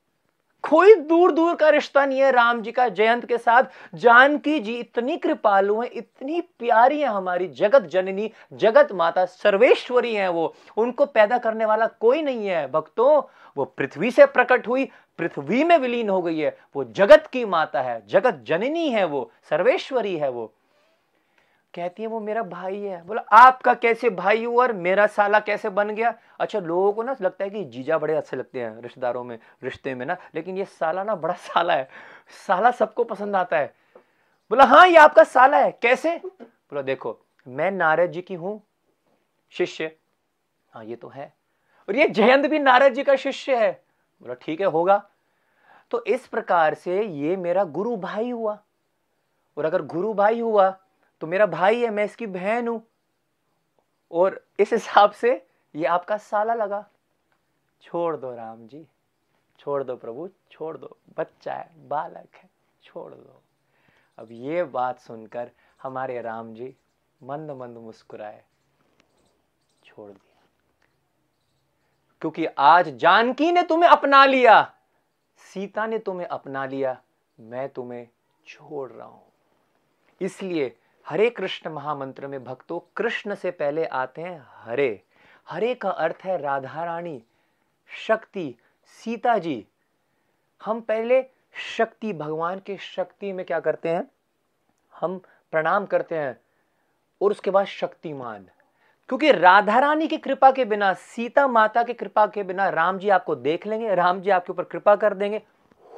कोई 0.64 0.96
दूर 0.96 1.32
दूर 1.32 1.56
का 1.56 1.70
रिश्ता 1.70 2.06
नहीं 2.06 2.20
है 2.20 2.32
राम 2.32 2.62
जी 2.62 2.72
का 2.72 2.90
जयंत 2.90 3.26
के 3.26 3.38
साथ। 3.38 3.64
जानकी 3.96 4.60
जी 4.60 4.74
इतनी 4.74 5.18
कृपालु 5.18 5.82
हैं, 5.82 5.90
इतनी 5.92 6.42
प्यारी 6.42 7.00
है 7.00 7.08
हमारी 7.08 7.48
जगत 7.48 7.82
जननी, 7.82 8.32
जगत 8.54 8.92
माता, 8.92 9.26
सर्वेश्वरी 9.26 10.14
हैं 10.16 10.30
वो। 10.30 10.56
उनको 10.78 11.06
पैदा 11.06 11.38
करने 11.38 11.66
वाला 11.66 11.88
कोई 11.88 12.22
नहीं 12.22 12.48
है। 12.48 12.72
भक्तों, 12.72 13.22
वो 13.58 13.66
पृथ्वी 13.66 14.12
से 14.12 14.26
प्रकट 14.26 14.68
हुई, 14.68 14.90
पृथ्वी 15.18 15.64
में 15.64 15.78
विलीन 15.78 16.10
हो 16.10 16.22
गई 16.22 16.40
है। 16.40 16.58
वो 16.76 16.84
जगत 16.84 17.30
की 17.34 17.46
माता 17.46 17.82
है, 17.82 18.04
जगत 18.08 18.44
जननी 18.48 18.90
है 18.90 19.06
वो, 19.06 19.32
सर्वेश्वरी 19.50 20.18
है 20.18 20.30
वो। 20.30 20.54
कहती 21.78 22.04
है, 22.04 22.10
वो 22.10 22.20
मेरा 22.20 22.44
भाई 22.44 22.80
है। 22.80 23.06
बोला, 23.06 23.22
आपका 23.22 23.74
कैसे 23.74 24.10
भाई 24.10 24.46
हुआ 24.46 24.64
और 24.64 24.74
मेरा 24.74 25.08
साला 25.08 25.40
कैसे 25.40 25.70
बन 25.70 25.90
गया? 25.90 26.14
अच्छा 26.40 26.60
लोगों 26.60 26.94
को 26.94 27.04
ना 27.04 27.16
लगता 27.22 27.44
है 27.44 27.50
कि 27.50 27.64
जीजा 27.64 27.98
बड़े 27.98 28.16
अच्छे 28.16 28.38
लगते 28.38 28.62
हैं 28.62 28.82
रिश्तेदारों 28.82 29.24
में, 29.24 29.40
रिश्ते 29.64 29.96
में 29.96 30.06
ना, 30.06 30.18
लेकिन 30.36 30.58
ये 30.58 30.66
साला 30.66 31.04
ना 31.04 31.16
बड़ा 31.16 31.34
साला 31.34 31.74
है। 31.74 31.90
साला 32.48 32.72
सबको 32.72 33.04
पसंद 33.04 33.36
आता 33.36 33.58
है। 33.58 33.74
बोला 34.52 34.64
हाँ 34.64 34.88
ये 34.88 34.98
आपका 34.98 35.24
साला 35.24 35.58
है। 35.58 35.72
कैसे? 35.72 36.16
बोला, 36.18 36.82
देखो, 36.82 37.20
मैं 37.48 37.72
नारद 37.72 38.12
जी 38.12 38.22
की 38.22 38.34
हूँ, 38.34 38.62
शिष्य। 39.50 39.92
हाँ 40.74 40.86
ये 40.86 40.96
तो 40.96 41.08
है। 41.08 41.34
और 41.90 41.96
ये 41.96 42.08
जयंत 42.08 42.46
भी 42.46 42.60
नारद 42.60 42.94
जी 42.94 43.04
का 43.04 43.16
शिष्य 43.16 43.56
है। 43.56 43.72
बोला, 44.22 44.34
ठीक 44.34 44.62
है, 44.62 44.68
होगा। 44.68 45.10
तो 45.92 46.04
इस 46.06 46.28
प्रकार 46.28 46.74
से 46.74 47.04
ये 47.04 47.36
मेरा 47.38 47.64
गुरु 47.64 47.96
भाई 47.98 48.30
हुआ। 48.30 48.60
और 49.58 49.66
अगर 49.66 49.82
गुरु 49.82 50.14
भाई 50.14 50.40
हुआ 50.40 50.78
तो 51.22 51.28
मेरा 51.28 51.46
भाई 51.46 51.82
है, 51.82 51.90
मैं 51.90 52.06
इसकी 52.06 52.28
बहन 52.28 52.68
हूँ। 52.68 52.88
और 54.12 54.48
इस 54.60 54.74
हिसाब 54.74 55.12
से 55.12 55.48
ये 55.76 55.86
आपका 55.86 56.18
साला 56.18 56.54
लगा। 56.54 56.90
छोड़ 57.82 58.18
दो 58.18 58.36
राम 58.36 58.68
जी, 58.68 58.88
छोड़ 59.60 59.84
दो 59.84 59.96
प्रभु, 59.96 60.30
छोड़ 60.52 60.78
दो। 60.78 60.98
बच्चा 61.18 61.54
है, 61.54 61.88
बालक 61.88 62.36
है, 62.36 62.50
छोड़ 62.84 63.14
दो। 63.14 63.42
अब 64.18 64.28
ये 64.32 64.64
बात 64.64 65.00
सुनकर 65.00 65.52
हमारे 65.82 66.22
राम 66.22 66.54
जी 66.54 66.76
मंद 67.24 67.52
मंद 67.52 67.78
मुस्कुराए। 67.78 68.44
छोड़ 69.84 70.12
दिया। 70.12 70.44
क्योंकि 72.22 72.46
आज 72.46 72.90
जानकी 72.90 73.52
ने 73.52 73.64
तुम्हें 73.64 73.90
अपना 73.90 74.26
लिया, 74.26 74.74
सीता 75.38 75.88
ने 75.88 76.00
तुम्हें 76.00 76.28
अपना 76.28 76.66
लिया, 76.66 77.02
मैं 77.40 77.70
तुम्हें 77.70 78.08
छोड़ 78.46 78.92
रहा 78.92 79.08
हूँ। 79.08 79.32
इसलिए 80.22 80.80
हरे 81.10 81.30
कृष्ण 81.30 81.70
महामंत्र 81.70 82.28
में 82.28 82.44
भक्तों, 82.44 82.80
कृष्ण 82.96 83.36
से 83.36 83.52
पहले 83.52 83.86
आते 83.86 84.22
हैं 84.22 84.48
हरे। 84.50 85.04
हरे 85.50 85.76
का 85.76 85.90
अर्थ 85.90 86.18
है 86.24 86.38
राधा 86.38 86.84
रानी, 86.84 87.24
शक्ति, 88.08 88.56
सीता 88.86 89.38
जी। 89.38 89.68
हम 90.66 90.82
पहले 90.82 91.26
शक्ति, 91.78 92.14
भगवान 92.14 92.60
के 92.60 92.78
शक्ति 92.78 93.34
में 93.34 93.46
क्या 93.46 93.60
करते 93.60 93.90
हैं? 93.90 94.12
हम 95.00 95.22
प्रणाम 95.52 95.86
करते 95.86 96.16
हैं 96.16 96.42
और 97.22 97.32
उसके 97.32 97.52
बाद 97.52 97.66
शक्तिमान। 97.66 98.48
क्योंकि 99.08 99.32
राधा 99.32 99.80
रानी 99.80 100.08
की 100.08 100.18
कृपा 100.18 100.52
के 100.52 100.66
बिना, 100.66 100.94
सीता 100.94 101.48
माता 101.48 101.84
की 101.84 101.94
कृपा 101.94 102.28
के 102.28 102.44
बिना 102.44 102.70
राम 102.70 103.00
जी 103.00 103.10
आपको 103.10 103.36
देख 103.36 103.68
लेंगे, 103.68 103.96
राम 103.96 104.22
जी 104.22 104.30
आपके 104.30 104.52
ऊपर 104.52 104.64
कृपा 104.64 104.96
कर 104.96 105.14
देंगे, 105.14 105.38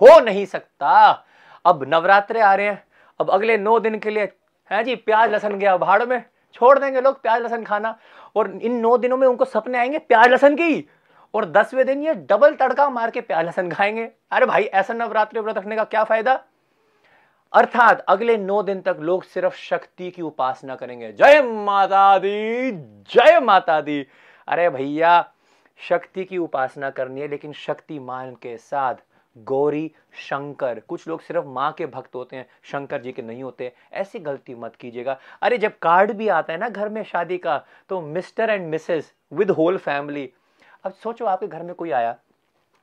हो 0.02 0.19
नहीं 0.19 0.45
सकता। 0.45 1.26
अब 1.65 1.86
नवरात्रे 1.88 2.41
आ 2.41 2.56
रहे 2.56 2.65
हैं, 2.65 2.88
अब 3.19 3.30
अगले 3.30 3.58
नौ 3.58 3.80
दिन 3.80 4.00
के 4.00 4.10
लिए 4.10 4.34
है 4.72 4.84
जी, 4.84 4.96
प्याज, 4.96 5.32
लहसन 5.32 5.60
गया, 5.60 5.78
भाड़ 5.78 6.06
में 6.06 6.24
छोड़ 6.54 6.80
देंगे 6.80 7.02
लोग 7.02 7.22
प्याज, 7.22 7.42
लहसन 7.42 7.64
खाना। 7.64 7.98
और 8.36 8.60
इन 8.62 8.76
नौ 8.76 8.98
दिनों 8.98 9.17
में 9.17 9.28
उनको 9.28 9.46
सपने 9.46 9.78
आएँगे 9.78 10.00
प्याज, 10.00 10.28
लहसन 10.28 10.56
की। 10.56 10.90
और 11.34 11.46
दसवें 11.46 11.86
दिन 11.86 12.04
ये 12.04 12.13
डबल 12.13 12.56
तड़का 12.56 12.90
मार 12.90 13.12
के 13.12 13.22
प्याज, 13.22 13.46
लहसन 13.46 13.72
खाएँगे। 13.72 14.12
अरे 14.32 14.46
भाई, 14.46 14.63
ऐसा 14.63 14.94
नवरात्रि 14.94 15.40
व्रत 15.40 15.58
रखने 15.58 15.76
का 15.76 15.84
क्या 15.84 16.04
फ़ायदा? 16.04 16.44
अर्थात 17.54 18.00
अगले 18.00 18.38
नौ 18.38 18.63
दिन 18.63 18.82
तक 18.82 18.98
लोग 19.00 19.24
सिर्फ़ 19.24 19.56
शक्ति 19.56 20.12
की 20.12 20.22
उपासना 20.22 20.76
करेंगे। 20.76 21.12
जय 21.12 21.42
माता 21.42 22.17
दी, 22.17 22.72
जय 23.12 23.40
माता 23.40 23.82
दी। 23.82 24.08
अरे 24.48 24.70
भैया, 24.70 25.32
शक्ति 25.90 26.26
की 26.26 26.38
उपासना 26.38 26.90
करनी 26.90 27.22
है, 27.22 27.28
लेकिन 27.28 27.54
शक्तिमान 27.54 28.32
के 28.32 28.58
साथ 28.58 28.94
गौरी, 29.38 29.92
शंकर। 30.13 30.80
कुछ 30.80 31.08
लोग 31.08 31.21
सिर्फ़ 31.21 31.46
माँ 31.46 31.71
के 31.71 31.86
भक्त 31.86 32.15
होते 32.15 32.36
हैं, 32.36 32.48
शंकर 32.63 33.02
जी 33.02 33.12
के 33.12 33.21
नहीं 33.21 33.44
होते 33.44 33.73
ऐसी 33.94 34.19
गलती 34.19 34.56
मत 34.56 34.75
कीजिएगा। 34.75 35.19
अरे, 35.42 35.58
जब 35.58 35.77
कार्ड 35.80 36.12
भी 36.12 36.27
आता 36.27 36.54
है 36.54 36.60
ना 36.60 36.69
घर 36.69 36.90
में 36.90 37.04
शादी 37.04 37.38
का 37.38 37.65
तो 37.90 38.02
Mr 38.02 38.50
and 38.50 38.67
Mrs 38.67 39.13
with 39.34 39.52
whole 39.52 39.77
family. 39.77 40.34
अब 40.84 40.94
सोचो, 40.94 41.25
आपके 41.25 41.48
घर 41.48 41.63
में 41.63 41.75
कोई 41.75 41.92
आया 41.92 42.15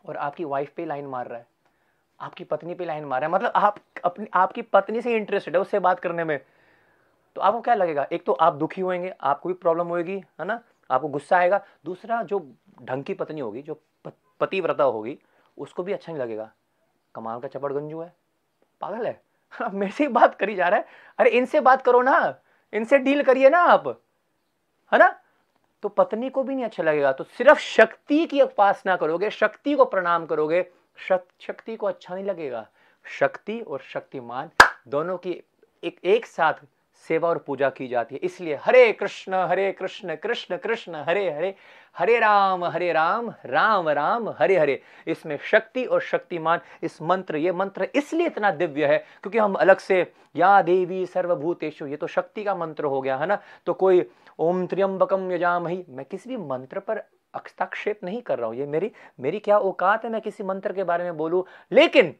और 0.09 0.17
आपकी 0.17 0.45
वाइफ 0.45 0.73
पे 0.77 0.85
लाइन 0.85 1.07
मार 1.07 1.27
रहा 1.27 1.39
है। 1.39 1.47
आपकी 2.21 2.45
पत्नी 2.45 2.75
पे 2.75 2.85
लाइन 2.85 3.05
मार 3.05 3.21
रहा 3.21 3.29
है। 3.29 3.35
मतलब 3.35 3.53
आप 3.57 3.79
अपनी, 4.05 4.27
आपकी 4.35 4.63
पत्नी 4.63 5.01
से 5.03 5.17
इंटरेस्टेड 5.17 5.55
है 5.55 5.61
उससे 5.61 5.79
बात 5.79 6.01
करने 6.01 6.25
में। 6.25 6.41
तो 7.35 7.41
आपको 7.41 7.61
क्या 7.61 7.75
लगेगा? 7.75 8.07
एक 8.13 8.25
तो 8.25 8.33
आप 8.33 8.55
दुखी 8.55 8.81
होंगे, 8.81 9.15
आपको 9.21 9.49
भी 9.49 9.55
प्रॉब्लम 9.55 9.87
होगी 9.87 10.17
है 10.41 10.45
ना? 10.45 10.61
आपको 10.91 11.09
गुस्सा 11.09 11.37
आएगा। 11.37 11.65
दूसरा, 11.85 12.23
जो 12.23 12.53
ढंग 12.83 13.05
की 13.05 13.15
पत्नी 13.15 13.41
होगी, 13.41 13.63
जो 13.63 13.81
पतिव्रता 14.41 14.85
होगी 14.85 15.19
उसको 15.59 15.83
भी 15.83 15.93
अच्छा 15.93 16.13
नहीं 16.13 16.23
लगेगा। 16.23 16.53
कमाल 17.15 17.41
का 17.41 17.49
चपड़ 17.49 17.73
गंजू 17.73 18.01
है। 18.01 18.17
पागल 18.81 19.07
है। 19.07 19.23
मेरे 19.73 19.93
से 19.93 20.05
ही 20.05 20.09
बात 20.09 20.35
करी 20.35 20.55
जा 20.55 20.69
रहा 20.69 20.81
है। 20.81 20.87
अरे 21.19 21.31
इनसे 21.31 21.61
बात 21.61 21.83
करो 21.83 22.03
ना। 22.03 22.41
इनसे 22.73 22.99
डील 22.99 23.23
करिए 23.23 23.49
ना 23.49 23.59
आप। 23.59 23.89
है 24.93 24.99
ना? 24.99 25.21
तो 25.83 25.89
पत्नी 25.89 26.31
को 26.31 26.43
भी 26.43 26.55
नहीं 26.55 26.65
अच्छा 26.65 26.83
लगेगा। 26.83 27.13
तो 27.13 27.25
सिर्फ़ 27.25 27.59
शक्ति 27.59 28.27
की 28.27 28.43
उपासना 28.43 28.97
करोगे, 28.97 29.31
शक्ति 29.31 29.75
को 29.75 29.85
प्रणाम 29.85 30.27
करोगे 30.27 30.71
शक्ति 31.41 31.77
को 31.77 31.87
अच्छा 31.87 32.15
नहीं 32.15 32.25
लगेगा। 32.25 32.69
शक्ति 33.05 33.61
और 33.61 33.81
शक्तिमान 33.81 34.51
दोनों 34.89 35.19
की 35.19 35.43
एक 35.85 36.01
एक 36.05 36.27
साथ 36.27 36.55
सेवा 37.05 37.29
और 37.29 37.39
पूजा 37.39 37.69
की 37.71 37.87
जाती 37.89 38.15
है। 38.15 38.21
इसलिए 38.25 38.59
हरे 38.63 38.93
कृष्ण 38.93 39.35
हरे 39.49 39.71
कृष्ण 39.73 40.15
कृष्ण 40.17 40.57
कृष्ण, 40.57 40.95
हरे 40.99 41.31
हरे 41.31 41.55
हरे 41.97 42.19
राम 42.19 42.65
हरे 42.65 42.93
राम 42.93 43.31
राम 43.47 43.89
राम, 43.89 44.29
हरे 44.39 44.57
हरे। 44.59 44.81
इसमें 45.07 45.39
शक्ति 45.43 45.85
और 45.85 46.01
शक्तिमान, 46.03 46.61
इस 46.83 47.01
मंत्र, 47.03 47.37
ये 47.37 47.53
मंत्र 47.53 47.89
इसलिए 47.95 48.27
इतना 48.27 48.51
दिव्य 48.53 48.87
है 48.87 48.99
क्योंकि 49.23 49.39
हम 49.39 49.55
अलग 49.55 49.79
से, 49.79 50.01
या 50.37 50.61
देवी 50.63 51.05
सर्वभूतेशु 51.07 51.87
ये 51.87 51.97
तो 51.97 52.07
शक्ति 52.07 52.45
का 52.45 52.55
मंत्र 52.55 52.85
हो 52.85 53.01
गया, 53.01 53.17
है 53.17 53.27
ना? 53.27 53.39
तो 53.67 53.73
कोई 53.75 54.05
ओम 54.39 54.67
त्र्यंबकम 54.67 55.31
यजामही, 55.33 55.85
मैं 55.89 56.05
किसी 56.05 56.31
भी 56.31 56.37
मंत्र 56.39 56.81
पर 56.81 57.03
हस्ताक्षेप 57.35 58.05
नहीं 58.05 58.21
कर 58.23 58.39
रहा 58.39 58.49
हूँ। 58.49 58.57
ये 58.57 58.67
मेरी 58.67 58.91
मेरी 59.21 59.39
क्या 59.39 59.59
औकात 59.59 60.05
है 60.05 60.11
मैं 60.11 60.21
किसी 60.21 60.45
मंत्र 60.45 60.73
के 60.73 60.85
बारे 60.85 61.05
में 61.05 61.17
बोलूँ? 61.17 61.45
लेकिन 61.73 62.15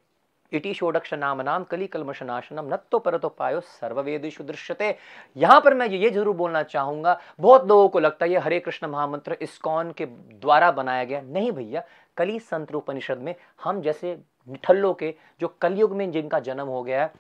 इटी 0.53 0.73
षोडक्ष 0.75 1.15
नाम 1.15 1.41
नाम 1.43 1.65
कली 1.65 1.87
कलमशनाशनम 1.87 2.73
नत्तो 2.73 2.99
परतो 2.99 3.29
पायो 3.31 3.61
सर्ववेदिशु 3.61 4.45
दृश्यते। 4.45 4.95
यहाँ 5.37 5.61
पर 5.61 5.75
मैं 5.75 5.89
ये 5.89 6.11
ज़रूर 6.11 6.37
बोलना 6.37 6.63
चाहूँगा, 6.65 7.19
बहुत 7.41 7.67
लोगों 7.69 7.89
को 7.89 8.01
लगता 8.01 8.25
है 8.25 8.33
ये 8.33 8.39
हरे 8.39 8.61
कृष्ण 8.61 8.87
महामंत्र 8.89 9.37
इस्कॉन 9.43 9.93
के 9.93 10.07
द्वारा 10.07 10.71
बनाया 10.73 11.05
गया। 11.05 11.21
नहीं 11.23 11.53
भैया, 11.53 11.83
कली 12.17 12.39
संत 12.41 12.75
उपनिषद 12.75 13.19
में 13.19 13.35
हम 13.65 13.81
जैसे 13.83 14.19
निठल्लों 14.49 14.93
के, 14.95 15.15
जो 15.41 15.49
कलयुग 15.61 15.97
में 15.97 16.11
जिनका 16.11 16.41
जन्म 16.41 16.67
हो 16.67 16.83
गया 16.83 17.03
है, 17.03 17.13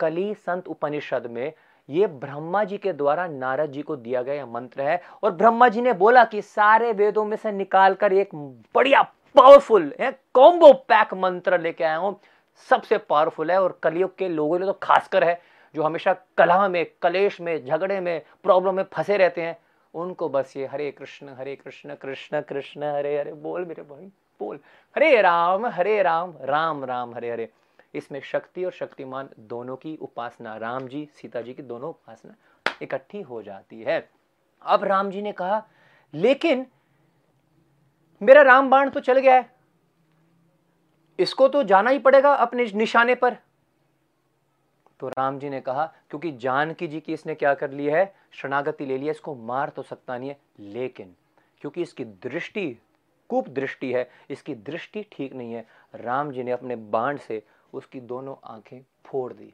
कली 0.00 0.32
संत 0.36 0.68
उपनिषद 0.68 1.26
में 1.30 1.52
ये 1.88 2.06
ब्रह्मा 2.06 2.62
जी 2.64 2.76
के 2.78 2.92
द्वारा 2.92 3.26
नारद 3.28 3.70
जी 3.72 3.82
को 3.82 3.96
दिया 3.96 4.22
गया 4.22 4.44
मंत्र 4.46 4.82
है 4.82 5.00
और 5.22 5.30
ब्रह्मा 5.32 5.68
जी 5.68 5.80
ने 5.80 5.92
बोला 5.94 6.24
कि 6.24 6.42
सारे 6.42 6.92
वेदों 6.92 7.24
में 7.24 7.36
से 7.36 7.52
निकालकर 7.52 8.12
एक 8.12 8.34
बढ़िया 8.74 9.02
पावरफुल 9.36 9.92
कॉम्बो 10.34 10.72
पैक 10.88 11.14
मंत्र 11.14 11.58
लेके 11.60 11.84
आया 11.84 11.96
हूँ। 11.96 12.18
सबसे 12.70 12.98
पावरफुल 12.98 13.50
है 13.50 13.60
और 13.62 13.78
कलयुग 13.82 14.16
के 14.18 14.28
लोगों 14.28 14.58
ने 14.58 14.66
तो 14.66 14.72
खासकर 14.72 15.24
है, 15.24 15.40
जो 15.74 15.82
हमेशा 15.82 16.12
कलह 16.38 16.68
में, 16.68 16.86
कलेश 17.02 17.40
में, 17.40 17.64
झगड़े 17.64 18.00
में 18.00 18.22
प्रॉब्लम 18.42 18.74
में 18.74 18.84
फंसे 18.92 19.16
रहते 19.16 19.42
हैं, 19.42 19.56
उनको 19.94 20.28
बस 20.28 20.56
ये 20.56 20.66
हरे 20.66 20.90
कृष्ण 20.90 21.28
हरे 21.28 21.56
कृष्ण 21.56 21.94
कृष्ण 21.94 22.40
कृष्ण, 22.40 22.82
हरे 22.84 23.18
हरे, 23.18 23.32
बोल 23.32 23.64
मेरे 23.64 23.82
भाई, 23.82 24.06
बोल। 24.40 24.58
हरे 24.96 25.20
राम 25.22 25.66
हरे 25.66 26.02
राम 26.02 26.34
राम 26.40 26.84
राम, 26.84 27.14
हरे 27.14 27.30
हरे। 27.30 27.48
इसमें 27.94 28.20
शक्ति 28.20 28.64
और 28.64 28.72
शक्तिमान 28.72 29.28
दोनों 29.38 29.76
की 29.76 29.96
उपासना, 29.96 30.56
राम 30.56 30.86
जी, 30.88 31.08
सीता 31.14 31.40
जी 31.40 31.54
की 31.54 31.62
दोनों 31.62 31.90
उपासना 31.90 32.34
इकट्ठी 32.82 33.20
हो 33.20 33.42
जाती 33.42 33.82
है। 33.82 34.08
अब 34.62 34.84
राम 34.84 35.10
जी 35.10 35.22
ने 35.22 35.32
कहा, 35.32 35.62
लेकिन 36.14 36.66
मेरा 38.22 38.42
राम 38.42 38.70
बाण 38.70 38.90
तो 38.90 39.00
चल 39.00 39.18
गया 39.18 39.34
है 39.34 39.50
इसको 41.22 41.48
तो 41.48 41.62
जाना 41.62 41.90
ही 41.90 41.98
पड़ेगा 41.98 42.32
अपने 42.34 42.64
निशाने 42.74 43.14
पर। 43.14 43.36
तो 45.00 45.08
राम 45.08 45.38
जी 45.38 45.48
ने 45.50 45.60
कहा, 45.60 45.84
क्योंकि 46.10 46.30
जानकी 46.32 46.86
जी 46.88 47.00
की 47.00 47.12
इसने 47.12 47.34
क्या 47.34 47.54
कर 47.54 47.70
लिया 47.70 47.96
है? 47.96 48.14
शरणागति 48.32 48.86
ले 48.86 48.98
लिया 48.98 49.10
इसको 49.10 49.34
मार 49.36 49.68
तो 49.68 49.82
सकता 49.82 50.18
नहीं 50.18 50.28
है, 50.28 50.36
लेकिन 50.60 51.14
क्योंकि 51.60 51.82
इसकी 51.82 52.04
दृष्टि, 52.04 52.66
कुप 53.30 53.48
दृष्टि 53.48 53.92
है, 53.92 54.08
इसकी 54.30 54.54
दृष्टि 54.54 55.04
ठीक 55.12 55.34
नहीं 55.34 55.52
है, 55.52 55.66
राम 55.94 56.30
जी 56.30 56.42
ने 56.42 56.50
अपने 56.50 56.76
बाण 56.76 57.16
से 57.18 57.42
उसकी 57.72 58.00
दोनों 58.00 58.34
आँखें 58.44 58.80
फोड़ 59.06 59.32
दी। 59.32 59.52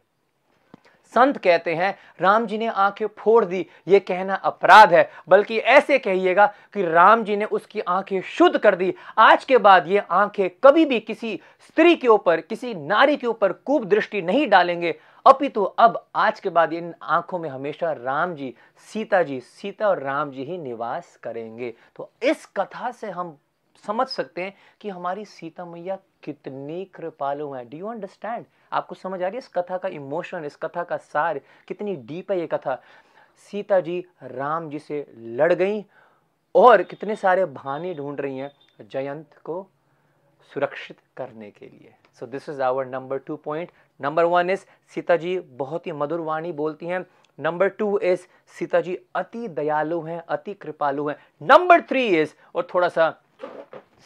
संत 1.14 1.38
कहते 1.38 1.74
हैं, 1.74 1.98
राम 2.20 2.46
जी 2.46 2.58
ने 2.58 2.66
आँखें 2.66 3.06
फोड़ 3.18 3.44
दी, 3.44 3.66
ये 3.88 4.00
कहना 4.00 4.34
अपराध 4.34 4.94
है। 4.94 5.10
बल्कि 5.28 5.58
ऐसे 5.58 5.98
कहिएगा 5.98 6.46
कि 6.46 6.82
राम 6.82 7.24
जी 7.24 7.36
ने 7.36 7.44
उसकी 7.44 7.80
आँखें 7.80 8.20
शुद्ध 8.20 8.58
कर 8.58 8.74
दी। 8.74 8.94
आज 9.18 9.44
के 9.44 9.58
बाद 9.58 9.88
ये 9.88 9.98
आँखें 9.98 10.50
कभी 10.64 10.84
भी 10.84 11.00
किसी 11.00 11.40
स्त्री 11.68 11.96
के 11.96 12.08
ऊपर, 12.08 12.40
किसी 12.40 12.74
नारी 12.74 13.16
के 13.16 13.26
ऊपर 13.26 13.52
कूप 13.52 13.84
दृष्टि 13.84 14.22
नहीं 14.22 14.48
डालेंगे। 14.48 14.94
अपितु 15.26 15.60
तो 15.60 15.64
अब 15.64 16.06
आज 16.14 16.40
के 16.40 16.48
बाद 16.48 16.72
इन 16.72 16.94
आँखों 17.02 17.38
में 17.38 17.48
हमेशा 17.50 17.92
राम 17.92 18.34
जी, 18.34 18.54
सीता 18.76 19.22
जी, 19.22 19.40
सीता 19.40 19.88
और 19.88 20.02
राम 20.02 20.30
जी 20.30 20.44
ही 20.44 20.58
निवास 20.58 21.18
करेंगे। 21.22 21.74
तो 21.96 22.10
इस 22.22 22.46
कथा 22.46 22.90
से 22.90 23.10
हम 23.10 23.38
समझ 23.86 24.06
सकते 24.06 24.42
हैं 24.42 24.54
कि 24.80 24.88
हमारी 24.88 25.24
सीता 25.24 25.64
मैया 25.64 25.98
कितनी 26.22 26.84
कृपालु 26.84 27.50
है। 27.52 27.64
डू 27.68 27.76
यू 27.78 27.86
अंडरस्टैंड 27.86 28.44
आपको 28.72 28.94
समझ 28.94 29.22
आ 29.22 29.26
रही 29.26 29.32
है? 29.32 29.38
इस 29.38 29.48
कथा 29.48 29.78
का 29.78 29.88
इमोशन 29.88 30.44
इस 30.44 30.56
कथा 30.56 30.82
का 30.84 30.96
सार, 30.96 31.40
कितनी 31.68 31.96
डीप 31.96 32.32
है 32.32 32.38
ये 32.40 32.46
कथा। 32.46 32.80
सीता 33.50 33.80
जी, 33.80 34.04
राम 34.22 34.68
जी 34.70 34.78
से 34.78 35.06
लड़ 35.16 35.52
गई 35.52 35.84
और 36.54 36.82
कितने 36.82 37.16
सारे 37.16 37.44
बहाने 37.44 37.94
ढूंढ 37.94 38.20
रही 38.20 38.38
हैं 38.38 38.50
जयंत 38.82 39.38
को 39.44 39.66
सुरक्षित 40.50 40.98
करने 41.16 41.50
के 41.50 41.66
लिए। 41.66 41.94
So 42.20 42.26
this 42.26 42.48
is 42.48 42.62
our 42.62 42.86
number 42.86 43.18
two 43.18 43.36
point 43.36 43.70
number 44.00 44.24
one 44.24 44.50
is 44.50 44.64
Sita 44.94 45.16
ji 45.16 45.38
बहुत 45.38 45.86
ही 45.86 45.92
मधुर 45.92 46.20
वाणी 46.20 46.52
बोलती 46.52 46.86
हैं। 46.86 47.04
Number 47.38 47.68
two 47.68 47.98
is 47.98 48.26
Sita 48.58 48.80
ji 48.80 48.98
अति 49.14 49.48
दयालु 49.48 50.00
हैं, 50.02 50.18
अति 50.20 50.54
कृपालु 50.54 51.08
हैं। 51.08 51.16
नंबर 51.42 51.80
थ्री 51.80 52.06
इज़ 52.20 52.34
और 52.54 52.66
थोड़ा 52.74 52.88
सा 52.88 53.08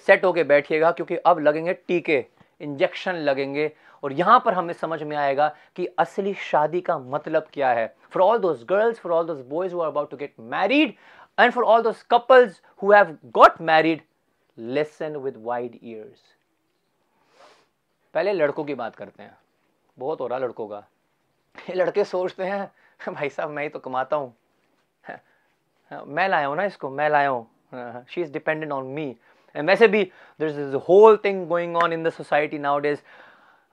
सेट 0.07 0.24
होके 0.24 0.45
बैठिएगा, 0.45 0.90
क्योंकि 0.90 1.16
अब 1.16 1.38
लगेंगे 1.38 1.72
टीके, 1.74 2.24
इंजेक्शन 2.61 3.14
लगेंगे। 3.14 3.70
और 4.03 4.12
यहाँ 4.12 4.40
पर 4.45 4.55
हमें 4.55 4.72
समझ 4.74 5.03
में 5.03 5.16
आएगा 5.16 5.49
कि 5.76 5.86
असली 5.99 6.34
शादी 6.40 6.80
का 6.80 6.99
मतलब 6.99 7.49
क्या 7.53 7.70
है। 7.72 7.86
For 8.12 8.22
all 8.22 8.38
those 8.38 8.64
girls 8.68 8.99
for 8.99 9.12
all 9.12 9.26
those 9.26 9.45
boys 9.49 9.74
are 9.74 9.86
about 9.86 10.11
to 10.11 10.16
get 10.16 10.34
married 10.40 10.95
and 11.38 11.53
for 11.53 11.64
all 11.64 11.82
those 11.82 12.03
couples 12.11 12.61
who 12.82 12.93
have 12.93 13.16
got 13.34 13.61
married 13.62 14.03
listen 14.59 15.16
with 15.16 15.34
wide 15.45 15.78
ears 15.82 16.20
पहले 18.14 18.32
लड़कों 18.32 18.64
की 18.64 18.74
बात 18.74 18.97
करते 18.97 19.22
हैं। 19.22 19.36
बहुत 19.99 20.20
हो 20.20 20.26
रहा 20.26 20.38
लड़कों 20.38 20.66
का। 20.68 20.84
ये 21.57 21.74
लड़के 21.74 22.05
सोचते 22.05 22.45
हैं, 22.45 22.70
भाई 23.09 23.28
साहब, 23.28 23.51
मैं 23.51 23.62
ही 23.62 23.68
तो 23.68 23.78
कमाता 23.78 24.16
हूँ। 24.16 24.34
मैं 25.90 26.28
लाया 26.28 26.47
हूँ 26.47 26.57
ना 26.57 26.64
इसको, 26.64 26.90
मैं 26.90 27.09
लाया 27.11 27.28
हूँ। 27.28 28.05
She 28.11 28.20
is 28.22 28.32
dependent 28.32 28.72
on 28.72 28.86
me 28.86 29.14
वैसे 29.55 29.88
भी 29.88 30.03
there 30.39 30.49
is 30.49 30.76
whole 30.89 31.18
thing 31.18 31.47
going 31.47 31.78
on 31.78 31.93
in 31.93 32.03
the 32.03 32.09
society 32.09 32.59
nowadays 32.80 33.01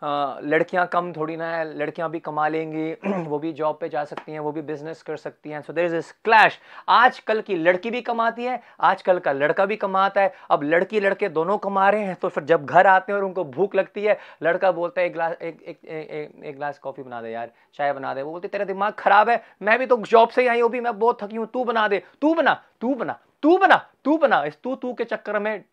लड़कियाँ 0.01 0.85
कम 0.87 1.11
थोड़ी 1.13 1.35
ना 1.37 1.45
है 1.51 1.63
लड़कियाँ 1.77 2.09
भी 2.09 2.19
कमा 2.19 2.47
लेंगी 2.47 2.91
वो 3.27 3.39
भी 3.39 3.51
जॉब 3.53 3.77
पे 3.81 3.89
जा 3.89 4.03
सकती 4.05 4.31
हैं 4.31 4.39
वो 4.39 4.51
भी 4.51 4.61
बिज़नेस 4.61 5.01
कर 5.01 5.17
सकती 5.17 5.49
हैं। 5.49 5.61
सो 5.61 5.73
देर 5.73 5.85
इज़ 5.85 5.95
इस 5.95 6.11
क्लैश 6.25 6.59
आजकल 6.89 7.41
की 7.41 7.55
लड़की 7.55 7.91
भी 7.91 8.01
कमाती 8.01 8.43
है 8.43 8.61
आजकल 8.81 9.19
का 9.19 9.31
लड़का 9.31 9.65
भी 9.65 9.75
कमाता 9.77 10.21
है। 10.21 10.33
अब 10.51 10.63
लड़की 10.63 10.99
लड़के 10.99 11.29
दोनों 11.29 11.57
कमा 11.59 11.89
रहे 11.89 12.03
हैं 12.03 12.15
तो 12.15 12.29
फिर 12.29 12.43
जब 12.43 12.65
घर 12.65 12.87
आते 12.87 13.11
हैं 13.11 13.19
और 13.19 13.25
उनको 13.25 13.43
भूख 13.45 13.75
लगती 13.75 14.03
है 14.03 14.17
लड़का 14.43 14.71
बोलता 14.71 15.01
है 15.01 15.07
एक 15.07 15.13
गिलास 15.13 15.33
एक 15.33 15.61
एक 15.61 15.79
एक, 15.85 16.31
एक 16.43 16.53
गिलास 16.53 16.79
कॉफ़ी 16.79 17.03
बना 17.03 17.21
दे 17.21 17.31
यार 17.31 17.51
चाय 17.75 17.93
बना 17.93 18.13
दे। 18.13 18.21
वो 18.21 18.31
बोलते 18.31 18.47
तेरा 18.47 18.65
दिमाग 18.65 18.93
खराब 18.99 19.29
है 19.29 19.41
मैं 19.61 19.77
भी 19.79 19.85
तो 19.85 19.97
जॉब 20.05 20.29
से 20.29 20.41
ही 20.41 20.47
आई 20.47 20.61
हूँ 20.61 20.69
भी 20.71 20.79
मैं 20.79 20.97
बहुत 20.99 21.23
थकी 21.23 21.35
हूँ 21.35 21.47
तू 21.53 21.63
बना 21.65 21.87
दे 21.87 22.01
तू 22.21 22.33
बना 22.33 22.53
तू 22.81 22.93
बना 22.95 23.19
तू 23.43 23.57
बना 23.57 23.75
तू 24.03 24.17
बना। 24.17 24.43
इस 24.45 24.57
तू 24.63 24.75
तू 24.75 24.93
के 24.93 25.03
चक्कर 25.05 25.39
में 25.39 25.63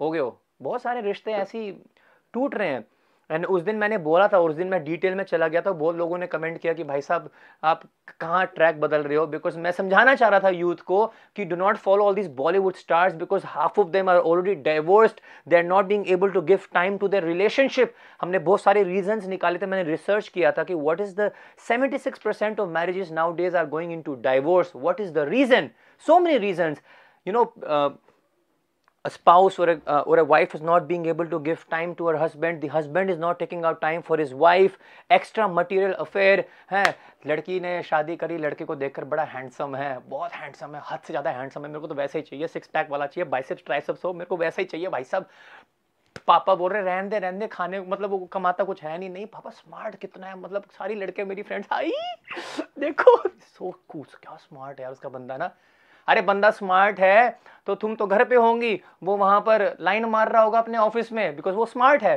हो 0.00 0.10
गए 0.10 0.18
हो 0.18 0.38
बहुत 0.62 0.82
सारे 0.82 1.00
रिश्ते 1.00 1.32
ऐसी 1.32 1.70
टूट 2.34 2.54
रहे 2.54 2.68
हैं। 2.68 2.84
एंड 3.30 3.44
उस 3.46 3.62
दिन 3.62 3.76
मैंने 3.76 3.98
बोला 3.98 4.26
था, 4.28 4.38
उस 4.38 4.54
दिन 4.54 4.68
मैं 4.68 4.82
डिटेल 4.84 5.14
में 5.14 5.22
चला 5.24 5.46
गया 5.48 5.60
था, 5.60 5.72
बहुत 5.72 5.96
लोगों 5.96 6.16
ने 6.18 6.26
कमेंट 6.26 6.58
किया 6.60 6.72
कि 6.72 6.84
भाई 6.84 7.00
साहब, 7.00 7.30
आप 7.62 7.82
कहाँ 8.20 8.44
ट्रैक 8.46 8.80
बदल 8.80 9.02
रहे 9.02 9.16
हो? 9.16 9.26
बिकॉज़ 9.26 9.58
मैं 9.58 9.70
समझाना 9.72 10.14
चाह 10.14 10.28
रहा 10.28 10.40
था 10.40 10.48
यूथ 10.50 10.82
को 10.86 11.06
कि 11.36 11.44
do 11.44 11.56
not 11.56 11.76
follow 11.78 12.04
all 12.04 12.14
this 12.14 12.26
Bollywood 12.36 12.74
stars 12.76 13.14
because 13.14 13.46
half 13.46 13.80
of 13.80 13.88
them 13.90 14.10
are 14.10 14.16
already 14.18 14.54
divorced 14.62 15.20
they 15.48 15.56
are 15.56 15.64
not 15.64 15.84
being 15.86 16.10
able 16.10 16.30
to 16.30 16.40
give 16.42 16.68
time 16.74 16.98
to 16.98 17.08
their 17.08 17.24
relationship 17.24 17.94
हमने 18.20 18.38
बहुत 18.40 18.62
सारे 18.62 18.82
रीजन 18.84 19.22
निकाले 19.28 19.58
थे, 19.58 19.66
मैंने 19.66 19.90
रिसर्च 19.90 20.28
किया 20.28 20.52
था 20.52 20.64
कि 20.64 20.74
what 20.76 21.00
is 21.00 21.14
the 21.20 21.30
seventy 21.68 21.98
six 21.98 22.18
percent 22.20 22.60
of 22.60 22.68
marriages 22.70 23.10
nowadays 23.34 23.56
are 23.56 23.66
going 23.68 23.92
into 24.02 24.14
divorce 24.22 24.72
what 24.76 25.00
is 25.00 25.12
the 25.12 25.28
reason 25.28 25.70
so 26.04 26.18
many 26.20 26.38
reason 26.38 26.76
you 27.26 27.32
know 27.32 27.44
a 29.04 29.10
spouse 29.10 29.58
or 29.58 29.68
a, 29.68 29.80
uh, 29.86 30.02
or 30.06 30.18
a 30.18 30.24
wife 30.24 30.54
is 30.54 30.60
not 30.60 30.86
being 30.88 31.06
able 31.06 31.26
to 31.26 31.38
give 31.40 31.68
time 31.68 31.94
to 31.96 32.06
her 32.06 32.16
husband 32.16 32.60
the 32.60 32.68
husband 32.68 33.10
is 33.10 33.18
not 33.18 33.38
taking 33.38 33.64
out 33.64 33.80
time 33.80 34.02
for 34.02 34.16
his 34.16 34.32
wife. 34.34 34.78
Extra 35.10 35.48
material 35.48 35.94
affair 36.04 36.44
है? 36.70 36.84
लड़की 37.26 37.58
ने 37.60 37.82
शादी 37.82 38.16
करी 38.16 38.36
लड़के 38.38 38.64
को 38.64 38.74
देखकर 38.76 39.04
बड़ा 39.10 39.24
handsome 39.34 39.74
है 39.76 39.98
बहुत 40.08 40.32
हैंडसम 40.34 40.74
है 40.74 40.82
हद 40.90 41.00
से 41.06 41.12
ज़्यादा 41.12 41.30
हैंडसम 41.30 41.64
है 41.64 41.68
मेरे 41.68 41.80
को 41.80 41.86
तो 41.86 41.94
वैसे 41.94 42.18
ही 42.18 42.22
चाहिए 42.24 42.46
सिक्स 42.48 42.68
पैक 42.68 42.90
वाला 42.90 43.06
चाहिए 43.06 43.30
बाइसेप्स 43.30 43.64
ट्राइसेप्स 43.66 44.04
हो 44.04 44.12
मेरे 44.12 44.36
ही 44.58 44.64
चाहिए 44.64 44.88
भाई 44.88 45.04
साहब। 45.04 45.28
पापा 46.26 46.54
बोल 46.54 46.72
रहे 46.72 46.82
रहने 46.82 47.08
दे 47.08 47.18
रहने 47.18 47.38
दे 47.38 47.46
खाने 47.52 47.80
मतलब 47.80 48.10
वो 48.10 48.18
कमाता 48.32 48.64
कुछ 48.64 48.82
है 48.82 48.96
नहीं 48.98 49.10
नहीं 49.10 49.26
पापा 49.26 49.50
स्मार्ट 49.50 49.96
कितना 50.00 50.26
है 50.26 50.38
मतलब 50.38 50.64
सारी 50.78 50.94
लड़के 50.94 51.24
मेरी 51.24 51.42
फ्रेंड्स 51.42 51.68
आई 51.72 51.92
देखो 52.78 53.16
सो 53.28 53.70
कूस 53.88 54.14
क्या 54.22 54.36
स्मार्ट 54.36 54.78
है 54.78 54.82
यार 54.82 54.92
उसका 54.92 55.08
बंदा 55.08 55.36
ना। 55.36 55.50
अरे 56.08 56.20
बंदा 56.20 56.50
स्मार्ट 56.50 57.00
है 57.00 57.38
तो 57.66 57.74
तुम 57.74 57.94
तो 57.94 58.06
घर 58.06 58.24
पे 58.24 58.34
होंगी, 58.34 58.80
वो 59.02 59.16
वहाँ 59.16 59.40
पर 59.40 59.62
लाइन 59.80 60.04
मार 60.04 60.32
रहा 60.32 60.42
होगा 60.42 60.58
अपने 60.58 60.78
ऑफ़िस 60.78 61.12
में 61.12 61.36
बिकॉज़ 61.36 61.54
वो 61.54 61.66
स्मार्ट 61.66 62.02
है 62.02 62.14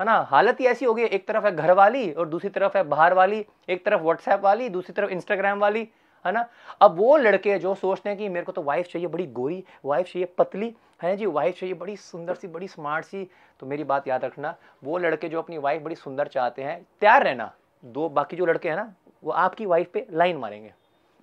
है 0.00 0.04
ना? 0.06 0.16
हालत 0.30 0.60
ही 0.60 0.66
ऐसी 0.66 0.84
होगी 0.84 1.02
एक 1.02 1.26
तरफ़ 1.28 1.44
है 1.44 1.54
घर 1.56 1.72
वाली 1.72 2.10
और 2.12 2.28
दूसरी 2.28 2.50
तरफ़ 2.50 2.76
है 2.76 2.82
बाहर 2.84 3.14
वाली, 3.14 3.44
एक 3.68 3.84
तरफ़ 3.84 4.02
व्हाट्सएप 4.02 4.40
वाली, 4.40 4.68
दूसरी 4.68 4.92
तरफ़ 4.92 5.10
इंस्टाग्राम 5.10 5.58
वाली, 5.58 5.88
है 6.24 6.32
ना? 6.32 6.46
अब 6.80 6.96
वो 6.98 7.16
लड़के 7.16 7.58
जो 7.58 7.74
सोचते 7.74 8.08
हैं 8.08 8.18
कि 8.18 8.28
मेरे 8.28 8.44
को 8.46 8.52
तो 8.52 8.62
वाइफ 8.62 8.86
चाहिए, 8.86 9.08
बड़ी 9.08 9.26
गोरी 9.26 9.62
वाइफ 9.84 10.06
चाहिए, 10.06 10.28
पतली, 10.38 10.74
है 11.02 11.16
जी? 11.16 11.26
वाइफ 11.26 11.60
चाहिए, 11.60 11.74
बड़ी 11.74 11.96
सुंदर 11.96 12.34
सी, 12.34 12.48
बड़ी 12.48 12.68
स्मार्ट 12.68 13.04
सी 13.04 13.28
तो 13.60 13.66
मेरी 13.66 13.84
बात 13.84 14.08
याद 14.08 14.24
रखना, 14.24 14.54
वो 14.84 14.98
लड़के 14.98 15.28
जो 15.28 15.38
अपनी 15.38 15.58
वाइफ 15.58 15.82
बड़ी 15.82 15.94
सुंदर 15.94 16.28
चाहते 16.28 16.62
हैं, 16.62 16.82
तैयार 17.00 17.24
रहना, 17.24 17.52
दो, 17.84 18.08
बाकी 18.08 18.36
जो 18.36 18.46
लड़के 18.46 18.68
हैं 18.68 18.76
ना, 18.76 18.92
वो 19.24 19.32
आपकी 19.32 19.66
वाइफ 19.66 19.90
पे 19.94 20.06
लाइन 20.12 20.36
मारेंगे। 20.36 20.72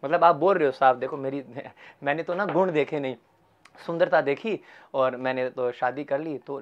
मतलब 0.03 0.23
आप 0.23 0.35
बोल 0.35 0.57
रहे 0.57 0.65
हो 0.65 0.71
साहब 0.71 0.99
देखो 0.99 1.17
मेरी, 1.17 1.43
मैंने 2.03 2.23
तो 2.23 2.33
ना 2.33 2.45
गुण 2.45 2.71
देखे 2.71 2.99
नहीं, 2.99 3.15
सुंदरता 3.85 4.21
देखी 4.21 4.59
और 4.93 5.17
मैंने 5.17 5.49
तो 5.49 5.71
शादी 5.71 6.03
कर 6.03 6.19
ली 6.19 6.37
तो 6.37 6.59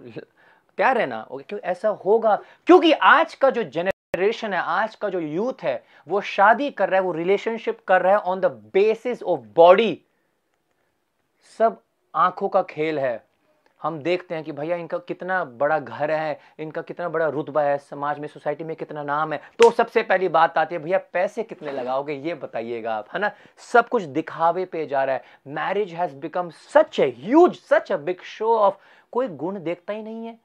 तैयार 0.78 0.98
है 0.98 1.06
ना? 1.06 1.28
क्यों 1.32 1.60
ऐसा 1.62 1.90
होगा? 1.90 2.36
क्योंकि 2.68 2.92
आज 2.92 3.36
का 3.36 3.50
जो 3.50 3.64
जनरेशन 3.64 4.54
है, 4.54 4.60
आज 4.60 4.96
का 4.96 5.10
जो 5.10 5.20
यूथ 5.20 5.64
है, 5.64 5.84
वो 6.08 6.22
शादी 6.22 6.70
कर 6.72 6.90
रहा 6.90 7.00
है, 7.00 7.06
वो 7.06 7.12
रिलेशनशिप 7.12 7.80
कर 7.88 8.02
रहा 8.02 8.12
है 8.12 8.20
on 8.20 8.40
the 8.40 8.46
basis 8.74 9.24
of 9.24 9.40
body 9.56 10.02
सब 11.58 11.82
आँखों 12.16 12.50
का 12.50 12.62
खेल 12.64 13.00
है। 13.00 13.35
हम 13.84 14.00
देखते 14.00 14.36
हैं 14.36 14.44
कि 14.44 14.52
भैया 14.52 14.76
इनका 14.76 14.98
कितना 14.98 15.44
बड़ा 15.46 15.80
घर 15.80 16.12
है, 16.12 16.40
इनका 16.60 16.82
कितना 16.82 17.10
बड़ा 17.10 17.28
रुतबा 17.28 17.62
है, 17.62 17.78
समाज 17.78 18.20
में, 18.20 18.28
सोसाइटी 18.28 18.64
में 18.64 18.76
कितना 18.76 19.04
नाम 19.04 19.34
है। 19.34 19.42
तो 19.60 19.72
सबसे 19.72 20.04
पहली 20.04 20.28
बात 20.28 20.58
आती 20.58 20.76
है, 20.76 20.82
भैया 20.82 20.98
पैसे 21.14 21.44
कितने 21.44 21.72
लगाओगे, 21.72 22.14
ये 22.14 22.34
बताइएगा 22.34 22.96
आप, 22.96 23.08
है 23.14 23.20
ना? 23.20 23.32
सब 23.58 23.90
कुछ 23.90 24.04
दिखावे 24.04 24.66
पे 24.66 24.86
जा 24.86 25.04
रहा 25.04 25.16
है। 25.16 25.24
Marriage 25.48 25.94
has 25.94 26.16
become 26.16 26.50
such 26.50 27.00
a 27.00 27.14
huge 27.18 27.56
such 27.56 27.92
a 27.92 27.98
big 27.98 28.22
show 28.24 28.58
of 28.58 28.76
कोई 29.12 29.28
गुण 29.28 29.64
देखता 29.64 29.94
ही 29.94 30.04
नहीं 30.04 30.26
है। 30.26 30.45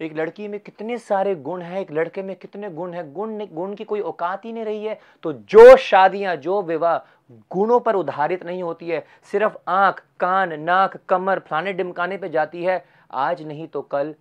एक 0.00 0.16
लड़की 0.16 0.46
में 0.48 0.58
कितने 0.60 0.96
सारे 0.98 1.34
गुण 1.36 1.62
हैं, 1.62 1.80
एक 1.80 1.90
लड़के 1.92 2.22
में 2.22 2.34
कितने 2.36 2.70
गुण 2.70 2.92
हैं, 2.92 3.12
गुण 3.12 3.46
गुण 3.46 3.74
की 3.74 3.84
कोई 3.84 4.00
औकात 4.00 4.44
ही 4.44 4.52
नहीं 4.52 4.64
रही 4.64 4.84
है। 4.84 4.98
तो 5.22 5.32
जो 5.32 5.76
शादियाँ, 5.76 6.36
जो 6.36 6.62
विवाह 6.62 6.96
गुणों 7.52 7.78
पर 7.80 7.94
उधारित 7.94 8.44
नहीं 8.46 8.62
होती 8.62 8.88
है, 8.88 9.04
सिर्फ़ 9.32 9.56
आँख, 9.68 10.02
कान, 10.20 10.58
नाक, 10.60 10.96
कमर, 11.08 11.38
फलाने 11.40 11.72
डिमकाने 11.72 12.16
पे 12.16 12.28
जाती 12.28 12.64
है। 12.64 12.84
आज 13.10 13.42
नहीं 13.42 13.66
तो 13.68 13.82
कल 13.82 14.14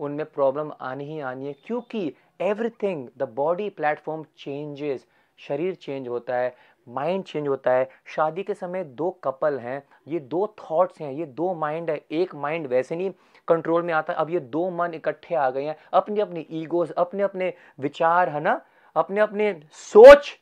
उनमें 0.00 0.26
प्रॉब्लम 0.26 0.72
आनी 0.80 1.04
ही 1.04 1.20
आनी 1.20 1.46
है, 1.46 1.54
क्योंकि 1.66 2.12
everything 2.40 3.08
the 3.18 3.28
body 3.34 3.68
platform 3.70 4.24
changes 4.38 5.06
शरीर 5.38 5.74
चेंज 5.74 6.08
होता 6.08 6.36
है 6.36 6.54
माइंड 6.86 7.22
चेंज 7.24 7.46
होता 7.48 7.72
है। 7.72 7.88
शादी 8.06 8.42
के 8.42 8.54
समय 8.54 8.84
दो 8.84 9.10
कपल 9.24 9.58
हैं, 9.58 9.82
ये 10.08 10.18
दो 10.20 10.46
थॉट्स 10.60 11.00
हैं, 11.00 11.12
ये 11.12 11.26
दो 11.26 11.54
माइंड 11.54 11.90
है, 11.90 12.00
एक 12.12 12.34
माइंड 12.34 12.66
वैसे 12.66 12.96
नहीं। 12.96 13.10
कंट्रोल 13.48 13.82
में 13.82 13.94
आता 13.94 14.12
है। 14.12 14.18
अब 14.18 14.30
ये 14.30 14.40
दो 14.40 14.70
मन 14.70 14.94
इकट्ठे 14.94 15.34
आ 15.34 15.50
गए 15.50 15.64
हैं। 15.64 15.76
अपने 15.92 16.20
अपने 16.20 16.46
ईगोज 16.50 16.90
अपने 16.90 17.22
अपने 17.22 17.52
विचार, 17.80 18.28
है 18.28 18.40
ना? 18.40 18.60
अपने 18.96 19.20
अपने 19.20 19.60
सोच। 19.72 20.38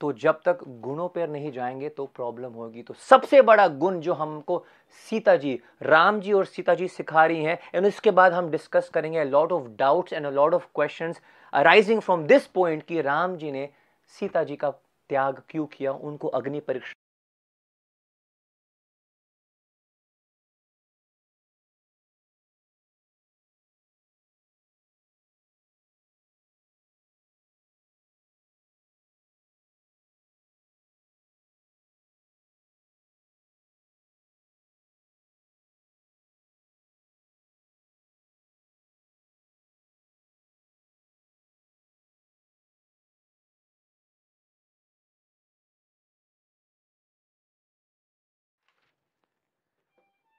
तो 0.00 0.12
जब 0.12 0.40
तक 0.44 0.58
गुणों 0.68 1.08
पर 1.08 1.28
नहीं 1.28 1.52
जाएँगे 1.52 1.88
तो 1.88 2.06
प्रॉब्लम 2.06 2.52
होगी। 2.52 2.82
तो 2.82 2.94
सबसे 2.94 3.42
बड़ा 3.42 3.68
गुण 3.68 4.00
जो 4.00 4.14
हमको 4.14 4.64
सीता 5.10 5.36
जी, 5.36 5.60
राम 5.82 6.20
जी 6.20 6.32
और 6.32 6.44
सीता 6.44 6.74
जी 6.74 6.88
सिखा 6.88 7.26
रही 7.26 7.44
हैं 7.44 7.58
एंड 7.74 7.86
उसके 7.86 8.10
बाद 8.10 8.32
हम 8.32 8.50
डिस्कस 8.50 8.90
करेंगे 8.94 9.24
lot 9.24 9.52
of 9.52 9.68
doubts 9.68 10.12
and 10.12 10.26
lot 10.26 10.54
of 10.54 10.66
question 10.74 11.14
arising 11.52 12.00
from 12.00 12.26
this 12.26 12.46
point 12.46 12.82
कि 12.82 13.00
राम 13.02 13.36
जी 13.36 13.52
ने 13.52 13.68
सीता 14.06 14.44
जी 14.44 14.56
का 14.56 14.70
त्याग 15.08 15.42
क्यों 15.48 15.66
किया? 15.66 15.92
उनको 15.92 16.28
अग्नि 16.28 16.60
परीक्षा 16.60 16.92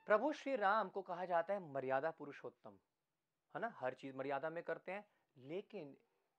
प्रभु 0.08 0.32
श्री 0.34 0.56
राम 0.56 0.90
को 0.90 1.02
कहा 1.02 1.26
जाता 1.26 1.54
है 1.54 1.60
मर्यादा 1.74 2.10
पुरुषोत्तम। 2.12 2.72
है 3.56 3.62
ना? 3.62 3.74
हर 3.80 3.94
चीज़ 3.94 4.16
मर्यादा 4.18 4.50
में 4.50 4.62
करते 4.64 4.92
हैं, 4.92 5.04
लेकिन 5.38 5.96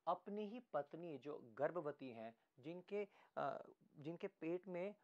अपनी 0.06 0.46
ही 0.46 0.60
पत्नी 0.74 1.18
जो 1.24 1.40
गर्भवती 1.58 2.10
हैं, 2.10 2.34
जिनके 2.58 3.06
जिनके 4.04 4.26
पेट 4.26 4.68
में 4.68 4.94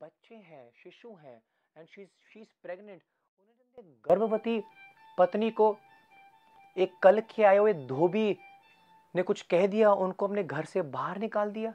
बच्चे 0.00 0.34
हैं, 0.34 0.70
शिशु 0.82 1.14
हैं 1.14 1.42
and 1.76 1.86
she 1.88 2.06
she 2.32 2.40
is 2.40 2.48
pregnant 2.62 3.02
उन्होंने 3.38 3.94
गर्भवती 4.08 4.62
पत्नी 5.18 5.50
को 5.52 5.76
एक 6.76 6.98
कल 7.02 7.20
के 7.30 7.44
आए 7.44 7.56
हुए 7.56 7.74
धोबी 7.86 8.36
ने 9.14 9.22
कुछ 9.22 9.42
कह 9.44 9.66
दिया, 9.66 9.92
उनको 9.94 10.26
अपने 10.26 10.44
घर 10.44 10.64
से 10.64 10.82
बाहर 10.82 11.18
निकाल 11.18 11.52
दिया। 11.52 11.74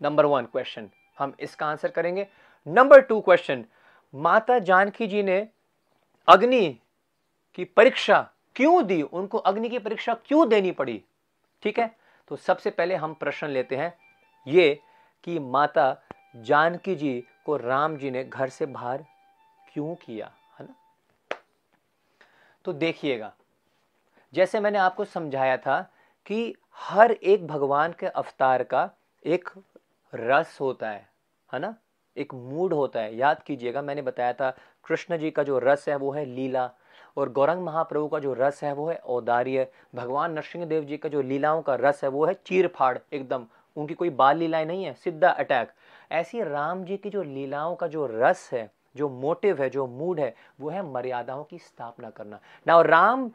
नंबर 0.00 0.26
वन 0.26 0.46
क्वेश्चन 0.46 0.90
हम 1.18 1.34
इसका 1.40 1.66
आंसर 1.66 1.90
करेंगे। 1.90 2.26
नंबर 2.66 3.00
टू 3.00 3.20
क्वेश्चन 3.20 3.64
माता 4.14 4.58
जानकी 4.58 5.06
जी 5.06 5.22
ने 5.22 5.48
अग्नि 6.28 6.80
की 7.54 7.64
परीक्षा 7.64 8.20
क्यों 8.56 8.86
दी? 8.86 9.02
उनको 9.02 9.38
अग्नि 9.38 9.68
की 9.68 9.78
परीक्षा 9.78 10.14
क्यों 10.14 10.48
देनी 10.48 10.70
पड़ी? 10.70 11.02
ठीक 11.62 11.78
है? 11.78 11.96
तो 12.28 12.36
सबसे 12.36 12.70
पहले 12.70 12.94
हम 12.94 13.14
प्रश्न 13.14 13.46
लेते 13.46 13.76
हैं 13.76 13.94
ये 14.46 14.80
कि 15.24 15.38
माता 15.38 16.02
जानकी 16.36 16.94
जी 16.94 17.24
को 17.46 17.56
राम 17.56 17.96
जी 17.96 18.10
ने 18.10 18.24
घर 18.24 18.48
से 18.48 18.66
बाहर 18.66 19.04
क्यों 19.72 19.94
किया, 19.94 20.32
है 20.58 20.66
ना? 20.66 20.74
तो 22.64 22.72
देखिएगा, 22.72 23.32
जैसे 24.34 24.60
मैंने 24.60 24.78
आपको 24.78 25.04
समझाया 25.04 25.56
था 25.56 25.80
कि 26.26 26.54
हर 26.74 27.12
एक 27.12 27.46
भगवान 27.46 27.92
के 27.92 28.06
अवतार 28.06 28.62
का 28.62 28.90
एक 29.26 29.48
रस 30.14 30.58
होता 30.60 30.90
है 30.90 31.08
है 31.52 31.58
ना? 31.58 31.74
एक 32.16 32.34
मूड 32.34 32.72
होता 32.72 33.00
है। 33.00 33.16
याद 33.16 33.42
कीजिएगा, 33.42 33.82
मैंने 33.82 34.02
बताया 34.02 34.32
था, 34.32 34.50
कृष्ण 34.84 35.18
जी 35.18 35.30
का 35.30 35.42
जो 35.42 35.58
रस 35.58 35.88
है 35.88 35.96
वो 35.96 36.10
है 36.12 36.24
लीला 36.24 36.70
और 37.16 37.32
गौरंग 37.32 37.62
महाप्रभु 37.62 38.08
का 38.08 38.18
जो 38.18 38.32
रस 38.32 38.62
है 38.64 38.72
वो 38.72 38.88
है 38.88 38.96
औदार्य। 38.96 39.66
भगवान 39.94 40.32
नरसिंह 40.32 40.64
देव 40.64 40.84
जी 40.84 40.96
का 40.96 41.08
जो 41.08 41.22
लीलाओं 41.22 41.62
का 41.62 41.74
रस 41.74 42.00
है 42.04 42.10
वो 42.10 42.26
है 42.26 42.34
चीर 42.46 42.66
फाड़ 42.66 42.96
एकदम। 43.12 43.46
उनकी 43.76 43.94
कोई 43.94 44.10
बाल 44.10 44.36
लीलाएँ 44.36 44.64
नहीं 44.64 44.84
है 44.84 44.92
सीधा 44.94 45.30
अटैक। 45.30 45.70
ऐसी 46.12 46.42
राम 46.42 46.84
जी 46.84 46.96
की 46.96 47.10
जो 47.10 47.22
लीलाओं 47.22 47.74
का 47.74 47.86
जो 47.86 48.06
रस 48.12 48.48
है, 48.52 48.70
जो 48.96 49.08
मोटिव 49.08 49.62
है, 49.62 49.70
जो 49.70 49.86
मूड 49.86 50.20
है, 50.20 50.34
वो 50.60 50.70
है 50.70 50.82
मर्यादाओं 50.82 51.44
की 51.44 51.58
स्थापना 51.58 52.10
करना। 52.10 52.40
Now 52.66 52.82
Ram 52.82 53.30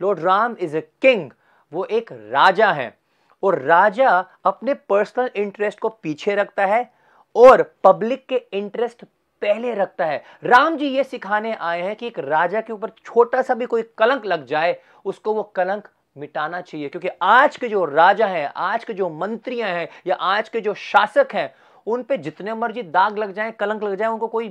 lord 0.00 0.20
Ram 0.20 0.56
is 0.60 0.76
a 0.76 0.80
king 1.02 1.30
वो 1.72 1.84
एक 1.84 2.12
राजा 2.12 2.72
है 2.72 2.98
और 3.42 3.58
राजा 3.58 4.10
अपने 4.44 4.74
पर्सनल 4.74 5.30
इंटरेस्ट 5.36 5.78
को 5.78 5.88
पीछे 5.88 6.34
रखता 6.34 6.66
है 6.66 6.90
और 7.36 7.62
पब्लिक 7.84 8.26
के 8.28 8.42
इंटरेस्ट 8.52 9.04
पहले 9.42 9.74
रखता 9.74 10.04
है। 10.04 10.22
राम 10.44 10.76
जी 10.76 10.88
ये 10.88 11.04
सिखाने 11.04 11.54
आए 11.54 11.80
हैं 11.82 11.96
कि 11.96 12.06
एक 12.06 12.18
राजा 12.18 12.60
के 12.60 12.72
ऊपर 12.72 12.90
छोटा 13.04 13.42
सा 13.42 13.54
भी 13.54 13.66
कोई 13.66 13.82
कलंक 13.98 14.26
लग 14.26 14.46
जाए, 14.46 14.76
उसको 15.04 15.34
वो 15.34 15.42
कलंक 15.56 15.88
मिटाना 16.16 16.60
चाहिए। 16.60 16.88
क्योंकि 16.88 17.08
आज 17.22 17.56
के 17.56 17.68
जो 17.68 17.84
राजा 17.84 18.26
हैं, 18.26 18.46
आज 18.48 18.84
के 18.84 18.92
जो 18.94 19.08
मंत्रियाँ 19.10 19.68
हैं 19.68 19.88
या 20.06 20.14
आज 20.14 20.48
के 20.48 20.60
जो 20.60 20.74
शासक 20.74 21.34
हैं, 21.34 21.52
उन 21.86 22.02
पे 22.02 22.16
जितने 22.18 22.54
मर्ज़ी 22.54 22.82
दाग 22.84 23.18
लग 23.18 23.32
जाए, 23.32 23.50
कलंक 23.50 23.82
लग 23.84 23.94
जाए, 23.94 24.08
उनको 24.08 24.26
कोई 24.28 24.48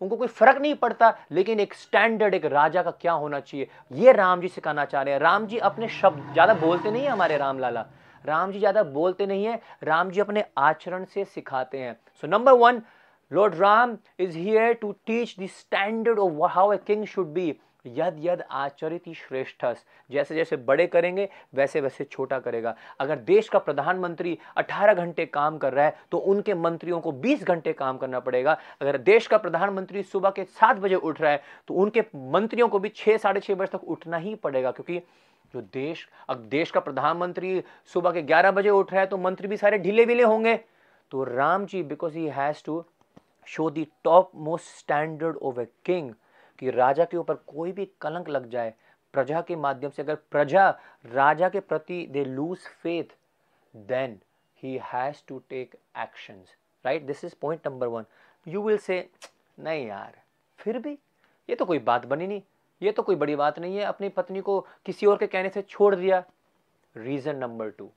उनको 0.00 0.16
कोई 0.16 0.28
फ़र्क 0.28 0.60
नहीं 0.60 0.74
पड़ता। 0.74 1.12
लेकिन 1.32 1.60
एक 1.60 1.74
स्टैंडर्ड 1.74 2.34
एक 2.34 2.44
राजा 2.46 2.82
का 2.82 2.90
क्या 2.92 3.12
होना 3.14 3.40
चाहिए, 3.40 3.68
ये 3.92 4.12
राम 4.12 4.40
जी 4.40 4.48
सिखाना 4.48 4.84
चाह 4.84 5.02
रहे 5.02 5.14
हैं। 5.14 5.20
राम 5.20 5.46
जी 5.46 5.58
अपने 5.60 5.88
शब्द 5.90 6.32
ज़्यादा 6.32 6.54
बोलते 6.56 6.90
नहीं 6.90 7.02
है 7.02 7.10
हमारे 7.10 7.36
राम 7.36 7.58
लाला 7.58 7.86
राम 8.24 8.52
जी 8.52 8.58
ज़्यादा 8.58 8.82
बोलते 8.84 9.26
नहीं 9.26 9.44
है, 9.44 9.60
राम 9.82 10.10
जी 10.10 10.20
अपने 10.20 10.44
आचरण 10.58 11.04
से 11.04 11.24
सिखाते 11.26 11.78
हैं। 11.78 11.96
So 12.22 12.26
number 12.28 12.52
one 12.54 12.82
lord 13.30 13.54
Ram 13.56 13.96
is 14.20 14.38
here 14.38 14.72
to 14.74 14.92
teach 15.06 15.36
the 15.40 15.46
standard 15.50 16.18
of 16.20 16.50
how 16.52 16.72
a 16.72 16.76
king 16.86 17.04
should 17.06 17.26
be 17.28 17.54
यद 17.86 18.16
यद 18.20 18.42
आचरित 18.52 19.08
श्रेष्ठ 19.16 19.64
जैसे 20.10 20.34
जैसे 20.34 20.56
बड़े 20.58 20.86
करेंगे, 20.86 21.28
वैसे 21.54 21.80
वैसे 21.80 22.04
छोटा 22.04 22.38
करेगा। 22.38 22.74
अगर 23.00 23.16
देश 23.16 23.48
का 23.48 23.58
प्रधानमंत्री 23.58 24.36
18 24.58 24.94
घंटे 24.94 25.26
काम 25.26 25.58
कर 25.58 25.72
रहा 25.72 25.84
है 25.84 25.96
तो 26.12 26.18
उनके 26.18 26.54
मंत्रियों 26.56 27.00
को 27.00 27.12
20 27.14 27.42
घंटे 27.44 27.72
काम 27.74 27.98
करना 27.98 28.20
पड़ेगा। 28.20 28.56
अगर 28.80 28.98
देश 29.00 29.26
का 29.26 29.38
प्रधानमंत्री 29.38 30.02
सुबह 30.04 30.30
के 30.30 30.44
सात 30.44 30.76
बजे 30.76 30.94
उठ 30.96 31.20
रहा 31.20 31.30
है 31.30 31.42
तो 31.68 31.74
उनके 31.74 32.04
मंत्रियों 32.14 32.68
को 32.68 32.78
भी 32.78 32.88
छह, 32.88 33.16
साढ़े 33.16 33.40
छह 33.40 33.54
बजे 33.54 33.76
तक 33.76 33.84
उठना 33.86 34.16
ही 34.16 34.34
पड़ेगा, 34.36 34.70
क्योंकि 34.70 35.00
जो 35.54 35.60
देश, 35.62 36.08
अब 36.28 36.36
देश 36.48 36.70
का 36.70 36.80
प्रधानमंत्री 36.80 37.62
सुबह 37.92 38.12
के 38.12 38.22
11 38.24 38.50
बजे 38.52 38.70
उठ 38.70 38.92
रहा 38.92 39.00
है 39.00 39.06
तो 39.06 39.16
मंत्री 39.18 39.48
भी 39.48 39.56
सारे 39.56 39.78
ढीले 39.78 40.04
विले 40.04 40.22
होंगे। 40.22 40.56
तो 41.12 41.24
Ram 41.24 41.66
ji 41.66 41.82
because 41.84 42.16
he 42.16 42.26
has 42.28 42.64
to 42.66 42.84
show 43.48 43.68
the 43.70 43.86
top 44.04 44.30
most 44.36 44.78
standard 44.78 45.36
of 45.38 45.60
a 45.60 45.66
king 45.84 46.12
कि 46.58 46.70
राजा 46.70 47.04
के 47.04 47.16
ऊपर 47.16 47.34
कोई 47.46 47.72
भी 47.72 47.88
कलंक 48.00 48.28
लग 48.28 48.48
जाए, 48.50 48.72
प्रजा 49.14 49.40
के 49.40 49.56
माध्यम 49.56 49.90
से 49.90 50.02
अगर 50.02 50.14
प्रजा 50.30 50.68
राजा 51.04 51.48
के 51.48 51.60
प्रति 51.62 52.06
they 52.10 52.24
lose 52.24 52.58
faith 52.82 53.16
then 53.74 54.18
he 54.62 54.78
has 54.84 55.22
to 55.28 55.38
take 55.50 55.74
action 55.98 56.42
right 56.84 57.06
this 57.06 57.24
is 57.24 57.34
point 57.40 57.66
number 57.66 57.86
one 57.86 58.04
you 58.46 58.62
will 58.62 58.78
say 58.78 59.08
नहीं 59.58 59.86
यार, 59.86 60.12
फिर 60.58 60.78
भी? 60.78 60.98
ये 61.48 61.56
तो 61.56 61.64
कोई 61.64 61.78
बात 61.80 62.06
बनी 62.06 62.26
नहीं। 62.26 62.42
ये 62.82 62.92
तो 62.92 63.02
कोई 63.02 63.16
बड़ी 63.16 63.36
बात 63.36 63.58
नहीं 63.58 63.76
है, 63.76 63.84
अपनी 63.84 64.08
पत्नी 64.08 64.40
को 64.40 64.60
किसी 64.86 65.06
और 65.06 65.16
के 65.16 65.26
कहने 65.26 65.48
से 65.48 65.62
छोड़ 65.62 65.94
दिया। 65.94 66.22
रीजन 66.94 67.36
नंबर 67.36 67.68
टू 67.68 67.90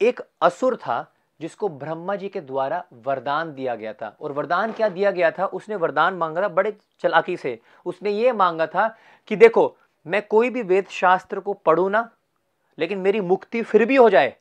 एक 0.00 0.20
असुर 0.42 0.76
था 0.76 1.12
जिसको 1.40 1.68
ब्रह्मा 1.68 2.14
जी 2.16 2.28
के 2.28 2.40
द्वारा 2.40 2.84
वरदान 3.06 3.52
दिया 3.54 3.74
गया 3.74 3.92
था। 3.92 4.16
और 4.20 4.32
वरदान 4.32 4.72
क्या 4.72 4.88
दिया 4.88 5.10
गया 5.10 5.30
था? 5.30 5.46
उसने 5.46 5.76
वरदान 5.76 6.14
मांगा 6.14 6.42
था 6.42 6.48
बड़े 6.48 6.76
चलाकी 7.00 7.36
से। 7.36 7.58
उसने 7.86 8.10
ये 8.10 8.32
मांगा 8.32 8.66
था 8.66 8.88
कि 9.28 9.36
देखो, 9.36 9.76
मैं 10.06 10.26
कोई 10.26 10.50
भी 10.50 10.62
वेद 10.62 10.86
शास्त्र 10.90 11.40
को 11.40 11.52
पढ़ू 11.52 11.88
ना, 11.88 12.08
लेकिन 12.78 12.98
मेरी 12.98 13.20
मुक्ति 13.20 13.62
फिर 13.62 13.84
भी 13.84 13.96
हो 13.96 14.08
जाए। 14.10 14.34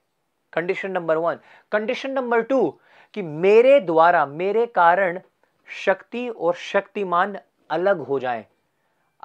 Condition 0.53 0.91
number 0.91 1.17
one 1.17 1.39
condition 1.71 2.11
number 2.11 2.41
two 2.41 2.69
कि 3.13 3.21
मेरे 3.21 3.79
द्वारा, 3.79 4.25
मेरे 4.25 4.65
कारण 4.65 5.19
शक्ति 5.67 6.27
और 6.29 6.53
शक्तिमान 6.53 7.37
अलग 7.69 7.99
हो 7.99 8.19
जाए। 8.19 8.45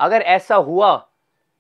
अगर 0.01 0.23
ऐसा 0.23 0.57
हुआ, 0.57 0.97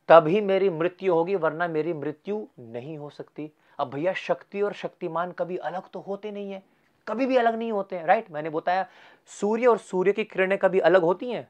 तभी 0.08 0.40
मेरी 0.40 0.70
मृत्यु 0.70 1.14
होगी, 1.14 1.34
वरना 1.36 1.68
मेरी 1.68 1.92
मृत्यु 1.92 2.46
नहीं 2.60 2.96
हो 2.98 3.10
सकती। 3.10 3.50
अब 3.78 3.90
भैया, 3.90 4.12
शक्ति 4.12 4.62
और 4.62 4.72
शक्तिमान 4.72 5.32
कभी 5.32 5.56
अलग 5.56 5.88
तो 5.92 6.00
होते 6.00 6.30
नहीं 6.30 6.52
है। 6.52 6.62
कभी 7.06 7.26
भी 7.26 7.36
अलग 7.36 7.54
नहीं 7.54 7.72
होते 7.72 7.96
हैं 7.96 8.06
राइट 8.06 8.30
मैंने 8.30 8.50
बताया, 8.50 8.86
सूर्य 9.30 9.66
और 9.66 9.78
सूर्य 9.78 10.12
की 10.12 10.24
किरणें 10.24 10.56
कभी 10.58 10.78
अलग 10.80 11.02
होती 11.02 11.30
हैं, 11.30 11.48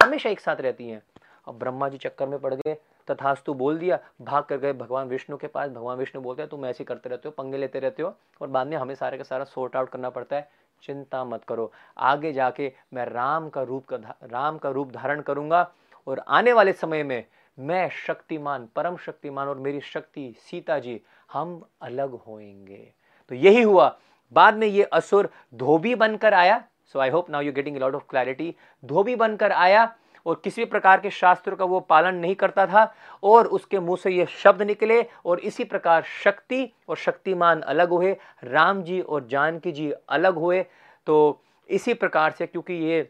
हमेशा 0.00 0.30
एक 0.30 0.40
साथ 0.40 0.56
रहती 0.56 0.88
हैं। 0.88 1.02
अब 1.46 1.58
ब्रह्मा 1.58 1.88
जी 1.88 1.98
चक्कर 1.98 2.28
में 2.28 2.38
पड़ 2.38 2.54
गए, 2.54 2.74
तथास्तु 3.08 3.54
बोल 3.54 3.78
दिया, 3.78 3.98
भाग 4.22 4.44
कर 4.44 4.56
गए 4.56 4.72
भगवान 4.72 5.08
विष्णु 5.08 5.36
के 5.36 5.46
पास। 5.46 5.70
भगवान 5.70 5.98
विष्णु 5.98 6.22
बोलते 6.22 6.42
हैं, 6.42 6.48
तुम 6.50 6.66
ऐसे 6.66 6.84
करते 6.84 7.08
रहते 7.08 7.28
हो, 7.28 7.34
पंगे 7.38 7.58
लेते 7.58 7.80
रहते 7.80 8.02
हो, 8.02 8.14
और 8.40 8.48
बाद 8.48 8.66
में 8.66 8.76
हमें 8.76 8.94
सारे 8.94 9.18
का 9.18 9.24
सारा 9.24 9.44
सॉर्ट 9.44 9.76
आउट 9.76 9.88
करना 9.88 10.10
पड़ता 10.10 10.36
है। 10.36 10.48
चिंता 10.82 11.24
मत 11.24 11.44
करो। 11.44 11.70
आगे 11.98 12.32
जाके 12.32 12.72
मैं 12.94 13.04
राम 13.06 13.48
का 13.48 13.62
रूप 13.62 13.86
का 13.86 13.96
राम 14.22 14.58
का 14.58 14.70
रूप 14.70 14.90
धारण 14.92 15.20
करूँगा 15.20 15.70
और 16.06 16.22
आने 16.28 16.52
वाले 16.52 16.72
समय 16.72 17.02
में 17.02 17.24
मैं 17.58 17.88
शक्तिमान, 18.06 18.68
परम 18.76 18.96
शक्तिमान 18.96 19.48
और 19.48 19.58
मेरी 19.58 19.80
शक्ति 19.82 20.34
सीता 20.40 20.78
जी, 20.78 21.00
हम 21.32 21.62
अलग 21.82 22.14
होंगे 22.16 22.92
तो 23.30 23.34
यही 23.34 23.62
हुआ। 23.62 23.98
बाद 24.32 24.56
में 24.56 24.66
ये 24.66 24.82
असुर 24.82 25.28
धोबी 25.54 25.94
बनकर 25.94 26.34
आया। 26.34 26.62
So 26.94 26.98
I 26.98 27.10
hope 27.10 27.30
now 27.30 27.42
you 27.42 27.52
getting 27.52 27.76
lot 27.76 27.94
of 27.94 28.02
clarity 28.10 28.54
धोबी 28.82 29.14
बनकर 29.16 29.52
आया 29.52 29.94
और 30.26 30.40
किसी 30.44 30.60
भी 30.60 30.70
प्रकार 30.70 31.00
के 31.00 31.10
शास्त्र 31.10 31.54
का 31.54 31.64
वो 31.64 31.80
पालन 31.80 32.14
नहीं 32.14 32.34
करता 32.34 32.66
था 32.66 32.84
और 33.22 33.46
उसके 33.46 33.80
मुँह 33.80 33.96
से 33.96 34.10
ये 34.10 34.26
शब्द 34.26 34.62
निकले 34.62 35.02
और 35.24 35.40
इसी 35.40 35.64
प्रकार 35.64 36.02
शक्ति 36.22 36.72
और 36.88 36.96
शक्तिमान 36.96 37.60
अलग 37.62 37.90
हुए, 37.90 38.16
राम 38.44 38.82
जी 38.82 39.00
और 39.00 39.26
जानकी 39.26 39.72
जी 39.72 39.90
अलग 40.08 40.34
हुए। 40.34 40.62
तो 41.06 41.42
इसी 41.68 41.94
प्रकार 41.94 42.32
से 42.32 42.46
क्योंकि 42.46 42.74
ये 42.74 43.08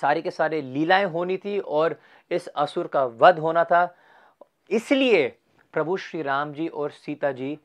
सारे 0.00 0.22
के 0.22 0.30
सारे 0.30 0.60
लीलाएँ 0.62 1.04
होनी 1.04 1.36
थी 1.36 1.58
और 1.58 1.96
इस 2.30 2.46
असुर 2.48 2.86
का 2.86 3.04
वध 3.04 3.38
होना 3.38 3.64
था। 3.64 3.94
इसलिए 4.70 5.26
प्रभु 5.74 5.96
श्री 5.96 6.22
राम 6.22 6.52
जी 6.52 6.68
और 6.68 6.90
सीता 6.90 7.32
जी 7.32 7.58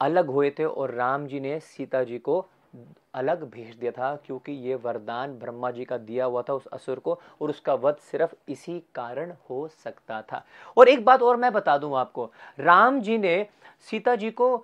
अलग 0.00 0.26
हुए 0.26 0.50
थे 0.50 0.64
और 0.64 0.90
राम 0.90 1.26
जी 1.26 1.40
ने 1.40 1.58
सीता 1.60 2.02
जी 2.04 2.18
को 2.18 2.46
अलग 3.14 3.42
भेज 3.50 3.76
दिया 3.76 3.90
था 3.90 4.14
क्योंकि 4.26 4.52
ये 4.52 4.74
वरदान 4.74 5.32
ब्रह्मा 5.38 5.70
जी 5.70 5.84
का 5.84 5.96
दिया 5.98 6.24
हुआ 6.24 6.42
था 6.42 6.54
उस 6.54 6.66
असुर 6.66 6.98
को 6.98 7.18
और 7.42 7.50
उसका 7.50 7.74
वध 7.74 7.96
सिर्फ़ 8.10 8.34
इसी 8.48 8.78
कारण 8.94 9.32
हो 9.50 9.66
सकता 9.84 10.20
था। 10.22 10.44
और 10.76 10.88
एक 10.88 11.04
बात 11.04 11.22
और 11.22 11.36
मैं 11.36 11.52
बता 11.52 11.76
दूँ 11.78 11.96
आपको, 11.96 12.30
राम 12.58 13.00
जी 13.00 13.18
ने 13.18 13.46
सीता 13.90 14.14
जी 14.16 14.30
को 14.30 14.56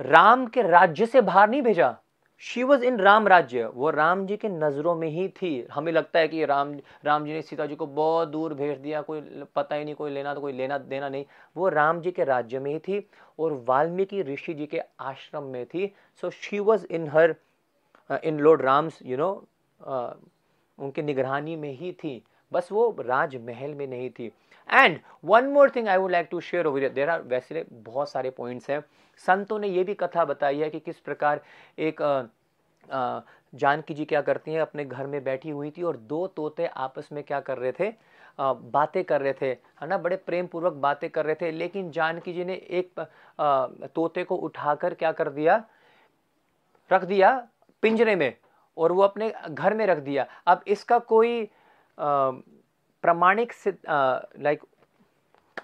राम 0.00 0.46
के 0.46 0.62
राज्य 0.62 1.06
से 1.06 1.20
बाहर 1.20 1.48
नहीं 1.50 1.62
भेजा। 1.62 1.94
शी 2.42 2.62
वॉज़ 2.62 2.84
इन 2.84 2.98
राम 3.00 3.28
राज्य 3.28 3.64
वो 3.74 3.90
राम 3.90 4.26
जी 4.26 4.36
के 4.36 4.48
नज़रों 4.48 4.94
में 4.94 5.08
ही 5.08 5.28
थी। 5.36 5.66
हमें 5.72 5.90
लगता 5.92 6.18
है 6.18 6.28
कि 6.28 6.44
राम 6.44 6.74
राम 7.04 7.24
जी 7.26 7.32
ने 7.32 7.42
सीता 7.42 7.66
जी 7.66 7.74
को 7.74 7.86
बहुत 7.86 8.28
दूर 8.28 8.54
भेज 8.54 8.78
दिया। 8.78 9.00
कोई 9.02 9.20
पता 9.54 9.74
ही 9.76 9.84
नहीं, 9.84 9.94
कोई 9.94 10.10
लेना 10.10 10.34
तो 10.34 10.40
कोई 10.40 10.52
लेना 10.52 10.78
देना 10.78 11.08
नहीं। 11.08 11.24
वो 11.56 11.68
राम 11.68 12.00
जी 12.00 12.10
के 12.10 12.24
राज्य 12.24 12.58
में 12.58 12.70
ही 12.72 12.78
थी 12.78 12.98
और 13.38 13.52
वाल्मीकि 13.68 14.22
ऋषि 14.22 14.54
जी 14.54 14.66
के 14.66 14.80
आश्रम 15.00 15.44
में 15.44 15.64
थी। 15.66 15.92
So 16.22 16.30
she 16.30 16.58
was 16.60 16.86
in 16.86 17.08
her 17.08 17.34
in 18.24 18.38
lord 18.40 18.62
Ram's 18.62 18.98
you 19.04 19.16
know 19.16 19.32
उनके 20.78 21.02
निगरानी 21.02 21.56
में 21.56 21.72
ही 21.72 21.92
थी। 21.94 22.22
बस 22.52 22.68
वो 22.72 22.94
राजमहल 23.00 23.74
में 23.74 23.86
नहीं 23.86 24.10
थी। 24.10 24.30
And 24.68 24.98
one 25.24 25.46
more 25.46 25.70
thing 25.70 25.88
I 25.88 25.96
would 25.96 26.10
like 26.10 26.28
to 26.30 26.40
share 26.40 26.66
over 26.66 26.88
there 26.90 27.10
are 27.10 27.22
वैसे 27.24 27.64
बहुत 27.72 28.10
सारे 28.10 28.30
पॉइंट्स 28.30 28.70
हैं। 28.70 28.82
संतों 29.26 29.58
ने 29.58 29.68
ये 29.68 29.84
भी 29.84 29.94
कथा 29.94 30.24
बताई 30.24 30.58
है 30.58 30.70
कि 30.70 30.80
किस 30.80 30.98
प्रकार 31.00 31.40
एक 31.78 32.02
जानकी 33.52 33.94
जी 33.94 34.04
क्या 34.04 34.20
करती 34.22 34.52
हैं? 34.52 34.60
अपने 34.60 34.84
घर 34.84 35.06
में 35.06 35.22
बैठी 35.24 35.50
हुई 35.50 35.70
थी 35.70 35.82
और 35.82 35.96
दो 35.96 36.26
तोते 36.26 36.66
आपस 36.66 37.08
में 37.12 37.22
क्या 37.24 37.40
कर 37.40 37.58
रहे 37.58 37.72
थे? 37.72 37.92
बातें 38.38 39.02
कर 39.04 39.20
रहे 39.20 39.32
थे। 39.32 39.46
है 39.46 39.86
ना? 39.88 39.98
बड़े 39.98 40.16
प्रेम 40.16 40.46
पूर्वक 40.46 40.72
बातें 40.72 41.08
कर 41.10 41.24
रहे 41.26 41.34
थे। 41.34 41.50
लेकिन 41.52 41.90
जानकी 41.90 42.32
जी 42.32 42.44
ने 42.44 42.54
एक 42.54 43.00
तोते 43.94 44.24
को 44.24 44.36
उठाकर 44.36 44.94
क्या 44.94 45.12
कर 45.12 45.28
दिया? 45.30 45.62
रख 46.90 47.04
दिया 47.04 47.30
पिंजरे 47.82 48.16
में 48.16 48.34
और 48.76 48.92
वो 48.92 49.02
अपने 49.02 49.32
घर 49.50 49.74
में 49.74 49.86
रख 49.86 49.98
दिया। 50.00 50.26
अब 50.46 50.62
इसका 50.66 50.98
कोई 50.98 51.42
प्रमाणिक 53.06 53.52
लाइक 53.88 54.62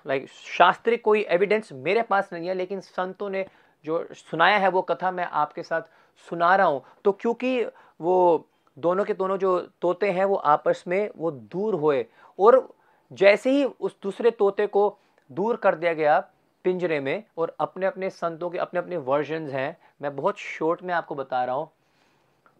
लाइक 0.06 0.28
शास्त्रीय 0.28 0.96
कोई 0.98 1.20
एविडेंस 1.30 1.72
मेरे 1.74 2.02
पास 2.02 2.28
नहीं 2.32 2.48
है, 2.48 2.54
लेकिन 2.54 2.80
संतों 2.80 3.28
ने 3.30 3.44
जो 3.84 4.06
सुनाया 4.12 4.56
है 4.58 4.68
वो 4.68 4.82
कथा 4.82 5.10
मैं 5.10 5.24
आपके 5.24 5.62
साथ 5.62 5.82
सुना 6.28 6.54
रहा 6.56 6.66
हूँ। 6.66 6.82
तो 7.04 7.12
क्योंकि 7.12 7.64
वो 8.00 8.46
दोनों 8.76 9.04
के 9.04 9.14
दोनों 9.14 9.36
जो 9.38 9.58
तोते 9.82 10.10
हैं 10.10 10.24
वो 10.24 10.36
आपस 10.36 10.84
में 10.88 11.10
वो 11.16 11.30
दूर 11.30 11.74
हुए 11.74 12.04
और 12.38 12.68
जैसे 13.10 13.50
ही 13.50 13.64
उस 13.64 13.96
दूसरे 14.02 14.30
तोते 14.32 14.66
को 14.68 14.84
दूर 15.30 15.56
कर 15.56 15.74
दिया 15.74 15.92
गया 15.94 16.18
पिंजरे 16.64 17.00
में 17.00 17.22
और 17.38 17.54
अपने 17.60 17.86
अपने 17.86 18.10
संतों 18.12 18.50
के 18.50 18.58
अपने 18.58 18.80
अपने 18.80 18.96
वर्जन 18.98 19.48
हैं, 19.50 19.76
मैं 20.02 20.14
बहुत 20.16 20.38
शॉर्ट 20.38 20.82
में 20.82 20.94
आपको 20.94 21.14
बता 21.14 21.44
रहा 21.44 21.54
हूँ। 21.54 21.70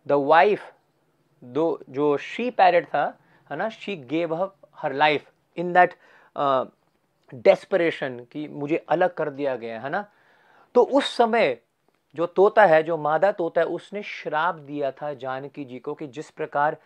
द 0.07 0.13
वाइफ 0.13 0.73
दो, 1.43 1.81
जो 1.91 2.17
शी 2.19 2.51
पैरेट 2.53 2.87
था, 2.87 3.05
है 3.51 3.57
ना 3.57 3.69
she 3.71 3.97
gave 3.97 4.35
her 4.79 4.93
life 4.93 5.31
in 5.57 5.73
that 5.73 5.95
desperation 7.35 8.19
कि 8.33 8.47
मुझे 8.49 8.85
अलग 8.89 9.15
कर 9.15 9.31
दिया 9.31 9.57
गया 9.57 9.81
है 9.81 9.91
ना? 9.91 10.05
तो 10.75 10.83
उस 10.83 11.17
समय 11.17 11.57
जो 12.15 12.27
तोता 12.27 12.65
है, 12.67 12.83
जो 12.83 12.97
मादा 12.97 13.31
तोता 13.33 13.61
है, 13.61 13.67
उसने 13.67 14.03
श्राप 14.03 14.55
दिया 14.55 14.91
था 14.91 15.13
जानकी 15.15 15.65
जी 15.65 15.79
को 15.79 15.95
कि 15.95 16.07
जिस 16.07 16.31
प्रकार 16.31 16.77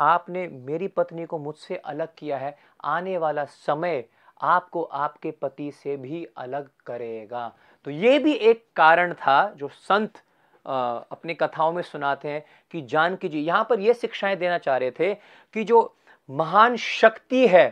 आपने 0.00 0.46
मेरी 0.66 0.88
पत्नी 0.88 1.24
को 1.26 1.38
मुझसे 1.38 1.76
अलग 1.76 2.08
किया 2.18 2.38
है, 2.38 2.56
आने 2.84 3.16
वाला 3.18 3.44
समय 3.44 4.04
आपको 4.40 4.82
आपके 4.82 5.30
पति 5.32 5.70
से 5.72 5.96
भी 5.96 6.26
अलग 6.36 6.68
करेगा। 6.86 7.52
तो 7.86 7.90
ये 7.90 8.18
भी 8.18 8.32
एक 8.32 8.64
कारण 8.76 9.12
था 9.14 9.54
जो 9.56 9.68
संत 9.68 10.22
अपनी 10.66 11.34
कथाओं 11.34 11.72
में 11.72 11.82
सुनाते 11.82 12.28
हैं 12.28 12.44
कि 12.70 12.82
जानकी 12.82 13.28
जी, 13.28 13.40
यहाँ 13.40 13.66
पर 13.70 13.80
ये 13.80 13.94
शिक्षाएँ 13.94 14.36
देना 14.36 14.58
चाह 14.58 14.76
रहे 14.76 14.90
थे 14.90 15.14
कि 15.54 15.64
जो 15.64 15.94
महान 16.30 16.76
शक्ति 16.76 17.46
है। 17.48 17.66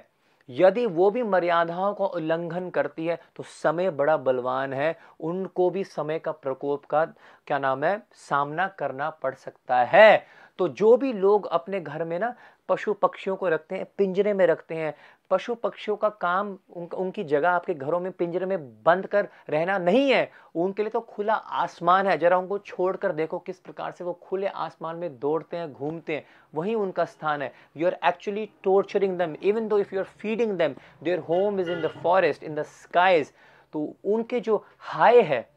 यदि 0.48 0.84
वो 0.86 1.10
भी 1.10 1.22
मर्यादाओं 1.22 1.94
का 1.94 2.04
उल्लंघन 2.04 2.68
करती 2.70 3.06
है 3.06 3.18
तो 3.36 3.42
समय 3.42 3.90
बड़ा 3.90 4.16
बलवान 4.16 4.72
है। 4.72 4.96
उनको 5.20 5.68
भी 5.70 5.84
समय 5.84 6.18
का 6.18 6.32
प्रकोप 6.32 6.84
का, 6.84 7.04
क्या 7.46 7.58
नाम 7.58 7.84
है, 7.84 8.02
सामना 8.12 8.66
करना 8.68 9.10
पड़ 9.12 9.34
सकता 9.34 9.82
है। 9.84 10.26
तो 10.58 10.68
जो 10.68 10.96
भी 10.96 11.12
लोग 11.12 11.46
अपने 11.46 11.80
घर 11.80 12.04
में 12.04 12.18
ना 12.18 12.34
पशु 12.68 12.92
पक्षियों 12.92 13.36
को 13.36 13.48
रखते 13.48 13.74
हैं, 13.74 13.86
पिंजरे 13.98 14.32
में 14.34 14.46
रखते 14.46 14.74
हैं 14.74 14.94
पशु 15.32 15.54
पक्षियों 15.54 15.96
का 15.96 16.08
काम 16.20 16.48
उन, 16.70 16.86
उनकी 16.86 17.24
जगह 17.24 17.50
आपके 17.50 17.74
घरों 17.74 18.00
में 18.00 18.10
पिंजरे 18.12 18.46
में 18.46 18.58
बंद 18.82 19.06
कर 19.06 19.28
रहना 19.50 19.76
नहीं 19.78 20.10
है। 20.10 20.30
उनके 20.54 20.82
लिए 20.82 20.90
तो 20.90 21.00
खुला 21.02 21.34
आसमान 21.34 22.06
है। 22.06 22.16
जरा 22.18 22.38
उनको 22.38 22.58
छोड़कर 22.60 23.12
देखो 23.12 23.38
किस 23.38 23.58
प्रकार 23.60 23.92
से 23.92 24.04
वो 24.04 24.12
खुले 24.22 24.46
आसमान 24.46 24.96
में 24.96 25.18
दौड़ते 25.18 25.56
हैं 25.56 25.72
घूमते 25.72 26.14
हैं। 26.14 26.24
वही 26.54 26.74
उनका 26.74 27.04
स्थान 27.06 27.42
है। 27.42 27.52
You 27.76 27.86
are 27.86 27.98
actually 28.04 28.48
torturing 28.64 29.16
them 29.18 29.36
even 29.42 29.68
though 29.68 29.78
if 29.78 29.94
you 29.94 30.00
are 30.00 30.06
feeding 30.18 30.52
them 30.58 30.74
their 31.02 31.18
home 31.28 31.60
is 31.60 31.70
in 31.70 31.80
the 31.82 31.90
forest 32.02 32.44
in 32.44 32.54
the 32.54 32.62
skies 32.62 33.32
तो 33.72 33.92
उनके 34.04 34.40
जो 34.40 34.64
हाय 34.90 35.20
है 35.22 35.48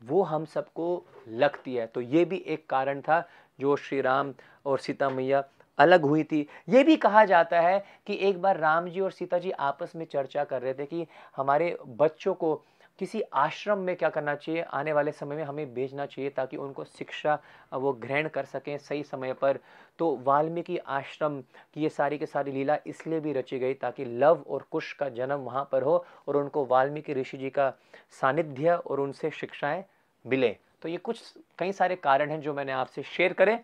वो 0.00 0.22
हम 0.22 0.44
सबको 0.46 1.04
लगती 1.28 1.74
है। 1.74 1.86
तो 1.86 2.00
ये 2.00 2.24
भी 2.24 2.36
एक 2.48 2.68
कारण 2.70 3.00
था 3.00 3.26
जो 3.58 3.76
श्री 3.76 4.00
राम 4.00 4.34
और 4.66 4.78
सीता 4.78 5.08
मैया 5.10 5.40
अलग 5.80 6.02
हुई 6.02 6.22
थी। 6.24 6.46
ये 6.68 6.82
भी 6.84 6.96
कहा 6.96 7.24
जाता 7.24 7.60
है 7.60 7.78
कि 8.06 8.18
एक 8.20 8.40
बार 8.42 8.58
राम 8.58 8.88
जी 8.88 9.00
और 9.00 9.10
सीता 9.12 9.38
जी 9.38 9.50
आपस 9.50 9.92
में 9.96 10.04
चर्चा 10.06 10.44
कर 10.44 10.62
रहे 10.62 10.74
थे 10.74 10.86
कि 10.86 11.06
हमारे 11.36 11.76
बच्चों 11.96 12.34
को 12.34 12.54
किसी 12.98 13.20
आश्रम 13.22 13.78
में 13.78 13.94
क्या 13.96 14.08
करना 14.08 14.34
चाहिए, 14.34 14.62
आने 14.62 14.92
वाले 14.92 15.12
समय 15.12 15.36
में 15.36 15.44
हमें 15.44 15.72
भेजना 15.74 16.06
चाहिए 16.06 16.30
ताकि 16.30 16.56
उनको 16.56 16.84
शिक्षा 16.86 17.38
वो 17.72 17.92
ग्रहण 17.92 18.28
कर 18.28 18.44
सकें 18.44 18.76
सही 18.78 19.02
समय 19.02 19.32
पर। 19.32 19.58
तो 19.98 20.16
वाल्मीकि 20.24 20.76
आश्रम 20.78 21.40
की 21.74 21.82
ये 21.82 21.88
सारी 21.88 22.18
की 22.18 22.26
सारी 22.26 22.52
लीला 22.52 22.76
इसलिए 22.86 23.20
भी 23.20 23.32
रची 23.32 23.58
गई 23.58 23.74
ताकि 23.74 24.04
लव 24.04 24.44
और 24.48 24.66
कुश 24.70 24.92
का 24.92 25.08
जन्म 25.08 25.40
वहाँ 25.40 25.68
पर 25.72 25.82
हो 25.82 26.04
और 26.28 26.36
उनको 26.36 26.64
वाल्मीकि 26.66 27.14
ऋषि 27.14 27.38
जी 27.38 27.50
का 27.50 27.72
सानिध्य 28.20 28.74
और 28.76 29.00
उनसे 29.00 29.30
शिक्षाएँ 29.30 29.84
मिले। 30.24 30.56
तो 30.82 30.88
ये 30.88 30.96
कुछ 30.96 31.22
कई 31.58 31.72
सारे 31.72 31.96
कारण 31.96 32.30
हैं 32.30 32.40
जो 32.40 32.54
मैंने 32.54 32.72
आपसे 32.72 33.02
शेयर 33.02 33.32
करें। 33.32 33.58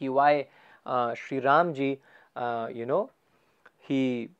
कि 0.00 0.08
why 0.08 0.44
uh, 0.86 1.14
Sri 1.14 1.40
Ramji, 1.40 1.98
uh, 2.36 2.68
you 2.72 2.86
know, 2.86 3.10
he 3.80 4.30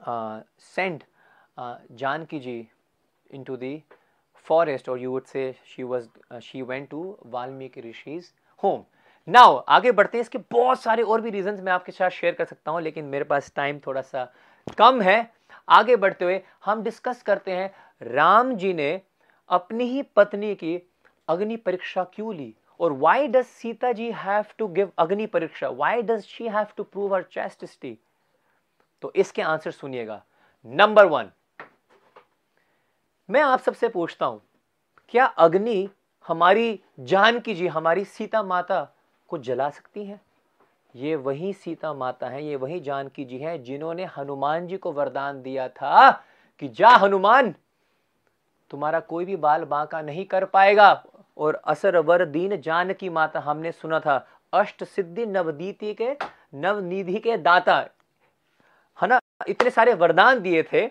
uh, 0.00 0.40
sent 0.58 1.04
uh, 1.58 1.76
Janki 1.96 2.40
ji 2.40 2.70
into 3.30 3.56
the 3.56 3.82
forest, 4.34 4.88
or 4.88 4.98
you 4.98 5.10
would 5.10 5.26
say 5.26 5.56
she 5.64 5.84
was 5.84 6.08
uh, 6.30 6.40
she 6.40 6.62
went 6.62 6.90
to 6.90 7.18
Valmiki 7.26 7.80
Rishi's 7.82 8.32
home. 8.56 8.84
Now 9.28 9.56
आगे 9.70 9.90
बढ़ते 9.92 10.18
हैं 10.18 10.22
इसके 10.22 10.38
बहुत 10.52 10.80
सारे 10.82 11.02
और 11.02 11.20
भी 11.20 11.30
रीजंस 11.30 11.60
मैं 11.60 11.72
आपके 11.72 11.92
साथ 11.92 12.10
शेयर 12.10 12.34
कर 12.34 12.44
सकता 12.44 12.70
हूँ 12.70 12.80
लेकिन 12.82 13.04
मेरे 13.04 13.24
पास 13.24 13.52
टाइम 13.56 13.78
थोड़ा 13.86 14.00
सा 14.02 14.24
कम 14.78 15.00
है 15.02 15.18
आगे 15.78 15.96
बढ़ते 15.96 16.24
हुए 16.24 16.40
हम 16.64 16.82
डिस्कस 16.82 17.22
करते 17.26 17.50
हैं 17.56 17.70
राम 18.14 18.54
जी 18.62 18.72
ने 18.74 18.90
अपनी 19.50 19.84
ही 19.90 20.02
पत्नी 20.16 20.54
की 20.54 20.76
अग्नि 21.28 21.56
परीक्षा 21.66 22.04
क्यों 22.14 22.34
ली 22.34 22.54
और 22.82 22.92
why 23.00 23.18
does 23.32 23.46
Sita 23.46 23.92
ji 23.92 24.10
have 24.12 24.44
to 24.58 24.66
give 24.68 24.90
agni 24.98 25.26
pariksha 25.26 25.68
why 25.72 25.94
does 26.02 26.26
she 26.26 26.48
have 26.54 26.74
to 26.76 26.84
prove 26.86 27.12
her 27.14 27.22
chastity 27.34 27.94
तो 29.02 29.12
इसके 29.16 29.42
आंसर 29.42 29.70
सुनिएगा। 29.70 30.22
नंबर 30.66 31.06
वन 31.06 31.30
मैं 33.28 33.40
आप 33.40 33.60
सबसे 33.60 33.88
पूछता 33.88 34.26
हूँ, 34.26 34.40
क्या 35.10 35.24
अग्नि 35.24 35.88
हमारी 36.26 36.80
जान 37.00 37.38
की 37.40 37.54
जी, 37.54 37.66
हमारी 37.66 38.04
सीता 38.04 38.42
माता 38.42 38.82
को 39.30 39.38
जला 39.38 39.68
सकती 39.70 40.04
है? 40.04 40.20
ये 40.94 41.14
वही 41.16 41.52
सीता 41.52 41.92
माता 41.94 42.28
है, 42.28 42.44
ये 42.44 42.56
वही 42.56 42.80
जानकी 42.80 43.24
जी 43.24 43.38
है 43.38 43.56
जिन्होंने 43.58 44.04
हनुमान 44.16 44.66
जी 44.66 44.76
को 44.76 44.92
वरदान 44.92 45.42
दिया 45.42 45.68
था 45.70 46.10
कि 46.62 46.68
जा 46.68 46.88
हनुमान, 46.88 47.54
तुम्हारा 48.70 49.00
कोई 49.00 49.24
भी 49.24 49.36
बाल 49.36 49.64
बांका 49.64 50.02
नहीं 50.02 50.24
कर 50.26 50.44
पाएगा 50.44 50.92
और 51.36 51.60
असर 51.64 51.96
वर 51.98 52.24
दीन 52.26 52.60
जान 52.60 52.92
की 52.92 53.08
माता, 53.08 53.40
हमने 53.40 53.72
सुना 53.72 54.00
था, 54.00 54.26
अष्ट 54.52 54.84
सिद्धि 54.84 55.26
नवदीति 55.26 55.94
के 55.94 56.10
नवनिधि 56.54 57.18
के 57.18 57.36
दाता। 57.38 57.76
है 58.98 59.08
ना? 59.08 59.18
इतने 59.48 59.70
सारे 59.70 59.94
वरदान 59.94 60.40
दिए 60.40 60.62
थे 60.72 60.88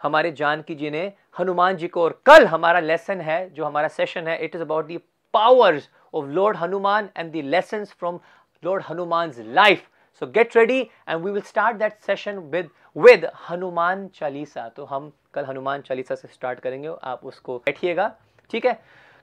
हमारे 0.00 0.30
जानकी 0.32 0.74
जी 0.74 0.90
ने, 0.90 1.12
हनुमान 1.38 1.76
जी 1.76 1.88
को। 1.88 2.02
और 2.02 2.20
कल 2.26 2.46
हमारा 2.46 2.80
लेसन 2.80 3.20
है, 3.20 3.38
जो 3.50 3.64
हमारा 3.64 3.88
सेशन 3.88 4.28
है 4.28 4.38
it 4.44 4.54
is 4.54 4.62
about 4.62 4.86
the 4.86 4.98
powers 5.34 5.88
of 6.14 6.26
lord 6.26 6.56
Hanuman 6.56 7.08
and 7.16 7.30
the 7.32 7.42
lesson 7.44 7.84
from 7.86 8.18
lord 8.62 8.82
Hanuman 8.82 9.32
life 9.38 9.88
so 10.22 10.26
get 10.26 10.56
ready 10.56 10.80
and 10.80 11.24
we 11.24 11.30
will 11.30 11.42
start 11.42 11.76
that 11.76 11.98
session 12.06 12.38
with 12.52 12.70
with 12.96 13.30
Hanuman 13.48 14.06
Chalisa 14.14 14.68
तो 14.68 14.84
हम 14.84 15.12
कल 15.34 15.44
हनुमान 15.44 15.82
चालीसा 15.82 16.14
से 16.14 16.28
स्टार्ट 16.28 16.60
करेंगे, 16.60 16.90
आप 17.02 17.24
उसको 17.24 17.58
बैठिएगा। 17.58 18.14
ठीक 18.50 18.66
है? 18.66 18.80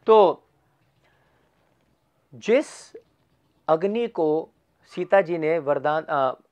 तो 0.08 0.43
जिस 2.34 2.68
अग्नि 3.68 4.08
को 4.08 4.49
सीता 4.86 5.22
जी 5.22 5.38
ने 5.38 5.60
वरदान 5.60 6.06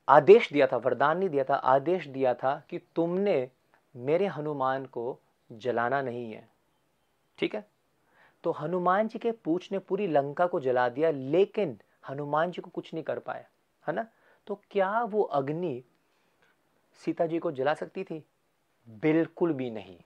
आदेश 0.08 0.52
दिया 0.52 0.66
था, 0.66 0.76
वरदान 0.76 1.18
नहीं 1.18 1.28
दिया 1.28 1.44
था, 1.44 1.54
आदेश 1.54 2.06
दिया 2.06 2.34
था 2.34 2.62
कि 2.70 2.78
तुमने 2.96 3.50
मेरे 3.96 4.26
हनुमान 4.26 4.84
को 4.86 5.18
जलाना 5.52 6.02
नहीं 6.02 6.32
है, 6.32 6.48
ठीक 7.38 7.54
है? 7.54 7.64
तो 8.44 8.50
हनुमान 8.50 9.08
जी 9.08 9.18
के 9.18 9.32
पूछ 9.32 9.72
ने 9.72 9.78
पूरी 9.78 10.06
लंका 10.06 10.46
को 10.46 10.60
जला 10.60 10.88
दिया, 10.88 11.10
लेकिन 11.10 11.78
हनुमान 12.08 12.50
जी 12.50 12.62
को 12.62 12.70
कुछ 12.70 12.94
नहीं 12.94 13.04
कर 13.04 13.18
पाया, 13.18 13.44
है 13.88 13.94
ना? 13.94 14.06
तो 14.46 14.60
क्या 14.70 15.02
वो 15.02 15.22
अग्नि 15.22 15.82
सीता 17.04 17.26
जी 17.26 17.38
को 17.38 17.52
जला 17.52 17.74
सकती 17.74 18.04
थी? 18.04 18.24
बिल्कुल 18.88 19.52
भी 19.52 19.70
नहीं। 19.70 19.96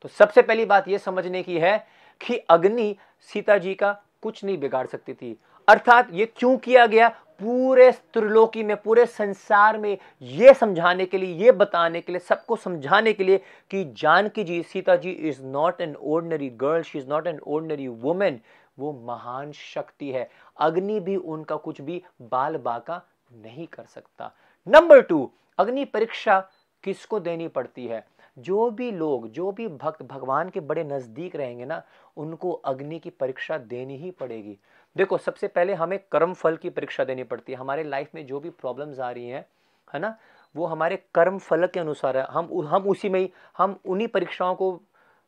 तो 0.00 0.08
सबसे 0.08 0.42
पहली 0.42 0.64
बात 0.64 0.88
यह 0.88 0.98
समझने 0.98 1.42
की 1.42 1.58
है 1.58 1.86
कि 2.20 2.36
अग्नि 2.50 2.96
सीता 3.20 3.58
जी 3.58 3.74
का 3.74 3.92
कुछ 4.22 4.44
नहीं 4.44 4.58
बिगाड़ 4.58 4.86
सकती 4.86 5.14
थी। 5.14 5.36
अर्थात 5.68 6.08
ये 6.12 6.26
क्यों 6.26 6.56
किया 6.56 6.86
गया? 6.86 7.08
पूरे 7.40 7.90
त्रिलोकी 7.92 8.62
में, 8.62 8.76
पूरे 8.76 9.04
संसार 9.06 9.78
में 9.78 9.98
ये 10.22 10.54
समझाने 10.54 11.06
के 11.06 11.18
लिए, 11.18 11.34
ये 11.44 11.52
बताने 11.52 12.00
के 12.00 12.12
लिए, 12.12 12.18
सबको 12.18 12.56
समझाने 12.56 13.12
के 13.12 13.24
लिए 13.24 13.40
कि 13.70 13.84
Janaki 13.98 14.44
ji, 14.44 14.62
Sita 14.62 14.96
ji 14.96 15.10
is 15.10 15.42
not 15.42 15.80
an 15.80 15.94
ordinary 15.96 16.48
girl 16.50 16.82
she 16.82 16.98
is 16.98 17.08
not 17.08 17.26
an 17.26 17.40
ordinary 17.48 17.88
women 17.88 18.40
वो 18.78 18.92
महान 19.06 19.52
शक्ति 19.52 20.10
है। 20.10 20.30
अग्नि 20.60 21.00
भी 21.00 21.16
उनका 21.16 21.56
कुछ 21.56 21.80
भी 21.80 22.02
बाल 22.22 22.56
बाका 22.56 23.02
नहीं 23.32 23.66
कर 23.66 23.84
सकता। 23.84 24.32
नंबर 24.66 25.00
टू 25.00 25.30
अग्नि 25.58 25.84
परीक्षा 25.84 26.40
किसको 26.84 27.20
देनी 27.20 27.48
पड़ती 27.48 27.86
है? 27.86 28.06
जो 28.38 28.70
भी 28.70 28.90
लोग, 28.90 29.28
जो 29.28 29.52
भी 29.52 29.68
भक्त 29.68 30.02
भगवान 30.02 30.48
के 30.48 30.60
बड़े 30.60 30.84
नज़दीक 30.84 31.36
रहेंगे 31.36 31.64
ना, 31.64 31.82
उनको 32.16 32.52
अग्नि 32.52 32.98
की 32.98 33.10
परीक्षा 33.10 33.58
देनी 33.58 33.96
ही 33.96 34.10
पड़ेगी। 34.10 34.58
देखो, 34.96 35.18
सबसे 35.18 35.48
पहले 35.48 35.74
हमें 35.74 35.98
कर्म 36.12 36.34
फल 36.34 36.56
की 36.56 36.70
परीक्षा 36.70 37.04
देनी 37.04 37.22
पड़ती 37.22 37.52
है। 37.52 37.58
हमारे 37.58 37.84
लाइफ 37.84 38.10
में 38.14 38.26
जो 38.26 38.40
भी 38.40 38.50
प्रॉब्लम्स 38.50 38.98
आ 39.00 39.10
रही 39.10 39.28
हैं, 39.28 39.46
है 39.94 40.00
ना, 40.00 40.18
वो 40.56 40.66
हमारे 40.66 40.96
कर्म 41.14 41.38
फल 41.38 41.66
के 41.66 41.80
अनुसार 41.80 42.16
है। 42.16 42.26
हम 42.30 42.66
हम 42.66 42.82
उसी 42.82 43.08
में 43.08 43.20
ही, 43.20 43.30
हम 43.58 43.80
उन्हीं 43.86 44.08
परीक्षाओं 44.08 44.54
को 44.54 44.80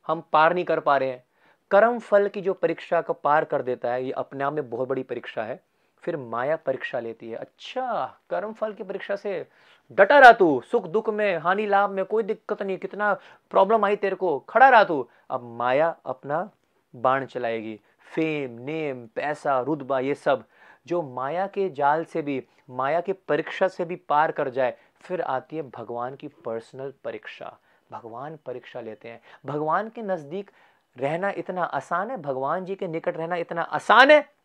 हम 0.06 0.22
पार 0.32 0.54
नहीं 0.54 0.64
कर 0.64 0.80
पा 0.80 0.96
रहे 0.96 1.08
हैं। 1.08 1.24
कर्म 1.70 1.98
फल 1.98 2.28
की 2.28 2.40
जो 2.40 2.54
परीक्षा 2.54 3.00
को 3.00 3.12
पार 3.12 3.44
कर 3.44 3.62
देता 3.62 3.92
है, 3.92 4.04
ये 4.04 4.12
अपने 4.12 4.44
आप 4.44 4.52
में 4.52 4.70
बहुत 4.70 4.88
बड़ी 4.88 5.02
परीक्षा 5.02 5.42
है। 5.42 5.69
फिर 6.02 6.16
माया 6.16 6.56
परीक्षा 6.56 7.00
लेती 7.00 7.30
है। 7.30 7.36
अच्छा 7.36 8.16
कर्म 8.30 8.52
फल 8.52 8.72
की 8.72 8.82
परीक्षा 8.82 9.16
से 9.16 9.46
डटा 9.92 10.18
रहा 10.18 10.32
तू। 10.32 10.62
सुख 10.70 10.86
दुख 10.86 11.08
में, 11.10 11.38
हानि 11.38 11.66
लाभ 11.66 11.90
में 11.90 12.04
कोई 12.04 12.22
दिक्कत 12.22 12.62
नहीं, 12.62 12.78
कितना 12.78 13.12
प्रॉब्लम 13.50 13.84
आई 13.84 13.96
तेरे 13.96 14.16
को। 14.16 14.38
खड़ा 14.38 14.68
रहा 14.68 14.84
तू। 14.84 15.08
अब 15.30 15.42
माया 15.58 15.96
अपना 16.06 16.50
बाण 16.94 17.24
चलाएगी। 17.24 17.80
फेम 18.14 18.58
नेम 18.60 19.06
पैसा, 19.06 19.60
रुतबा, 19.60 20.00
ये 20.00 20.14
सब 20.14 20.44
जो 20.86 21.02
माया 21.02 21.46
के 21.46 21.68
जाल 21.68 22.04
से 22.04 22.22
भी, 22.22 22.42
माया 22.70 23.00
के 23.00 23.12
परीक्षा 23.12 23.68
से 23.68 23.84
भी 23.84 23.96
पार 23.96 24.32
कर 24.32 24.48
जाए, 24.48 24.76
फिर 25.00 25.20
आती 25.20 25.56
है 25.56 25.62
भगवान 25.70 26.14
की 26.14 26.28
पर्सनल 26.28 26.92
परीक्षा। 27.04 27.58
भगवान 27.92 28.38
परीक्षा 28.46 28.80
लेते 28.80 29.08
हैं। 29.08 29.20
भगवान 29.46 29.88
के 29.88 30.02
नज़दीक 30.02 30.50
रहना 30.96 31.30
इतना 31.30 31.62
आसान 31.62 32.10
है, 32.10 32.16
भगवान 32.16 32.64
जी 32.64 32.74
के 32.74 32.88
निकट 32.88 33.16
रहना 33.16 33.36
इतना 33.36 33.62
आसान 33.62 34.10
है। 34.10 34.39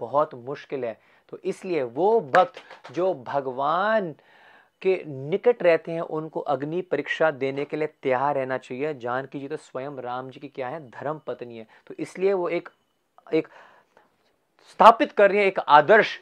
बहुत 0.00 0.34
मुश्किल 0.46 0.84
है। 0.84 0.98
तो 1.28 1.38
इसलिए 1.44 1.82
वो 1.82 2.20
भक्त 2.20 2.92
जो 2.92 3.12
भगवान 3.26 4.14
के 4.82 5.02
निकट 5.06 5.62
रहते 5.62 5.92
हैं, 5.92 6.00
उनको 6.00 6.40
अग्नि 6.40 6.80
परीक्षा 6.82 7.30
देने 7.30 7.64
के 7.64 7.76
लिए 7.76 7.88
तैयार 8.02 8.34
रहना 8.34 8.58
चाहिए। 8.58 8.94
जानकी 8.96 9.40
जी 9.40 9.48
तो 9.48 9.56
स्वयं 9.56 9.98
राम 9.98 10.30
जी 10.30 10.40
की 10.40 10.48
क्या 10.48 10.68
है, 10.68 10.80
धर्म 10.90 11.20
पत्नी 11.26 11.58
है। 11.58 11.66
तो 11.86 11.94
इसलिए 11.98 12.32
वो 12.32 12.48
एक 12.48 12.68
एक 13.34 13.48
स्थापित 14.70 15.12
कर 15.12 15.30
रही 15.30 15.38
है, 15.38 15.46
एक 15.46 15.58
आदर्श। 15.58 16.18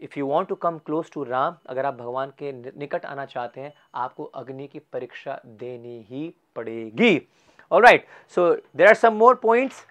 If 0.00 0.18
you 0.18 0.26
want 0.26 0.48
to 0.48 0.54
come 0.54 0.78
close 0.78 1.10
to 1.12 1.22
Ram 1.24 1.56
अगर 1.66 1.86
आप 1.86 1.94
भगवान 1.94 2.32
के 2.38 2.52
निकट 2.52 3.04
आना 3.04 3.24
चाहते 3.26 3.60
हैं, 3.60 3.72
आपको 3.94 4.24
अग्नि 4.24 4.66
की 4.66 4.78
परीक्षा 4.92 5.40
देनी 5.46 6.00
ही 6.10 6.34
पड़ेगी। 6.56 7.28
All 7.70 7.82
right 7.82 8.06
so 8.36 8.50
there 8.76 8.86
are 8.88 8.94
some 8.94 9.14
more 9.14 9.34
points 9.34 9.84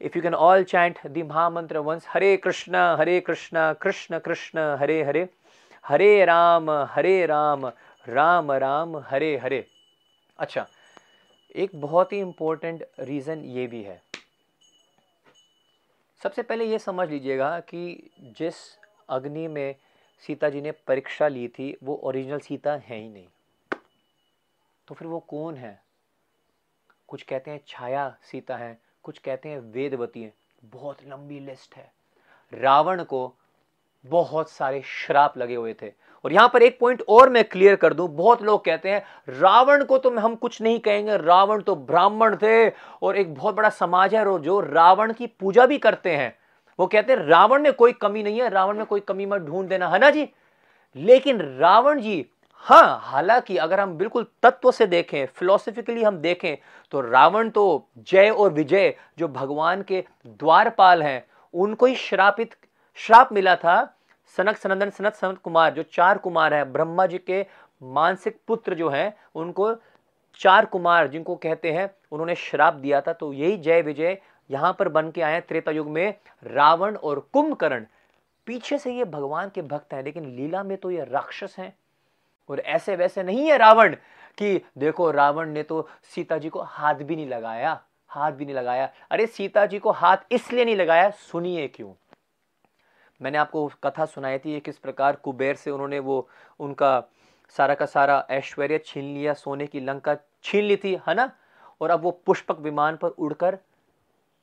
if 0.00 0.14
you 0.14 0.22
can 0.22 0.34
all 0.34 0.62
chant 0.64 0.98
the 1.04 1.22
Mahamantra 1.22 1.82
once, 1.82 2.04
Hare 2.04 2.38
Krishna 2.38 2.96
Hare 2.96 3.20
Krishna 3.20 3.76
Krishna 3.80 4.20
Krishna, 4.20 4.76
Hare 4.78 5.04
Hare 5.04 5.28
Hare 5.84 6.24
Ram 6.24 6.70
Hare 6.94 7.14
Ram 7.26 7.66
Ram 8.06 8.50
Ram 8.52 8.96
Hare 9.10 9.36
Hare 9.42 9.64
अच्छा 10.38 10.66
एक 11.54 11.70
बहुत 11.80 12.12
ही 12.12 12.18
important 12.20 12.84
reason 13.00 13.44
ये 13.56 13.66
भी 13.66 13.82
है 13.82 14.00
सबसे 16.20 16.42
पहले 16.42 16.64
ये 16.64 16.78
समझ 16.78 17.08
लीजिएगा 17.10 17.58
कि 17.60 18.10
जिस 18.38 18.54
अग्नि 19.08 19.46
में 19.48 19.74
सीता 20.24 20.48
जी 20.48 20.60
ने 20.60 20.72
परीक्षा 20.88 21.28
ली 21.28 21.46
थी 21.48 21.76
वो 21.84 22.00
ओरिजिनल 22.04 22.38
सीता 22.40 22.74
है 22.74 22.96
ही 22.96 23.08
नहीं 23.08 23.26
तो 24.88 24.94
फिर 24.94 25.08
वो 25.08 25.20
कौन 25.30 25.56
है 25.56 25.78
कुछ 27.08 27.22
कहते 27.22 27.50
हैं 27.50 27.60
छाया 27.68 28.08
सीता 28.30 28.56
है 28.56 28.78
कुछ 29.04 29.18
कहते 29.18 29.48
हैं 29.48 29.58
वेदवती 29.72 30.22
है, 30.22 30.32
बहुत 30.64 30.98
लंबी 31.08 31.38
लिस्ट 31.40 31.76
है। 31.76 31.90
रावण 32.52 33.02
को 33.02 33.32
बहुत 34.04 34.50
सारे 34.50 34.82
श्राप 34.86 35.38
लगे 35.38 35.54
हुए 35.54 35.74
थे। 35.82 35.92
और 36.24 36.32
यहाँ 36.32 36.48
पर 36.48 36.62
एक 36.62 36.78
पॉइंट 36.80 37.02
और 37.08 37.30
मैं 37.30 37.44
क्लियर 37.44 37.76
कर 37.76 37.94
दूँ, 37.94 38.08
बहुत 38.08 38.42
लोग 38.42 38.64
कहते 38.64 38.90
हैं, 38.90 39.02
रावण 39.30 39.84
को 39.84 39.98
तो 39.98 40.10
हम 40.10 40.34
कुछ 40.34 40.60
नहीं 40.62 40.78
कहेंगे, 40.80 41.16
रावण 41.16 41.62
तो 41.62 41.74
ब्राह्मण 41.76 42.36
थे, 42.36 42.68
और 42.68 43.16
एक 43.16 43.34
बहुत 43.34 43.54
बड़ा 43.54 43.68
समाज 43.70 44.14
है 44.14 44.24
जो 44.38 44.60
रावण 44.60 45.12
की 45.12 45.26
पूजा 45.26 45.66
भी 45.66 45.78
करते 45.78 46.10
हैं। 46.10 46.36
वो 46.78 46.86
कहते 46.86 47.12
हैं, 47.12 47.20
रावण 47.20 47.62
में 47.62 47.72
कोई 47.72 47.92
कमी 47.92 48.22
नहीं 48.22 48.40
है, 48.40 48.48
रावण 48.48 48.76
में 48.76 48.86
कोई 48.86 49.00
कमी 49.00 49.26
मत 49.26 49.40
ढूंढ 49.40 49.68
देना, 49.68 49.88
है 49.88 49.98
ना 49.98 50.10
जी? 50.10 50.28
लेकिन 50.96 51.40
रावण 51.58 52.00
जी 52.00 52.24
हाँ 52.64 52.98
हालाँकि 53.02 53.56
अगर 53.56 53.80
हम 53.80 53.96
बिल्कुल 53.98 54.26
तत्व 54.42 54.70
से 54.70 54.86
देखें 54.86 55.26
फिलोसफिकली 55.26 56.02
हम 56.02 56.16
देखें 56.18 56.56
तो 56.92 57.00
रावण 57.00 57.50
तो 57.50 57.88
जय 58.00 58.30
और 58.30 58.52
विजय 58.52 58.94
जो 59.18 59.28
भगवान 59.28 59.82
के 59.82 60.04
द्वारपाल 60.26 61.02
हैं, 61.02 61.24
उनको 61.54 61.86
ही 61.86 61.94
श्रापित, 61.96 62.54
श्राप 62.98 63.32
मिला 63.32 63.56
था 63.56 63.76
सनक 64.36 64.56
सनंदन, 64.56 64.90
सनत 64.90 65.14
सनत 65.14 65.38
कुमार, 65.38 65.72
जो 65.74 65.82
चार 65.82 66.18
कुमार 66.18 66.54
है, 66.54 66.64
ब्रह्मा 66.64 67.06
जी 67.06 67.18
के 67.20 67.44
मानसिक 67.82 68.38
पुत्र 68.48 68.74
जो 68.74 68.88
हैं, 68.88 69.14
उनको 69.34 69.74
चार 70.40 70.64
कुमार 70.66 71.08
जिनको 71.08 71.36
कहते 71.36 71.72
हैं, 71.72 71.90
उन्होंने 72.12 72.34
श्राप 72.34 72.74
दिया 72.74 73.00
था 73.00 73.12
तो 73.12 73.32
यही 73.32 73.56
जय 73.56 73.82
विजय 73.82 74.18
यहाँ 74.50 74.76
पर 74.78 74.88
बन 74.88 75.10
के 75.10 75.22
आए 75.22 75.40
त्रेता 75.40 75.70
युग 75.70 75.88
में, 75.88 76.14
रावण 76.44 76.96
और 76.96 77.28
कुंभकर्ण। 77.32 77.84
पीछे 78.46 78.78
से 78.78 78.92
ये 78.92 79.04
भगवान 79.04 79.50
के 79.54 79.62
भक्त 79.62 79.94
हैं, 79.94 80.04
लेकिन 80.04 80.34
लीला 80.36 80.62
में 80.62 80.76
तो 80.76 80.90
ये 80.90 81.04
राक्षस 81.04 81.54
हैं। 81.58 81.72
और 82.48 82.60
ऐसे 82.60 82.96
वैसे 82.96 83.22
नहीं 83.22 83.46
है 83.50 83.56
रावण 83.58 83.94
कि 84.38 84.60
देखो 84.78 85.10
रावण 85.10 85.50
ने 85.50 85.62
तो 85.62 85.88
सीता 86.14 86.38
जी 86.38 86.48
को 86.48 86.60
हाथ 86.62 86.94
भी 86.94 87.16
नहीं 87.16 87.28
लगाया, 87.28 87.80
हाथ 88.08 88.32
भी 88.32 88.44
नहीं 88.44 88.54
लगाया। 88.54 88.88
अरे 89.10 89.26
सीता 89.26 89.66
जी 89.66 89.78
को 89.78 89.90
हाथ 89.90 90.16
इसलिए 90.32 90.64
नहीं 90.64 90.76
लगाया, 90.76 91.10
सुनिए 91.10 91.68
क्यों? 91.68 91.92
मैंने 93.20 93.38
आपको 93.38 93.66
कथा 93.84 94.04
सुनाई 94.04 94.38
थी 94.38 94.60
किस 94.60 94.78
प्रकार 94.78 95.16
कुबेर 95.16 95.54
से 95.54 95.70
उन्होंने 95.70 95.98
वो, 95.98 96.28
उनका 96.60 97.02
सारा 97.48 97.74
का 97.74 97.86
सारा 97.86 98.26
ऐश्वर्य 98.30 98.78
छीन 98.78 99.04
लिया, 99.04 99.32
सोने 99.34 99.66
की 99.66 99.80
लंका 99.80 100.16
छीन 100.42 100.64
ली 100.64 100.76
थी, 100.76 101.00
है 101.08 101.14
ना? 101.14 101.30
और 101.80 101.90
अब 101.90 102.00
वो 102.00 102.10
पुष्पक 102.10 102.58
विमान 102.58 102.96
पर 102.96 103.08
उड़कर 103.08 103.58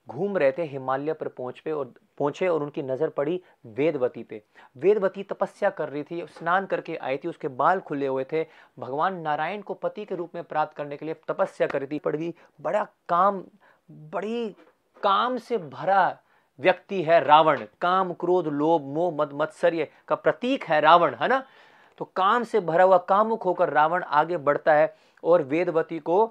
घूम 0.07 0.37
रहे 0.37 0.51
थे 0.51 0.63
हिमालय 0.63 1.13
पर 1.13 1.27
पहुँच 1.27 1.59
पे 1.59 1.71
और 1.71 1.93
पहुँचे 2.17 2.47
और 2.47 2.63
उनकी 2.63 2.81
नज़र 2.81 3.09
पड़ी 3.09 3.41
वेदवती 3.65 4.23
पे। 4.23 4.41
वेदवती 4.77 5.23
तपस्या 5.23 5.69
कर 5.69 5.89
रही 5.89 6.03
थी, 6.03 6.25
स्नान 6.29 6.65
करके 6.65 6.95
आई 6.95 7.17
थी, 7.17 7.27
उसके 7.27 7.47
बाल 7.47 7.79
खुले 7.79 8.07
हुए 8.07 8.25
थे। 8.31 8.45
भगवान 8.79 9.19
नारायण 9.19 9.61
को 9.61 9.73
पति 9.73 10.05
के 10.05 10.15
रूप 10.15 10.35
में 10.35 10.43
प्राप्त 10.43 10.77
करने 10.77 10.97
के 10.97 11.05
लिए 11.05 11.15
तपस्या 11.27 11.67
कर 11.67 11.79
रही 11.79 11.87
थी। 11.91 11.99
पड़ 11.99 12.15
गई। 12.15 12.33
बड़ा 12.61 12.83
काम, 13.09 13.43
बड़ी 13.91 14.55
काम 15.03 15.37
से 15.37 15.57
भरा 15.57 16.17
व्यक्ति 16.59 17.01
है 17.03 17.23
रावण। 17.23 17.65
काम, 17.81 18.13
क्रोध, 18.13 18.47
लोभ, 18.47 18.81
मोह, 18.81 19.13
मद, 19.15 19.29
मत्सर्य 19.33 19.87
का 20.07 20.15
प्रतीक 20.15 20.63
है 20.63 20.81
रावण, 20.81 21.15
है 21.15 21.27
ना? 21.27 21.43
तो 21.97 22.05
काम 22.05 22.43
से 22.43 22.59
भरा 22.59 22.83
हुआ 22.83 22.97
कामुक 22.97 23.43
होकर 23.43 23.69
रावण 23.69 24.03
आगे 24.03 24.37
बढ़ता 24.37 24.73
है 24.73 24.95
और 25.23 25.43
वेदवती 25.43 25.99
को 25.99 26.25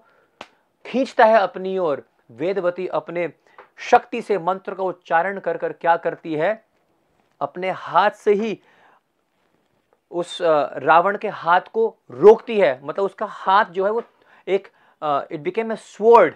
खींचता 0.86 1.24
है 1.24 1.38
अपनी 1.38 1.78
ओर। 1.78 2.02
वेदवती 2.30 2.86
अपने 2.86 3.32
शक्ति 3.80 4.22
से 4.22 4.38
मंत्र 4.38 4.74
का 4.74 4.82
उच्चारण 4.82 5.38
कर 5.38 5.56
कर 5.56 5.72
क्या 5.72 5.96
करती 5.96 6.34
है? 6.34 6.64
अपने 7.40 7.70
हाथ 7.70 8.10
से 8.10 8.32
ही 8.34 8.58
उस 10.12 10.38
रावण 10.42 11.16
के 11.18 11.28
हाथ 11.28 11.60
को 11.72 11.86
रोकती 12.10 12.58
है। 12.58 12.80
मतलब 12.84 13.04
उसका 13.04 13.26
हाथ 13.26 13.64
जो 13.66 13.84
है 13.84 13.90
वो 13.90 14.02
एक 14.46 14.68
इट 15.02 15.40
बिकेम 15.40 15.72
ए 15.72 15.76
स्वॉर्ड 15.76 16.34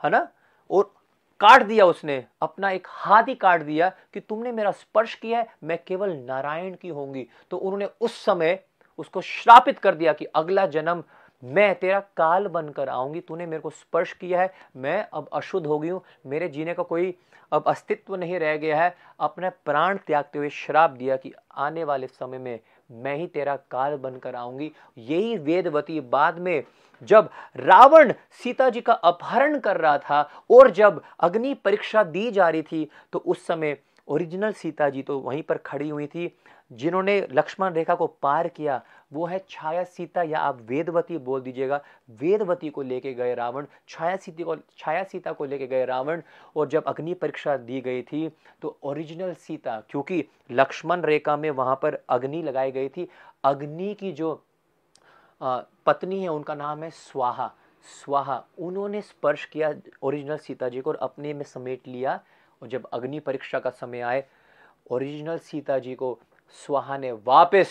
है 0.00 0.10
ना? 0.10 0.28
और 0.70 0.92
काट 1.40 1.62
दिया 1.62 1.84
उसने, 1.86 2.24
अपना 2.42 2.70
एक 2.70 2.86
हाथ 2.90 3.22
ही 3.22 3.34
काट 3.34 3.62
दिया 3.62 3.88
कि 4.14 4.20
तुमने 4.20 4.52
मेरा 4.52 4.70
स्पर्श 4.70 5.14
किया 5.14 5.38
है, 5.38 5.46
मैं 5.64 5.78
केवल 5.86 6.12
नारायण 6.18 6.74
की 6.74 6.88
होंगी। 6.88 7.26
तो 7.50 7.56
उन्होंने 7.56 7.88
उस 8.00 8.24
समय 8.24 8.58
उसको 8.98 9.20
श्रापित 9.20 9.78
कर 9.78 9.94
दिया 9.94 10.12
कि 10.12 10.24
अगला 10.24 10.66
जन्म 10.66 11.02
मैं 11.42 11.74
तेरा 11.74 12.00
काल 12.16 12.46
बनकर 12.46 12.88
आऊँगी, 12.88 13.20
तूने 13.20 13.46
मेरे 13.46 13.60
को 13.62 13.70
स्पर्श 13.70 14.12
किया 14.12 14.40
है, 14.40 14.52
मैं 14.76 15.06
अब 15.12 15.28
अशुद्ध 15.32 15.66
हो 15.66 15.78
गई 15.78 15.88
हूँ, 15.88 16.02
मेरे 16.26 16.48
जीने 16.48 16.74
का 16.74 16.82
कोई 16.82 17.14
अब 17.52 17.64
अस्तित्व 17.66 18.14
नहीं 18.16 18.38
रह 18.38 18.56
गया 18.56 18.82
है। 18.82 18.94
अपने 19.20 19.50
प्राण 19.64 19.98
त्यागते 20.06 20.38
हुए 20.38 20.48
श्राप 20.50 20.90
दिया 20.90 21.16
कि 21.16 21.32
आने 21.56 21.84
वाले 21.84 22.06
समय 22.06 22.38
में 22.38 22.58
मैं 22.90 23.16
ही 23.16 23.26
तेरा 23.26 23.56
काल 23.70 23.96
बनकर 23.96 24.34
आऊँगी। 24.34 24.70
यही 24.98 25.36
वेदवती 25.36 26.00
बाद 26.00 26.38
में 26.38 26.62
जब 27.08 27.28
रावण 27.56 28.12
सीता 28.42 28.68
जी 28.70 28.80
का 28.80 28.92
अपहरण 28.92 29.58
कर 29.58 29.76
रहा 29.76 29.98
था 29.98 30.20
और 30.50 30.70
जब 30.70 31.02
अग्नि 31.20 31.54
परीक्षा 31.54 32.02
दी 32.04 32.30
जा 32.30 32.48
रही 32.48 32.62
थी 32.62 32.88
तो 33.12 33.18
उस 33.18 33.46
समय 33.46 33.76
ओरिजिनल 34.08 34.52
सीता 34.52 34.88
जी 34.90 35.02
तो 35.02 35.18
वहीं 35.20 35.42
पर 35.42 35.56
खड़ी 35.58 35.88
हुई 35.88 36.06
थी, 36.06 36.32
जिन्होंने 36.70 37.20
लक्ष्मण 37.32 37.72
रेखा 37.72 37.94
को 37.94 38.06
पार 38.22 38.48
किया, 38.48 38.80
वो 39.12 39.26
है 39.26 39.38
छाया 39.48 39.82
सीता 39.84 40.22
या 40.22 40.38
आप 40.38 40.60
वेदवती 40.68 41.18
बोल 41.18 41.40
दीजिएगा। 41.40 41.80
वेदवती 42.10 42.70
को 42.70 42.82
लेके 42.82 43.12
गए 43.14 43.34
रावण, 43.34 43.66
छाया 43.88 44.16
सीता 44.16 44.44
को, 44.44 44.56
छाया 44.78 45.02
सीता 45.04 45.32
को 45.32 45.44
लेके 45.44 45.66
गए 45.66 45.84
रावण, 45.84 46.22
और 46.56 46.68
जब 46.68 46.84
अग्नि 46.84 47.14
परीक्षा 47.14 47.56
दी 47.58 47.80
गई 47.80 48.02
थी 48.02 48.28
तो 48.62 48.76
ओरिजिनल 48.82 49.34
सीता, 49.36 49.80
क्योंकि 49.90 50.24
लक्ष्मण 50.50 51.02
रेखा 51.02 51.36
में 51.36 51.50
वहाँ 51.52 51.76
पर 51.82 51.98
अग्नि 52.08 52.42
लगाई 52.42 52.72
गई 52.72 52.88
थी, 52.88 53.08
अग्नि 53.44 53.94
की 53.94 54.12
जो 54.12 54.34
पत्नी 55.40 56.20
है, 56.20 56.28
उनका 56.28 56.54
नाम 56.54 56.82
है 56.82 56.90
स्वाहा। 56.92 57.52
स्वाहा, 57.84 58.42
उन्होंने 58.58 59.00
स्पर्श 59.02 59.44
किया 59.44 59.72
ओरिजिनल 60.02 60.36
सीता 60.38 60.68
जी 60.68 60.80
को 60.80 60.90
और 60.90 60.96
अपने 60.98 61.32
में 61.34 61.44
समेट 61.44 61.88
लिया 61.88 62.20
और 62.62 62.68
जब 62.68 62.86
अग्नि 62.92 63.20
परीक्षा 63.20 63.58
का 63.58 63.70
समय 63.70 64.00
आए 64.00 64.24
ओरिजिनल 64.90 65.38
सीता 65.38 65.78
जी 65.78 65.94
को 65.94 66.18
स्वाहा 66.60 66.98
ने 66.98 67.12
वापस 67.12 67.68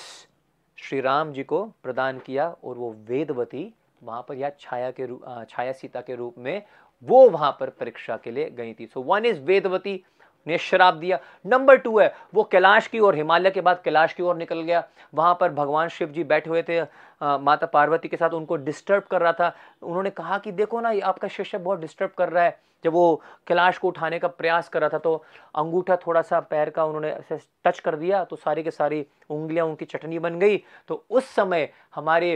श्री 0.78 1.00
राम 1.02 1.32
जी 1.34 1.44
को 1.44 1.64
प्रदान 1.84 2.20
किया 2.20 2.50
और 2.64 2.78
वो 2.78 2.92
वेदवती 3.08 3.74
वहाँ 4.04 4.26
पर 4.30 4.36
या 4.36 4.50
छाया 4.60 4.92
के 4.92 5.06
रूप 5.06 5.46
छाया 5.50 5.72
सीता 5.72 6.02
के 6.02 6.16
रूप 6.16 6.36
में 6.38 6.62
वो 7.04 7.30
वहाँ 7.30 7.52
पर 7.60 7.70
परीक्षा 7.70 8.18
के 8.18 8.32
लिए 8.32 8.50
गई 8.50 8.74
थी। 8.74 8.86
सो 8.86 9.02
वन 9.02 9.26
इज़ 9.26 9.40
वेदवती 9.40 10.04
ने 10.48 10.58
शराब 10.58 11.00
दिया। 11.00 11.20
नंबर 11.46 11.78
टू 11.78 11.98
है 12.00 12.14
वो 12.34 12.44
कैलाश 12.44 12.88
की 12.88 13.00
ओर 13.00 13.16
हिमालय 13.16 13.52
के 13.52 13.62
बाद 13.62 13.82
कैलाश 13.86 14.14
की 14.14 14.24
ओर 14.24 14.36
निकल 14.38 14.62
गया। 14.62 14.84
वहाँ 15.14 15.38
पर 15.40 15.52
भगवान 15.54 15.90
शिव 15.90 16.10
जी 16.10 16.24
बैठे 16.26 16.50
हुए 16.50 16.64
थे 16.64 16.80
आ, 16.80 17.38
माता 17.38 17.66
पार्वती 17.68 18.08
के 18.08 18.18
साथ 18.18 18.30
उनको 18.32 18.56
डिस्टर्ब 18.58 19.04
कर 19.04 19.22
रहा 19.22 19.32
था। 19.34 19.56
उन्होंने 19.82 20.10
कहा 20.12 20.38
कि 20.38 20.52
देखो 20.52 20.80
ना 20.82 20.92
ये 20.92 21.02
आपका 21.02 21.28
शिष्य 21.28 21.58
बहुत 21.58 21.80
डिस्टर्ब 21.80 22.12
कर 22.18 22.30
रहा 22.30 22.44
है। 22.44 22.58
जब 22.84 22.94
वो 22.94 23.22
कैलाश 23.48 23.78
को 23.78 23.88
उठाने 23.88 24.18
का 24.20 24.28
प्रयास 24.30 24.68
कर 24.70 24.82
रहा 24.82 24.90
था 24.90 24.98
तो 24.98 25.16
अंगूठा 25.56 25.96
थोड़ा 25.98 26.22
सा 26.22 26.40
पैर 26.42 26.70
का 26.70 26.84
उन्होंने 26.86 27.10
ऐसे 27.10 27.38
टच 27.66 27.80
कर 27.80 27.96
दिया 27.96 28.24
तो 28.24 28.36
सारी 28.36 28.64
के 28.64 28.72
सारी 28.72 29.06
उंगलियाँ 29.30 29.66
उनकी 29.66 29.86
चटनी 29.86 30.20
बन 30.20 30.40
गई। 30.40 30.58
तो 30.88 31.04
उस 31.10 31.30
समय 31.36 31.70
हमारे 31.96 32.36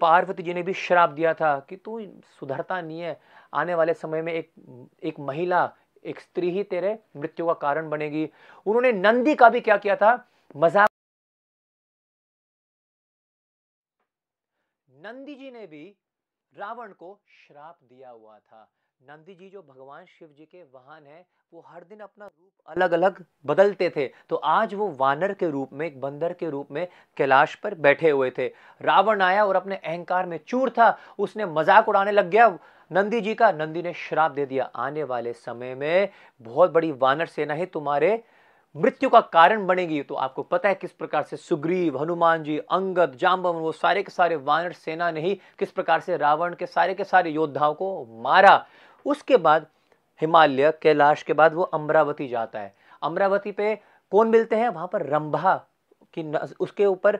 पार्वती 0.00 0.42
जी 0.42 0.54
ने 0.54 0.62
भी 0.62 0.72
श्राप 0.74 1.10
दिया 1.10 1.32
था 1.34 1.58
कि 1.68 1.76
तू 1.76 2.00
सुधरता 2.40 2.80
नहीं 2.80 3.00
है। 3.00 3.18
आने 3.54 3.74
वाले 3.74 3.94
समय 3.94 4.22
में 4.22 4.32
एक 4.32 4.50
एक 5.02 5.20
महिला 5.20 5.64
एक 6.06 6.20
स्त्री 6.20 6.50
ही 6.50 6.62
तेरे 6.64 6.98
मृत्यु 7.16 7.46
का 7.46 7.54
कारण 7.60 7.88
बनेगी। 7.90 8.28
उन्होंने 8.66 8.92
नंदी 8.92 9.34
का 9.34 9.48
भी 9.48 9.60
क्या 9.60 9.76
किया 9.76 9.96
था? 9.96 10.12
मज़ाक 10.56 10.88
नंदी 14.88 15.34
जी 15.34 15.50
ने 15.50 15.66
भी 15.66 15.84
रावण 16.52 16.92
को 16.92 17.18
श्राप 17.38 17.78
दिया 17.82 18.10
हुआ 18.10 18.38
था। 18.38 18.68
नंदी 19.02 19.34
जी 19.34 19.48
जो 19.50 19.60
भगवान 19.60 20.04
शिव 20.04 20.28
जी 20.28 20.44
के 20.44 20.62
वाहन 20.64 21.06
है, 21.06 21.24
वो 21.52 21.64
हर 21.68 21.82
दिन 21.84 21.98
अपना 21.98 22.26
रूप 22.26 22.76
अलग 22.76 22.92
अलग 22.92 23.22
बदलते 23.46 23.90
थे। 23.96 24.06
तो 24.28 24.36
आज 24.36 24.74
वो 24.74 24.88
वानर 24.90 25.32
के 25.32 25.50
रूप 25.50 25.72
में, 25.72 25.86
एक 25.86 26.00
बंदर 26.00 26.32
के 26.32 26.48
रूप 26.50 26.70
में 26.70 26.86
कैलाश 27.16 27.54
पर 27.54 27.74
बैठे 27.76 28.10
हुए 28.10 28.30
थे। 28.38 28.46
रावण 28.80 29.22
आया 29.22 29.44
और 29.44 29.56
अपने 29.56 29.76
अहंकार 29.76 30.26
में 30.26 30.38
चूर 30.46 30.70
था। 30.70 30.96
उसने 31.18 31.46
मज़ाक 31.46 31.88
उड़ाने 31.88 32.12
लग 32.12 32.30
गया। 32.30 32.48
नंदी 32.90 33.20
जी 33.20 33.34
का, 33.34 33.50
नंदी 33.52 33.82
ने 33.82 33.92
श्राप 33.98 34.30
दे 34.30 34.46
दिया। 34.46 34.64
आने 34.76 35.04
वाले 35.04 35.32
समय 35.32 35.74
में 35.74 36.08
बहुत 36.40 36.72
बड़ी 36.72 36.90
वानर 36.94 37.26
सेना 37.26 37.54
ही 37.54 37.66
तुम्हारे 37.66 38.22
मृत्यु 38.74 39.08
का 39.08 39.20
कारण 39.22 39.66
बनेगी। 39.66 40.02
तो 40.02 40.14
आपको 40.14 40.42
पता 40.42 40.68
है 40.68 40.74
किस 40.74 40.92
प्रकार 40.92 41.22
से 41.22 41.36
सुग्रीव, 41.36 42.00
हनुमान 42.00 42.42
जी, 42.42 42.58
अंगद 42.58 43.14
जाम्बवन 43.14 43.60
वो 43.60 43.72
सारे 43.74 44.02
के 44.02 44.10
सारे 44.10 44.36
वानर 44.36 44.72
सेना 44.74 45.10
ने 45.10 45.20
ही 45.20 45.34
किस 45.58 45.70
प्रकार 45.70 46.00
से 46.00 46.16
रावण 46.16 46.54
के 46.54 46.66
सारे 46.66 46.94
के 46.94 47.04
सारे 47.04 47.30
योद्धाओं 47.30 47.74
को 47.74 48.04
मारा। 48.22 48.64
उसके 49.06 49.36
बाद 49.36 49.66
हिमालय, 50.20 50.70
कैलाश 50.82 51.22
के 51.22 51.32
बाद 51.32 51.54
वो 51.54 51.62
अमरावती 51.62 52.28
जाता 52.28 52.58
है। 52.58 52.74
अमरावती 53.02 53.52
पे 53.52 53.74
कौन 54.12 54.28
मिलते 54.28 54.56
हैं? 54.56 54.68
वहाँ 54.68 54.88
पर 54.92 55.06
रंभा 55.06 55.54
की 56.14 56.32
उसके 56.60 56.86
ऊपर 56.86 57.18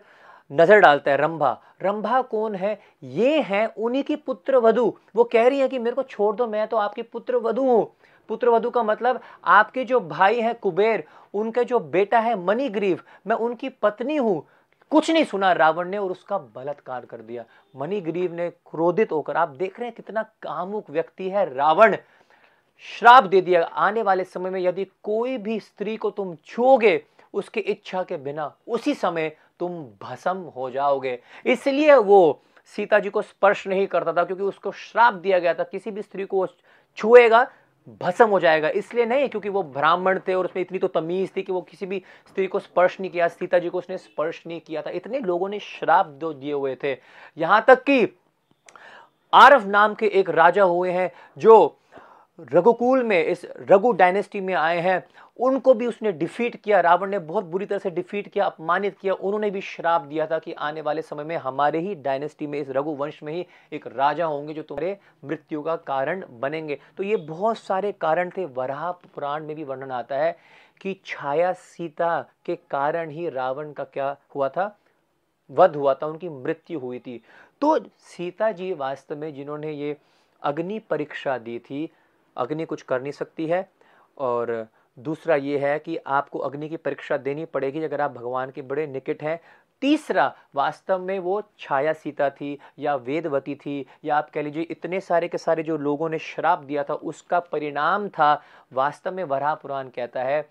नज़र 0.50 0.80
डालता 0.80 1.10
है, 1.10 1.16
रंभा। 1.16 1.50
रंभा 1.82 2.20
कौन 2.22 2.54
है? 2.54 2.78
ये 3.02 3.40
है 3.40 3.66
उन्हीं 3.68 4.02
की 4.02 4.16
पुत्र 4.16 4.56
वधु 4.56 4.92
वो 5.16 5.24
कह 5.24 5.48
रही 5.48 5.58
है 5.58 5.68
कि 5.68 5.78
मेरे 5.78 5.96
को 5.96 6.02
छोड़ 6.02 6.34
दो, 6.36 6.46
मैं 6.46 6.66
तो 6.68 6.76
आपकी 6.76 7.02
पुत्र 7.02 7.36
वधु 7.36 7.62
हूँ। 7.62 7.92
पुत्र 8.28 8.48
वधु 8.48 8.70
का 8.70 8.82
मतलब 8.82 9.20
आपके 9.44 9.84
जो 9.84 10.00
भाई 10.00 10.40
है 10.40 10.52
कुबेर, 10.54 11.04
उनके 11.34 11.64
जो 11.64 11.80
बेटा 11.80 12.18
है 12.20 12.34
मणिग्रीव, 12.36 13.00
मैं 13.26 13.36
उनकी 13.36 13.68
पत्नी 13.68 14.16
हूँ। 14.16 14.46
कुछ 14.92 15.10
नहीं 15.10 15.24
सुना, 15.24 15.52
रावण 15.52 15.88
ने 15.88 15.98
और 15.98 16.10
उसका 16.10 16.38
बलात्कार 16.38 17.04
कर 17.04 17.20
दिया। 17.20 17.44
मणिग्रीव 17.76 18.34
ने 18.34 18.48
क्रोधित 18.50 19.12
होकर, 19.12 19.36
आप 19.36 19.48
देख 19.48 19.78
रहे 19.80 19.88
हैं 19.88 19.94
कितना 19.96 20.22
कामुक 20.42 20.90
व्यक्ति 20.90 21.28
है 21.30 21.44
रावण। 21.54 21.96
श्राप 22.84 23.24
दे 23.24 23.40
दिया, 23.40 23.62
आने 23.64 24.02
वाले 24.02 24.24
समय 24.24 24.50
में 24.50 24.60
यदि 24.60 24.84
कोई 25.02 25.36
भी 25.38 25.58
स्त्री 25.60 25.96
को 25.96 26.10
तुम 26.10 26.34
छूओगे, 26.46 27.02
उसकी 27.34 27.60
इच्छा 27.60 28.02
के 28.02 28.16
बिना 28.16 28.52
उसी 28.66 28.94
समय 28.94 29.36
तुम 29.60 29.84
भस्म 30.02 30.36
हो 30.56 30.70
जाओगे। 30.70 31.18
इसलिए 31.46 31.94
वो 31.94 32.42
सीता 32.66 32.98
जी 32.98 33.10
को 33.10 33.22
स्पर्श 33.22 33.66
नहीं 33.66 33.86
करता 33.86 34.12
था, 34.12 34.24
क्योंकि 34.24 34.42
उसको 34.42 34.72
श्राप 34.72 35.14
दिया 35.14 35.38
गया 35.38 35.54
था। 35.54 35.64
किसी 35.64 35.90
भी 35.90 36.02
स्त्री 36.02 36.24
को 36.24 36.46
छुएगा 36.98 37.46
भस्म 37.86 38.28
हो 38.28 38.40
जाएगा। 38.40 38.68
इसलिए 38.70 39.04
नहीं, 39.06 39.28
क्योंकि 39.28 39.48
वो 39.48 39.62
ब्राह्मण 39.62 40.18
थे 40.28 40.34
और 40.34 40.44
उसमें 40.44 40.60
इतनी 40.62 40.78
तो 40.78 40.88
तमीज 40.90 41.30
थी 41.36 41.42
कि 41.42 41.52
वो 41.52 41.60
किसी 41.60 41.86
भी 41.86 42.02
स्त्री 42.28 42.46
को 42.46 42.58
स्पर्श 42.58 42.98
नहीं 43.00 43.10
किया, 43.10 43.28
सीता 43.28 43.58
जी 43.58 43.68
को 43.68 43.78
उसने 43.78 43.98
स्पर्श 43.98 44.42
नहीं 44.46 44.60
किया 44.60 44.82
था। 44.82 44.90
इतने 44.90 45.18
लोगों 45.20 45.48
ने 45.48 45.58
श्राप 45.60 46.06
दो 46.06 46.32
दिए 46.32 46.52
हुए 46.52 46.76
थे। 46.84 46.96
यहाँ 47.36 47.64
तक 47.68 47.82
कि 47.82 48.06
आरफ 49.32 49.66
नाम 49.66 49.94
के 49.94 50.06
एक 50.10 50.30
राजा 50.30 50.62
हुए 50.64 50.90
हैं 50.90 51.10
जो 51.38 51.76
रघुकुल 52.40 53.02
में, 53.02 53.24
इस 53.24 53.44
रघु 53.44 53.92
डायनेस्टी 53.92 54.40
में 54.40 54.54
आए 54.54 54.80
हैं। 54.80 55.06
उनको 55.36 55.74
भी 55.74 55.86
उसने 55.86 56.12
डिफीट 56.12 56.56
किया। 56.56 56.80
रावण 56.80 57.10
ने 57.10 57.18
बहुत 57.18 57.44
बुरी 57.44 57.66
तरह 57.66 57.78
से 57.78 57.90
डिफीट 57.90 58.28
किया, 58.28 58.46
अपमानित 58.46 58.98
किया। 58.98 59.14
उन्होंने 59.14 59.50
भी 59.50 59.60
श्राप 59.60 60.02
दिया 60.02 60.26
था 60.26 60.38
कि 60.38 60.52
आने 60.52 60.80
वाले 60.80 61.02
समय 61.02 61.24
में 61.24 61.36
हमारे 61.36 61.78
ही 61.78 61.94
डायनेस्टी 61.94 62.46
में, 62.46 62.60
इस 62.60 62.68
रघु 62.70 62.90
वंश 62.90 63.22
में 63.22 63.32
ही 63.32 63.46
एक 63.72 63.86
राजा 63.86 64.26
होंगे 64.26 64.54
जो 64.54 64.62
तुम्हारे 64.62 64.98
मृत्यु 65.24 65.62
का 65.62 65.76
कारण 65.76 66.24
बनेंगे। 66.30 66.78
तो 66.96 67.02
ये 67.02 67.16
बहुत 67.16 67.58
सारे 67.58 67.92
कारण 67.92 68.30
थे। 68.30 68.44
वराह 68.44 68.90
पुराण 68.90 69.44
में 69.44 69.56
भी 69.56 69.64
वर्णन 69.64 69.90
आता 69.90 70.16
है 70.16 70.36
कि 70.80 71.00
छाया 71.06 71.52
सीता 71.52 72.24
के 72.44 72.56
कारण 72.70 73.10
ही 73.10 73.28
रावण 73.28 73.72
का 73.72 73.84
क्या 73.84 74.16
हुआ 74.34 74.48
था? 74.48 74.78
वध 75.50 75.76
हुआ 75.76 75.94
था। 75.94 76.06
उनकी 76.06 76.28
मृत्यु 76.28 76.78
हुई 76.78 76.98
थी। 76.98 77.22
तो 77.60 77.78
सीता 77.98 78.52
जी 78.52 78.72
वास्तव 78.72 79.16
में 79.16 79.34
जिन्होंने 79.34 79.72
ये 79.72 79.96
अग्नि 80.42 80.78
परीक्षा 80.78 81.38
दी 81.38 81.58
थी 81.58 81.88
अग्नि 82.36 82.64
कुछ 82.64 82.82
कर 82.82 83.02
नहीं 83.02 83.12
सकती 83.12 83.46
है। 83.46 83.68
और 84.18 84.66
दूसरा 84.98 85.36
ये 85.36 85.58
है 85.58 85.78
कि 85.78 85.96
आपको 85.96 86.38
अग्नि 86.38 86.68
की 86.68 86.76
परीक्षा 86.76 87.16
देनी 87.16 87.44
पड़ेगी 87.44 87.82
अगर 87.84 88.00
आप 88.00 88.10
भगवान 88.10 88.50
के 88.50 88.62
बड़े 88.62 88.86
निकट 88.86 89.22
हैं। 89.22 89.40
तीसरा, 89.82 90.34
वास्तव 90.54 90.98
में 90.98 91.18
वो 91.18 91.42
छाया 91.58 91.92
सीता 91.92 92.28
थी 92.30 92.58
या 92.78 92.94
वेदवती 92.96 93.54
थी 93.54 93.86
या 94.04 94.16
आप 94.16 94.30
कह 94.30 94.42
लीजिए 94.42 94.62
इतने 94.62 95.00
सारे 95.00 95.28
के 95.28 95.38
सारे 95.38 95.62
जो 95.62 95.76
लोगों 95.76 96.08
ने 96.08 96.18
श्राप 96.18 96.58
दिया 96.58 96.82
था, 96.82 96.94
उसका 96.94 97.40
परिणाम 97.40 98.08
था। 98.08 98.42
वास्तव 98.72 99.12
में 99.12 99.24
वरा 99.24 99.54
पुराण 99.54 99.88
कहता 99.88 100.22
है, 100.22 100.48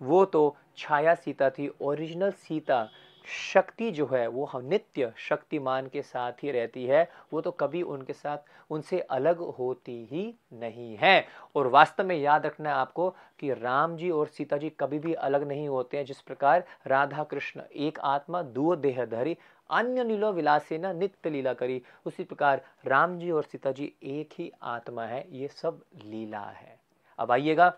वो 0.00 0.24
तो 0.24 0.56
छाया 0.76 1.14
सीता 1.14 1.50
थी 1.50 1.70
ओरिजिनल 1.80 2.30
सीता। 2.30 2.88
शक्ति 3.28 3.90
जो 3.90 4.06
है, 4.06 4.26
वो 4.26 4.50
नित्य 4.56 5.12
शक्तिमान 5.16 5.86
के 5.86 6.02
साथ 6.02 6.32
ही 6.32 6.50
रहती 6.50 6.86
है। 6.86 7.10
वो 7.32 7.40
तो 7.40 7.50
कभी 7.50 7.82
उनके 7.82 8.12
साथ, 8.12 8.38
उनसे 8.70 9.00
अलग 9.00 9.38
होती 9.38 10.04
ही 10.04 10.34
नहीं 10.52 10.96
है। 10.96 11.26
और 11.56 11.66
वास्तव 11.66 12.04
में 12.04 12.16
याद 12.16 12.46
रखना 12.46 12.68
है 12.68 12.74
आपको 12.74 13.10
कि 13.10 13.52
राम 13.54 13.96
जी 13.96 14.10
और 14.10 14.26
सीता 14.26 14.56
जी 14.56 14.70
कभी 14.70 14.98
भी 14.98 15.14
अलग 15.14 15.48
नहीं 15.48 15.68
होते 15.68 15.96
हैं। 15.96 16.04
जिस 16.04 16.20
प्रकार 16.20 16.64
राधा 16.86 17.24
कृष्ण 17.24 17.60
एक 17.76 17.98
आत्मा 17.98 18.42
दो 18.42 18.76
देहधरी 18.76 19.36
अन्य 19.70 20.04
नीलो 20.04 20.32
विलासे 20.32 20.78
न 20.78 20.96
नित्य 20.96 21.30
लीला 21.30 21.52
करी, 21.52 21.82
उसी 22.06 22.24
प्रकार 22.24 22.64
राम 22.86 23.18
जी 23.18 23.30
और 23.30 23.42
सीता 23.42 23.72
जी 23.72 23.92
एक 24.02 24.30
ही 24.38 24.52
आत्मा 24.62 25.04
है। 25.04 25.26
ये 25.30 25.48
सब 25.48 25.82
लीला 26.04 26.44
है। 26.44 26.78
अब 27.18 27.32
आइएगा, 27.32 27.74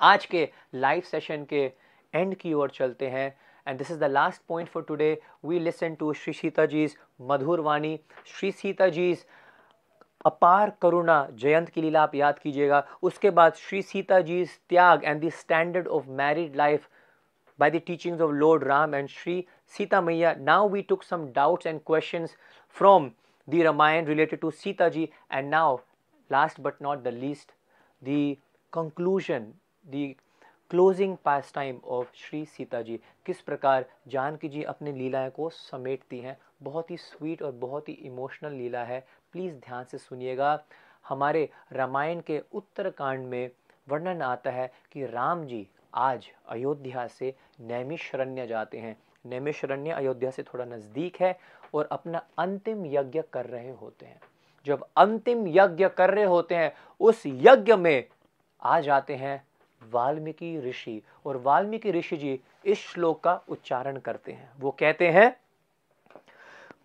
आज 0.00 0.26
के 0.26 0.48
लाइव 0.74 1.02
सेशन 1.02 1.44
के 1.44 1.72
एंड 2.14 2.34
की 2.34 2.52
ओर 2.52 2.70
चलते 2.70 3.08
हैं। 3.08 3.36
And 3.67 3.77
this 3.77 3.91
is 3.91 3.97
the 3.99 4.03
last 4.11 4.41
point 4.47 4.69
for 4.69 4.83
today 4.87 5.17
we 5.45 5.59
listen 5.59 5.95
to 5.99 6.13
Shri 6.21 6.33
Sita 6.33 6.65
ji's 6.75 6.95
मधुर 7.31 7.59
वाणी 7.69 7.97
श्री 8.25 8.51
सीता 8.51 8.87
जीज 8.97 9.25
अपार 10.25 10.69
करुणा 10.81 11.25
जयंत 11.41 11.69
की 11.73 11.81
लीला 11.81 12.01
आप 12.03 12.15
याद 12.15 12.39
कीजिएगा 12.39 12.83
उसके 13.09 13.29
बाद 13.41 13.53
श्री 13.57 13.81
सीता 13.81 14.19
जी 14.29 14.43
त्याग 14.69 15.03
and 15.03 15.25
the 15.25 15.29
standard 15.39 15.87
of 15.87 16.07
married 16.21 16.55
life 16.55 16.87
by 17.59 17.69
the 17.69 17.79
teachings 17.79 18.21
of 18.21 18.31
Lord 18.31 18.65
Ram 18.65 18.93
and 18.93 19.09
Sri 19.09 19.47
Sita 19.65 20.01
Maya. 20.01 20.35
Now 20.39 20.65
we 20.65 20.81
took 20.81 21.03
some 21.03 21.31
doubts 21.33 21.65
and 21.65 21.83
questions 21.83 22.35
from 22.75 23.13
the 23.47 23.63
Ramayana 23.63 24.07
related 24.07 24.41
to 24.41 24.51
Sita 24.51 24.89
ji 24.89 25.11
and 25.29 25.49
now 25.49 25.81
last 26.29 26.63
but 26.63 26.79
not 26.79 27.03
the 27.03 27.11
least 27.11 27.51
the 28.01 28.39
conclusion 28.73 29.53
the 29.83 30.15
closing 30.74 31.16
pastime 31.54 31.80
of 31.84 32.08
Shri 32.14 32.44
Sita 32.44 32.82
ji 32.82 33.00
किस 33.26 33.40
प्रकार 33.40 33.84
जानकी 34.08 34.48
जी 34.48 34.62
अपने 34.62 34.92
लीलाएँ 34.92 35.30
को 35.30 35.50
समेटती 35.50 36.18
हैं? 36.18 36.38
बहुत 36.62 36.90
ही 36.90 36.96
sweet 36.96 37.42
और 37.42 37.52
बहुत 37.52 37.88
ही 37.88 37.94
emotional 37.94 38.52
लीला 38.52 38.84
है। 38.84 39.06
Please 39.32 39.54
ध्यान 39.54 39.84
से 39.84 39.98
सुनिएगा। 39.98 40.64
हमारे 41.08 41.50
रामायण 41.72 42.20
के 42.20 42.42
उत्तरकांड 42.54 43.26
में 43.26 43.50
वर्णन 43.88 44.22
आता 44.22 44.50
है 44.50 44.72
कि 44.92 45.06
राम 45.06 45.46
जी 45.46 45.68
आज 45.94 46.26
अयोध्या 46.48 47.06
से 47.06 47.34
नैमिशरण्य 47.60 48.46
जाते 48.46 48.78
हैं। 48.78 48.96
नैमिशरण्य 49.26 49.90
अयोध्या 49.90 50.30
से 50.30 50.42
थोड़ा 50.42 50.64
नज़दीक 50.64 51.16
है 51.20 51.38
और 51.74 51.88
अपना 51.92 52.26
अंतिम 52.38 52.86
यज्ञ 52.86 53.22
कर 53.32 53.46
रहे 53.46 53.70
होते 53.70 54.06
हैं। 54.06 54.20
जब 54.66 54.86
अंतिम 54.96 55.48
यज्ञ 55.48 55.88
कर 55.88 56.10
रहे 56.10 56.24
होते 56.24 56.54
हैं, 56.54 56.72
उस 57.00 57.22
यज्ञ 57.26 57.74
में 57.74 58.04
आ 58.62 58.80
जाते 58.80 59.16
हैं 59.16 59.44
वाल्मीकि 59.92 60.58
ऋषि 60.60 61.02
और 61.26 61.36
वाल्मीकि 61.36 61.92
ऋषि 61.92 62.16
जी 62.16 62.40
इस 62.64 62.78
श्लोक 62.88 63.22
का 63.24 63.40
उच्चारण 63.48 63.96
करते 63.96 64.32
हैं। 64.32 64.52
वो 64.60 64.70
कहते 64.70 65.08
हैं, 65.08 65.36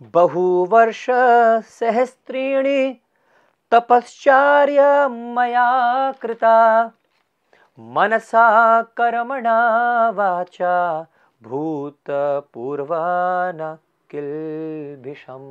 बहुवर्ष 0.02 1.06
सहस्त्रीणी 1.70 3.02
तपश्चार्य 3.72 5.08
मया 5.08 6.12
कृता, 6.12 6.92
मनसा 7.80 8.82
कर्मणा 8.98 9.60
वाचा 10.10 11.06
भूत 11.42 12.10
पूर्वान 12.54 13.58
किलभिषम 14.10 15.44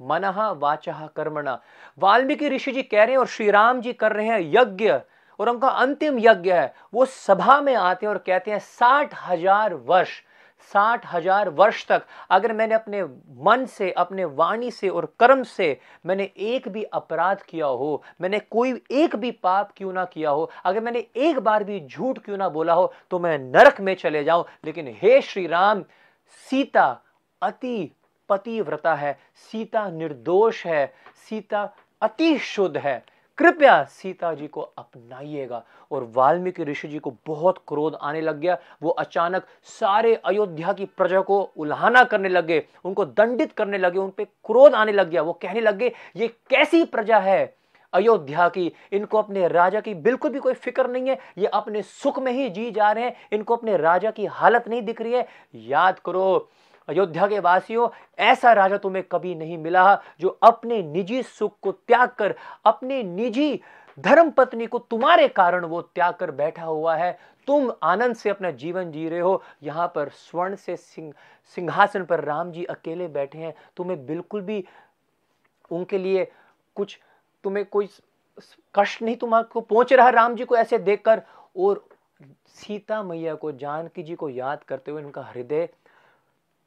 मन 0.00 0.24
वाचा 0.58 1.06
कर्मणा। 1.16 1.58
वाल्मीकि 1.98 2.48
ऋषि 2.48 2.72
जी 2.72 2.82
कह 2.82 3.02
रहे 3.04 3.10
हैं 3.10 3.18
और 3.18 3.26
श्री 3.26 3.50
राम 3.50 3.80
जी 3.80 3.92
कर 3.92 4.12
रहे 4.12 4.26
हैं 4.26 4.40
यज्ञ। 4.54 4.92
और 5.40 5.48
उनका 5.48 5.68
अंतिम 5.68 6.18
यज्ञ 6.20 6.52
है। 6.52 6.72
वो 6.94 7.04
सभा 7.06 7.60
में 7.60 7.74
आते 7.74 8.06
हैं 8.06 8.12
और 8.12 8.18
कहते 8.20 8.50
हैं, 8.50 8.58
साठ 8.60 9.14
हज़ार 9.22 9.74
वर्ष, 9.74 10.20
साठ 10.70 11.06
हज़ार 11.06 11.48
वर्ष 11.50 11.84
तक 11.86 12.02
अगर 12.30 12.52
मैंने 12.52 12.74
अपने 12.74 13.02
मन 13.44 13.64
से, 13.66 13.90
अपने 13.92 14.24
वाणी 14.24 14.70
से 14.70 14.88
और 14.88 15.06
कर्म 15.20 15.42
से 15.44 15.78
मैंने 16.06 16.30
एक 16.38 16.68
भी 16.68 16.82
अपराध 16.84 17.42
किया 17.42 17.66
हो, 17.66 18.02
मैंने 18.20 18.38
कोई 18.40 18.72
एक 18.92 19.16
भी 19.16 19.30
पाप 19.32 19.72
क्यों 19.76 19.92
ना 19.92 20.04
किया 20.06 20.30
हो, 20.30 20.50
अगर 20.64 20.80
मैंने 20.80 21.06
एक 21.18 21.38
बार 21.40 21.64
भी 21.64 21.80
झूठ 21.82 22.18
क्यों 22.18 22.36
ना 22.36 22.48
बोला 22.50 22.72
हो 22.72 22.92
तो 23.10 23.18
मैं 23.18 23.38
नरक 23.40 23.80
में 23.80 23.94
चले 23.96 24.24
जाऊँ। 24.24 24.44
लेकिन 24.64 24.94
हे 25.02 25.20
श्री 25.22 25.46
राम 25.46 25.82
सीता 26.46 26.86
अति 27.42 27.90
पतिव्रता 28.28 28.94
है, 28.94 29.18
सीता 29.52 29.88
निर्दोष 29.90 30.64
है, 30.66 30.86
सीता 31.28 31.72
अति 32.02 32.38
शुद्ध 32.38 32.76
है। 32.76 33.02
कृपया 33.38 33.82
सीता 33.84 34.32
जी 34.34 34.46
को 34.46 34.60
अपनाइएगा। 34.60 35.62
और 35.90 36.04
वाल्मीकि 36.14 36.64
ऋषि 36.64 36.88
जी 36.88 36.98
को 36.98 37.12
बहुत 37.26 37.58
क्रोध 37.68 37.98
आने 38.02 38.20
लग 38.20 38.38
गया। 38.40 38.58
वो 38.82 38.90
अचानक 38.90 39.46
सारे 39.62 40.14
अयोध्या 40.16 40.72
की 40.72 40.84
प्रजा 40.86 41.20
को 41.20 41.40
उल्हाना 41.56 42.04
करने 42.04 42.28
लगे 42.28 42.62
उनको 42.84 43.04
दंडित 43.04 43.52
करने 43.52 43.78
लगे, 43.78 43.98
उन 43.98 44.10
पर 44.10 44.24
क्रोध 44.24 44.74
आने 44.74 44.92
लग 44.92 45.10
गया। 45.10 45.22
वो 45.22 45.32
कहने 45.32 45.60
लगे, 45.60 45.92
ये 46.16 46.28
कैसी 46.50 46.84
प्रजा 46.84 47.18
है 47.18 47.54
अयोध्या 47.92 48.48
की? 48.48 48.72
इनको 48.92 49.18
अपने 49.18 49.48
राजा 49.48 49.80
की 49.80 49.94
बिल्कुल 49.94 50.30
भी 50.30 50.38
कोई 50.38 50.54
फ़िक्र 50.54 50.86
नहीं 50.90 51.08
है। 51.08 51.18
ये 51.38 51.46
अपने 51.46 51.82
सुख 51.82 52.18
में 52.18 52.32
ही 52.32 52.48
जी 52.50 52.70
जा 52.70 52.90
रहे 52.92 53.04
हैं। 53.04 53.14
इनको 53.32 53.56
अपने 53.56 53.76
राजा 53.76 54.10
की 54.10 54.26
हालत 54.26 54.68
नहीं 54.68 54.82
दिख 54.82 55.00
रही 55.02 55.12
है। 55.12 55.26
याद 55.54 55.98
करो 55.98 56.48
अयोध्या 56.88 57.26
के 57.26 57.38
वासियों, 57.38 57.88
ऐसा 58.18 58.52
राजा 58.52 58.76
तुम्हें 58.78 59.04
कभी 59.04 59.34
नहीं 59.34 59.58
मिला 59.58 59.94
जो 60.20 60.28
अपने 60.42 60.82
निजी 60.82 61.22
सुख 61.22 61.56
को 61.62 61.72
त्याग 61.72 62.08
कर, 62.08 62.34
अपने 62.64 63.02
निजी 63.02 63.60
धर्म 63.98 64.30
पत्नी 64.30 64.66
को 64.66 64.78
तुम्हारे 64.80 65.28
कारण 65.28 65.64
वो 65.64 65.80
त्याग 65.82 66.14
कर 66.14 66.30
बैठा 66.30 66.64
हुआ 66.64 66.94
है। 66.96 67.18
तुम 67.48 67.70
आनंद 67.82 68.16
से 68.16 68.30
अपना 68.30 68.50
जीवन 68.52 68.90
जी 68.90 69.08
रहे 69.08 69.20
हो। 69.20 69.42
यहाँ 69.62 69.86
पर 69.94 70.08
स्वर्ण 70.08 70.54
से 70.56 70.76
सिंह, 70.76 71.12
सिंहासन 71.56 72.04
पर 72.04 72.20
राम 72.20 72.50
जी 72.52 72.64
अकेले 72.64 73.08
बैठे 73.08 73.38
हैं। 73.38 73.54
तुम्हें 73.76 74.04
बिल्कुल 74.06 74.40
भी 74.40 74.64
उनके 75.70 75.98
लिए 75.98 76.24
कुछ, 76.76 76.98
तुम्हें 77.44 77.64
कोई 77.66 77.88
कष्ट 78.74 79.02
नहीं 79.02 79.16
तुम्हारे 79.16 79.60
पहुँच 79.60 79.92
रहा। 79.92 80.08
राम 80.08 80.34
जी 80.34 80.44
को 80.44 80.56
ऐसे 80.56 80.78
देखकर 80.80 81.22
और 81.56 81.84
सीता 82.56 83.02
मैया 83.02 83.34
को, 83.34 83.52
जानकी 83.52 84.02
जी 84.02 84.14
को 84.14 84.28
याद 84.28 84.64
करते 84.64 84.90
हुए 84.90 85.02
उनका 85.02 85.22
हृदय 85.24 85.68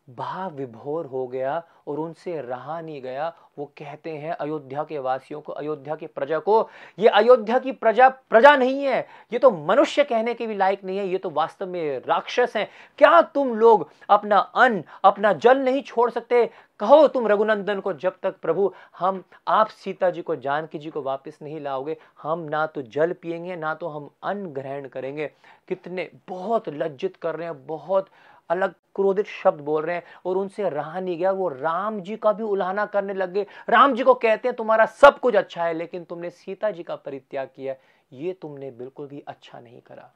भाव 0.10 0.52
विभोर 0.52 1.06
हो 1.06 1.28
गया 1.28 1.64
और 1.88 2.00
उनसे 2.00 2.42
रहा 2.42 2.82
नहीं 2.82 3.02
गया। 3.02 3.34
वो 3.60 3.66
कहते 3.66 4.10
हैं, 4.10 4.32
अयोध्या 4.32 4.84
के 4.84 5.00
वासियों 5.00 5.42
को, 5.42 5.54
अयोध्या 5.54 5.96
की 5.96 6.08
प्रजा 6.08 6.40
को, 6.40 6.70
ये 7.00 7.08
अयोध्या 7.08 7.60
की 7.60 7.72
प्रजा 7.72 8.10
प्रजा 8.10 8.56
नहीं 8.56 8.84
है। 8.84 9.08
ये 9.34 9.40
तो 9.40 9.52
मनुष्य 9.52 10.04
कहने 10.04 10.34
के 10.34 10.48
भी 10.48 10.56
लायक 10.56 10.84
नहीं 10.84 10.98
है, 10.98 11.08
ये 11.08 11.18
तो 11.18 11.30
वास्तव 11.30 11.68
में 11.68 12.02
राक्षस 12.08 12.54
हैं। 12.56 12.70
क्या 12.98 13.22
तुम 13.22 13.56
लोग 13.56 13.90
अपना 14.10 14.38
अन्न, 14.38 14.84
अपना 15.04 15.34
जल 15.34 15.58
नहीं 15.58 15.82
छोड़ 15.82 16.12
सकते? 16.12 16.50
कहो 16.80 17.08
तुम 17.08 17.28
रघुनंदन 17.28 17.80
को, 17.80 17.94
जब 17.94 18.18
तक 18.24 18.40
प्रभु, 18.40 18.74
हम 19.00 19.24
आप 19.48 19.68
सीता 19.68 20.10
जी 20.10 20.22
को, 20.22 20.36
जानकी 20.36 20.80
जी 20.80 20.90
को 20.90 21.02
वापस 21.02 21.40
नहीं 21.42 21.60
लाओगे, 21.60 21.98
हम 22.22 22.40
ना 22.40 22.66
तो 22.66 22.82
जल 22.82 23.14
पिएँगे 23.14 23.56
ना 23.56 23.74
तो 23.74 23.88
हम 23.88 24.10
अन्न 24.24 24.46
ग्रहण 24.46 24.88
करेंगे। 24.88 25.32
कितने 25.68 26.12
बहुत 26.30 26.70
लज्जित 26.70 27.16
कर 27.16 27.36
रहे 27.36 27.48
हैं, 27.48 27.68
बहुत 27.68 28.08
अलग 28.50 28.74
क्रोधित 28.98 29.26
शब्द 29.28 29.62
बोल 29.62 29.86
रहे 29.86 29.96
हैं 29.96 30.04
और 30.26 30.38
उनसे 30.38 30.70
रहा 30.70 31.00
नहीं 31.00 31.18
गया। 31.18 31.32
वो 31.32 31.48
राम 31.50 32.00
जी 32.02 32.18
का 32.18 32.34
भी 32.34 32.44
उल्हाना 32.44 32.86
करने 32.86 33.14
लग 33.14 33.34
गए। 33.34 33.46
राम 33.70 33.96
जी 33.96 34.04
को 34.04 34.14
कहते 34.14 34.48
हैं, 34.48 34.56
तुम्हारा 34.58 34.86
सब 34.86 35.20
कुछ 35.20 35.36
अच्छा 35.36 35.66
है, 35.66 35.74
लेकिन 35.74 36.04
तुमने 36.04 36.30
सीता 36.30 36.72
जी 36.72 36.84
का 36.84 36.96
परित्याग 36.96 37.50
किया 37.56 37.76
ये 38.12 38.34
तुमने 38.34 38.72
बिल्कुल 38.72 39.08
भी 39.08 39.24
अच्छा 39.28 39.60
नहीं 39.60 39.82
करा। 39.82 40.12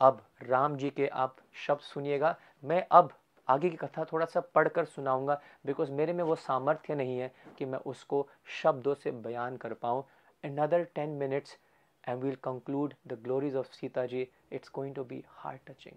अब 0.00 0.20
राम 0.42 0.76
जी 0.76 0.90
के 0.90 1.06
आप 1.08 1.36
शब्द 1.66 1.80
सुनिएगा। 1.80 2.34
मैं 2.64 2.86
अब 2.90 3.12
आगे 3.48 3.70
की 3.70 3.76
कथा 3.76 4.04
थोड़ा 4.04 4.26
सा 4.26 4.40
पढ़कर 4.54 4.84
सुनाऊँगा 4.84 5.40
बिकॉज़ 5.66 5.90
मेरे 5.92 6.12
में 6.12 6.22
वो 6.24 6.34
सामर्थ्य 6.34 6.94
नहीं 6.94 7.18
है 7.18 7.32
कि 7.58 7.64
मैं 7.64 7.78
उसको 7.86 8.26
शब्दों 8.62 8.94
से 8.94 9.10
बयान 9.10 9.56
कर 9.56 9.72
पाऊँ। 9.72 10.04
Another 10.44 10.80
10 10.98 11.14
minutes 11.20 11.56
and 12.04 12.22
we'll 12.22 12.36
conclude 12.42 12.92
the 13.06 13.16
glories 13.22 13.56
of 13.56 13.72
Sita 13.72 14.06
ji. 14.06 14.26
It's 14.50 14.68
going 14.70 14.94
to 14.94 15.04
be 15.04 15.24
heart 15.38 15.64
touching. 15.66 15.96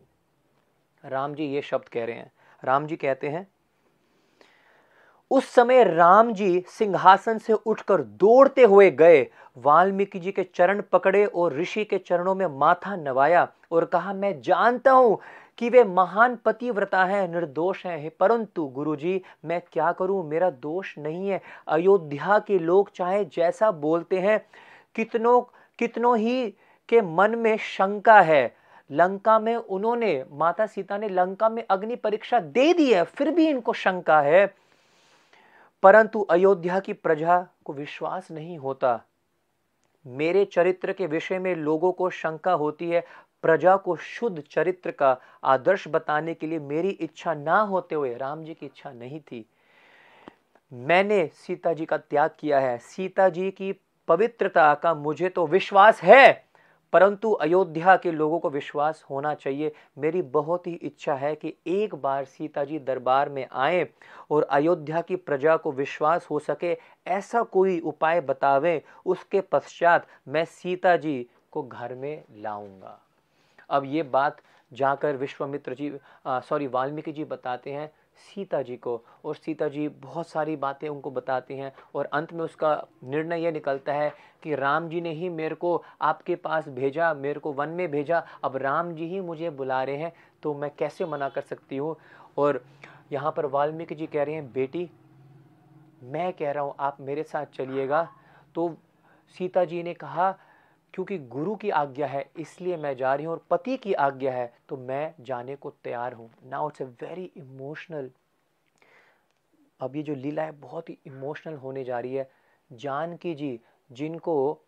Ram 1.03 1.33
ji 1.35 1.45
ये 1.45 1.61
शब्द 1.61 1.87
कह 1.89 2.05
रहे 2.05 2.15
हैं। 2.15 2.31
राम 2.63 2.87
जी 2.87 2.95
कहते 2.95 3.27
हैं, 3.27 3.47
उस 5.31 5.45
समय 5.45 5.83
राम 5.83 6.31
जी 6.33 6.63
सिंहासन 6.67 7.37
से 7.37 7.53
उठकर 7.53 8.01
दौड़ते 8.01 8.63
हुए 8.63 8.89
गए। 8.91 9.27
वाल्मीकि 9.57 10.19
जी 10.19 10.31
के 10.31 10.43
चरण 10.55 10.81
पकड़े 10.91 11.25
और 11.25 11.55
ऋषि 11.55 11.83
के 11.85 11.97
चरणों 11.97 12.35
में 12.35 12.45
माथा 12.59 12.95
नवाया 12.95 13.47
और 13.71 13.85
कहा, 13.85 14.13
मैं 14.13 14.41
जानता 14.41 14.91
हूँ 14.91 15.19
कि 15.57 15.69
वे 15.69 15.83
महान 15.83 16.35
पतिव्रता 16.35 17.03
हैं, 17.05 17.27
निर्दोष 17.27 17.85
हैं। 17.85 18.11
परंतु 18.19 18.65
गुरुजी, 18.65 19.21
मैं 19.45 19.61
क्या 19.73 19.91
करूँ? 19.91 20.23
मेरा 20.29 20.49
दोष 20.49 20.97
नहीं 20.97 21.29
है। 21.29 21.41
अयोध्या 21.67 22.39
के 22.39 22.59
लोग 22.59 22.91
चाहे 22.91 23.23
जैसा 23.25 23.71
बोलते 23.71 24.19
हैं, 24.19 24.39
कितनों 24.95 25.41
कितनों 25.79 26.17
ही 26.17 26.49
के 26.89 27.01
मन 27.01 27.35
में 27.35 27.57
शंका 27.57 28.19
है। 28.21 28.58
लंका 28.91 29.39
में 29.39 29.55
उन्होंने, 29.55 30.25
माता 30.31 30.65
सीता 30.65 30.97
ने 30.97 31.09
लंका 31.09 31.49
में 31.49 31.63
अग्नि 31.69 31.95
परीक्षा 31.95 32.39
दे 32.39 32.73
दी 32.73 32.93
है, 32.93 33.03
फिर 33.03 33.31
भी 33.31 33.49
इनको 33.49 33.73
शंका 33.73 34.21
है। 34.21 34.55
परंतु 35.83 36.21
अयोध्या 36.21 36.79
की 36.79 36.93
प्रजा 36.93 37.47
को 37.65 37.73
विश्वास 37.73 38.31
नहीं 38.31 38.57
होता। 38.57 39.03
मेरे 40.07 40.45
चरित्र 40.45 40.93
के 40.93 41.07
विषय 41.07 41.39
में 41.39 41.55
लोगों 41.55 41.91
को 41.91 42.09
शंका 42.09 42.51
होती 42.51 42.89
है, 42.89 43.05
प्रजा 43.41 43.77
को 43.77 43.95
शुद्ध 43.95 44.43
चरित्र 44.51 44.91
का 44.91 45.17
आदर्श 45.43 45.87
बताने 45.87 46.33
के 46.33 46.47
लिए 46.47 46.59
मेरी 46.59 46.89
इच्छा 46.89 47.33
ना 47.33 47.59
होते 47.59 47.95
हुए, 47.95 48.15
राम 48.15 48.43
जी 48.43 48.53
की 48.53 48.65
इच्छा 48.65 48.91
नहीं 48.91 49.19
थी। 49.19 49.49
मैंने 50.73 51.27
सीता 51.27 51.73
जी 51.73 51.85
का 51.85 51.97
त्याग 51.97 52.29
किया 52.39 52.59
है। 52.59 52.77
सीता 52.77 53.29
जी 53.29 53.51
की 53.51 53.75
पवित्रता 54.07 54.73
का 54.73 54.93
मुझे 54.93 55.29
तो 55.29 55.47
विश्वास 55.47 56.01
है। 56.01 56.48
परंतु 56.93 57.31
अयोध्या 57.31 57.95
के 57.95 58.11
लोगों 58.11 58.39
को 58.39 58.49
विश्वास 58.49 59.03
होना 59.09 59.33
चाहिए। 59.33 59.71
मेरी 59.97 60.21
बहुत 60.21 60.67
ही 60.67 60.73
इच्छा 60.73 61.13
है 61.13 61.33
कि 61.35 61.53
एक 61.67 61.95
बार 61.95 62.25
सीता 62.25 62.63
जी 62.63 62.79
दरबार 62.79 63.29
में 63.29 63.45
आए 63.51 63.87
और 64.31 64.43
अयोध्या 64.43 65.01
की 65.01 65.15
प्रजा 65.15 65.55
को 65.57 65.71
विश्वास 65.71 66.27
हो 66.31 66.39
सके। 66.39 66.77
ऐसा 67.07 67.43
कोई 67.43 67.79
उपाय 67.79 68.21
बतावें, 68.21 68.81
उसके 69.05 69.41
पश्चात 69.41 70.07
मैं 70.27 70.45
सीता 70.45 70.95
जी 70.97 71.25
को 71.51 71.63
घर 71.63 71.93
में 71.93 72.23
लाऊँगा। 72.37 72.99
अब 73.69 73.85
ये 73.85 74.03
बात 74.03 74.41
जाकर 74.71 75.15
विश्वामित्र 75.15 75.73
जी 75.73 75.91
सॉरी, 76.27 76.67
वाल्मीकि 76.67 77.11
जी 77.11 77.23
बताते 77.23 77.71
हैं। 77.71 77.91
सीता 78.19 78.61
जी 78.61 78.75
को। 78.77 79.01
और 79.25 79.35
सीता 79.35 79.67
जी 79.67 79.87
बहुत 79.87 80.27
सारी 80.27 80.55
बातें 80.55 80.87
उनको 80.89 81.11
बताती 81.11 81.57
हैं 81.57 81.71
और 81.95 82.05
अंत 82.05 82.33
में 82.33 82.43
उसका 82.43 82.73
निर्णय 83.03 83.43
यह 83.43 83.51
निकलता 83.51 83.93
है 83.93 84.11
कि 84.43 84.55
राम 84.55 84.89
जी 84.89 85.01
ने 85.01 85.13
ही 85.13 85.29
मेरे 85.29 85.55
को 85.55 85.83
आपके 86.01 86.35
पास 86.35 86.67
भेजा, 86.69 87.13
मेरे 87.13 87.39
को 87.39 87.53
वन 87.53 87.69
में 87.69 87.89
भेजा, 87.91 88.23
अब 88.43 88.57
राम 88.57 88.93
जी 88.95 89.07
ही 89.07 89.21
मुझे 89.21 89.49
बुला 89.49 89.83
रहे 89.83 89.97
हैं 89.97 90.13
तो 90.43 90.53
मैं 90.53 90.69
कैसे 90.79 91.05
मना 91.05 91.29
कर 91.29 91.41
सकती 91.41 91.77
हूँ? 91.77 91.95
और 92.37 92.63
यहाँ 93.11 93.31
पर 93.31 93.45
वाल्मीकि 93.45 93.95
जी 93.95 94.07
कह 94.07 94.23
रहे 94.23 94.35
हैं, 94.35 94.51
बेटी, 94.53 94.89
मैं 96.03 96.31
कह 96.33 96.51
रहा 96.51 96.63
हूँ, 96.63 96.73
आप 96.79 96.97
मेरे 97.01 97.23
साथ 97.23 97.45
चलिएगा। 97.55 98.07
तो 98.55 98.75
सीता 99.35 99.63
जी 99.65 99.81
ने 99.83 99.93
कहा 99.93 100.31
क्योंकि 100.93 101.17
गुरु 101.17 101.55
की 101.55 101.69
आज्ञा 101.69 102.07
है, 102.07 102.25
इसलिए 102.39 102.77
मैं 102.77 102.95
जा 102.97 103.13
रही 103.15 103.25
हूँ 103.25 103.33
और 103.33 103.45
पति 103.49 103.77
की 103.77 103.93
आज्ञा 103.95 104.31
है 104.31 104.53
तो 104.69 104.77
मैं 104.77 105.13
जाने 105.21 105.55
को 105.55 105.69
तैयार 105.83 106.13
हूँ। 106.13 106.29
Now 106.45 106.69
it's 106.69 106.81
a 106.81 106.85
very 106.85 107.31
emotional 107.37 108.09
अब 109.79 109.95
ये 109.95 110.03
जो 110.03 110.15
लीला 110.15 110.43
है, 110.43 110.51
बहुत 110.51 110.89
ही 110.89 110.97
इमोशनल 111.07 111.55
होने 111.55 111.83
जा 111.83 111.99
रही 111.99 112.15
है। 112.15 112.29
जानकी 112.71 113.33
जी, 113.35 113.59
जिनको 113.89 114.65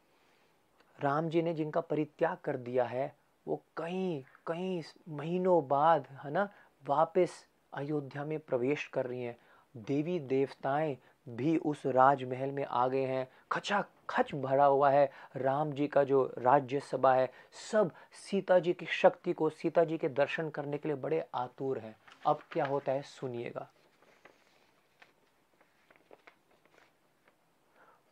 राम 1.00 1.30
जी 1.30 1.42
ने 1.42 1.54
जिनका 1.54 1.82
परित्याग 1.82 2.38
कर 2.44 2.58
दिया 2.58 2.84
है, 2.86 3.14
वो 3.46 3.62
कई 3.78 4.24
कई 4.48 4.82
महीनों 5.10 5.68
बाद, 5.68 6.08
है 6.24 6.32
ना, 6.32 6.48
वापस 6.86 7.46
अयोध्या 7.74 8.26
में 8.26 8.40
प्रवेश 8.40 8.88
कर 8.88 9.06
रही 9.06 9.24
हैं। 9.24 9.38
देवी 9.76 10.20
देवताएँ 10.20 10.98
भी 11.28 11.58
उस 11.58 11.86
राजमहल 11.86 12.52
में 12.52 12.64
आ 12.66 12.88
गए 12.88 13.06
हैं। 13.06 13.28
खचा 13.52 13.84
खच 14.12 14.34
भरा 14.36 14.66
हुआ 14.66 14.90
है। 14.90 15.10
राम 15.36 15.72
जी 15.72 15.88
का 15.88 16.04
जो 16.04 16.24
राज्य 16.38 16.80
सभा 16.80 17.14
है, 17.14 17.30
सब 17.72 17.92
सीता 18.14 18.60
जी 18.60 18.74
की 18.74 18.86
शक्ति 18.86 19.34
को, 19.34 19.50
सीता 19.50 19.84
जी 19.84 19.98
के 19.98 20.10
दर्शन 20.10 20.50
करने 20.50 20.78
के 20.78 20.90
लिए 20.90 20.98
बड़े 20.98 21.24
आतुर 21.36 21.78
हैं। 21.80 21.96
अब 22.26 22.40
क्या 22.52 22.66
होता 22.66 22.92
है, 22.92 23.02
सुनिएगा। 23.02 23.70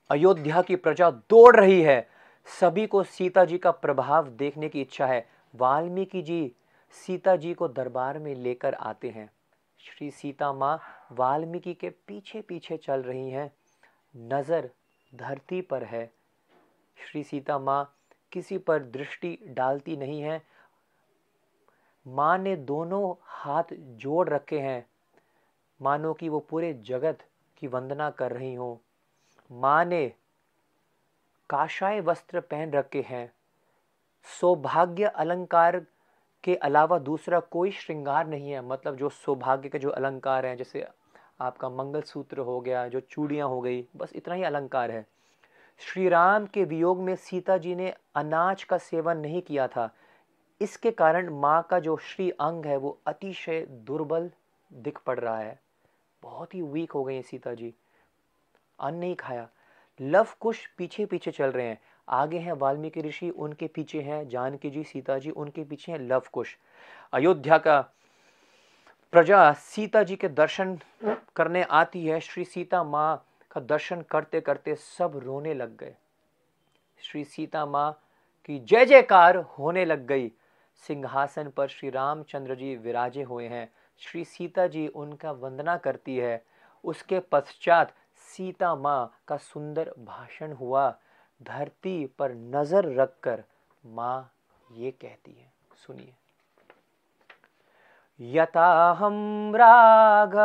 अयोध्या 0.10 0.62
की 0.62 0.76
प्रजा 0.76 1.10
दौड़ 1.12 1.56
रही 1.56 1.82
है। 1.82 2.08
सभी 2.47 2.86
को 2.88 3.04
सीता 3.04 3.43
जी 3.45 3.58
का 3.58 3.72
प्रभाव 3.72 4.28
देखने 4.28 4.70
की 4.70 4.82
इच्छा 4.82 5.06
है। 5.06 5.28
वाल्मीकि 5.54 6.22
जी 6.22 6.56
सीता 6.95 7.36
जी 7.36 7.54
को 7.54 7.68
दरबार 7.68 8.20
में 8.20 8.34
लेकर 8.36 8.74
आते 8.74 9.10
हैं। 9.10 9.30
श्री 9.80 10.10
सीता 10.12 10.52
माँ 10.54 10.80
वाल्मीकि 11.12 11.74
के 11.74 11.89
पीछे 12.08 12.41
पीछे 12.41 12.78
चल 12.78 13.02
रही 13.02 13.30
हैं। 13.30 13.52
नज़र 14.16 14.70
धरती 15.16 15.62
पर 15.62 15.84
है। 15.84 16.14
श्री 16.97 17.24
सीता 17.24 17.60
माँ 17.60 17.95
किसी 18.32 18.57
पर 18.57 18.84
दृष्टि 18.84 19.39
डालती 19.47 19.97
नहीं 19.97 20.22
है। 20.22 20.41
माँ 22.07 22.38
ने 22.38 22.55
दोनों 22.55 23.16
हाथ 23.22 23.64
जोड़ 23.74 24.30
रखे 24.30 24.60
हैं। 24.60 24.89
मानो 25.82 26.14
कि 26.14 26.30
वो 26.30 26.39
पूरे 26.39 26.74
जगत 26.74 27.20
की 27.57 27.68
वंदना 27.68 28.10
कर 28.10 28.32
रही 28.32 28.53
हो। 28.53 28.82
माँ 29.51 29.86
ने 29.86 30.14
काशाय 31.49 32.01
वस्त्र 32.01 32.39
पहन 32.39 32.72
रखे 32.72 33.01
हैं। 33.01 33.34
सौभाग्य 34.41 35.03
अलंकार 35.03 35.86
के 36.43 36.55
अलावा 36.55 36.99
दूसरा 36.99 37.39
कोई 37.39 37.72
श्रृंगार 37.72 38.28
नहीं 38.28 38.51
है। 38.51 38.62
मतलब 38.62 38.95
जो 38.95 39.10
सौभाग्य 39.10 39.70
के 39.70 39.80
जो 39.80 39.89
अलंकार 39.89 40.45
हैं, 40.45 40.57
जैसे 40.57 40.88
आपका 41.42 41.70
मंगलसूत्र 41.70 42.38
हो 42.38 42.62
गया, 42.62 42.88
जो 42.88 43.00
चूड़ियाँ 43.00 43.48
हो 43.48 43.62
गई, 43.62 43.88
बस 43.96 44.12
इतना 44.16 44.36
ही 44.36 44.44
अलंकार 44.44 44.92
है। 44.92 45.08
श्री 45.80 46.10
राम 46.10 46.46
के 46.46 46.64
वियोग 46.64 47.00
में 47.00 47.16
सीता 47.16 47.58
जी 47.58 47.76
ने 47.76 47.94
अनाज 48.16 48.64
का 48.64 48.78
सेवन 48.78 49.18
नहीं 49.18 49.42
किया 49.42 49.68
था। 49.68 49.96
इसके 50.62 50.92
कारण 50.92 51.30
माँ 51.30 51.68
का 51.70 51.80
जो 51.80 51.98
श्री 51.98 52.30
अंग 52.30 52.66
है, 52.66 52.78
वो 52.78 53.00
अतिशय 53.08 53.62
दुर्बल 53.62 54.32
दिख 54.74 54.98
पड़ 54.98 55.20
रहा 55.20 55.40
है। 55.40 55.60
बहुत 56.22 56.56
ही 56.56 56.62
वीक 56.62 56.92
हो 56.92 57.04
गई 57.04 57.22
सीता 57.22 57.54
जी। 57.54 57.74
अन्न 58.80 58.98
नहीं 58.98 59.16
खाया। 59.16 59.50
लव 60.02 60.28
कुश 60.40 60.68
पीछे 60.78 61.05
पीछे 61.05 61.32
चल 61.32 61.47
रहे 61.47 61.68
हैं। 61.68 61.82
आगे 62.09 62.39
हैं 62.39 62.54
वाल्मीकि 62.54 63.01
ऋषि, 63.01 63.30
उनके 63.30 63.68
पीछे 63.68 64.01
हैं 64.01 64.28
जानकी 64.28 64.70
जी, 64.70 64.84
सीता 64.84 65.20
जी, 65.20 65.32
उनके 65.32 65.63
पीछे 65.63 65.92
हैं 65.92 66.00
लव 66.00 66.24
कुश। 66.34 66.58
अयोध्या 67.13 67.58
का 67.58 67.89
प्रजा 69.14 69.52
सीता 69.54 70.02
जी 70.04 70.16
के 70.16 70.28
दर्शन 70.28 70.78
करने 71.36 71.64
आती 71.64 72.06
है। 72.06 72.20
श्री 72.20 72.44
सीता 72.46 72.84
माँ 72.84 73.26
का 73.52 73.62
दर्शन 73.62 74.02
करते 74.02 74.42
करते 74.42 74.76
सब 74.76 75.20
रोने 75.24 75.54
लग 75.54 75.76
गए। 75.78 75.96
श्री 77.00 77.24
सीता 77.24 77.66
माँ 77.66 77.92
की 78.50 78.60
जय 78.60 78.86
जयकार 78.86 79.38
होने 79.60 79.86
लग 79.86 80.06
गई। 80.06 80.32
सिंहासन 80.84 81.50
पर 81.50 81.68
श्री 81.68 81.90
रामचंद्र 81.90 82.56
जी 82.56 82.76
विराजे 82.76 83.24
हुए 83.24 83.48
हैं। 83.48 83.68
श्री 84.02 84.24
सीता 84.26 84.68
जी 84.68 84.88
उनका 84.88 85.32
वंदना 85.32 85.78
करती 85.78 86.18
है। 86.18 86.42
उसके 86.84 87.20
पश्चात 87.32 87.94
सीता 88.28 88.76
माँ 88.76 89.12
का 89.28 89.38
सुंदर 89.38 89.94
भाषण 90.00 90.54
हुआ। 90.54 90.90
धरती 91.40 92.06
पर 92.20 92.34
नज़र 92.56 92.94
रखकर 92.96 93.44
माँ 93.84 94.32
ये 94.70 94.92
कहती 94.92 95.32
है। 95.32 95.52
सुनिए। 95.78 96.14
यताहं 98.21 99.51
राग 99.54 100.36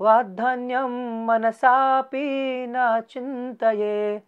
वाधन्यं 0.00 1.26
मनसापि 1.26 2.66
न 2.68 3.00
चिन्तये। 3.10 4.22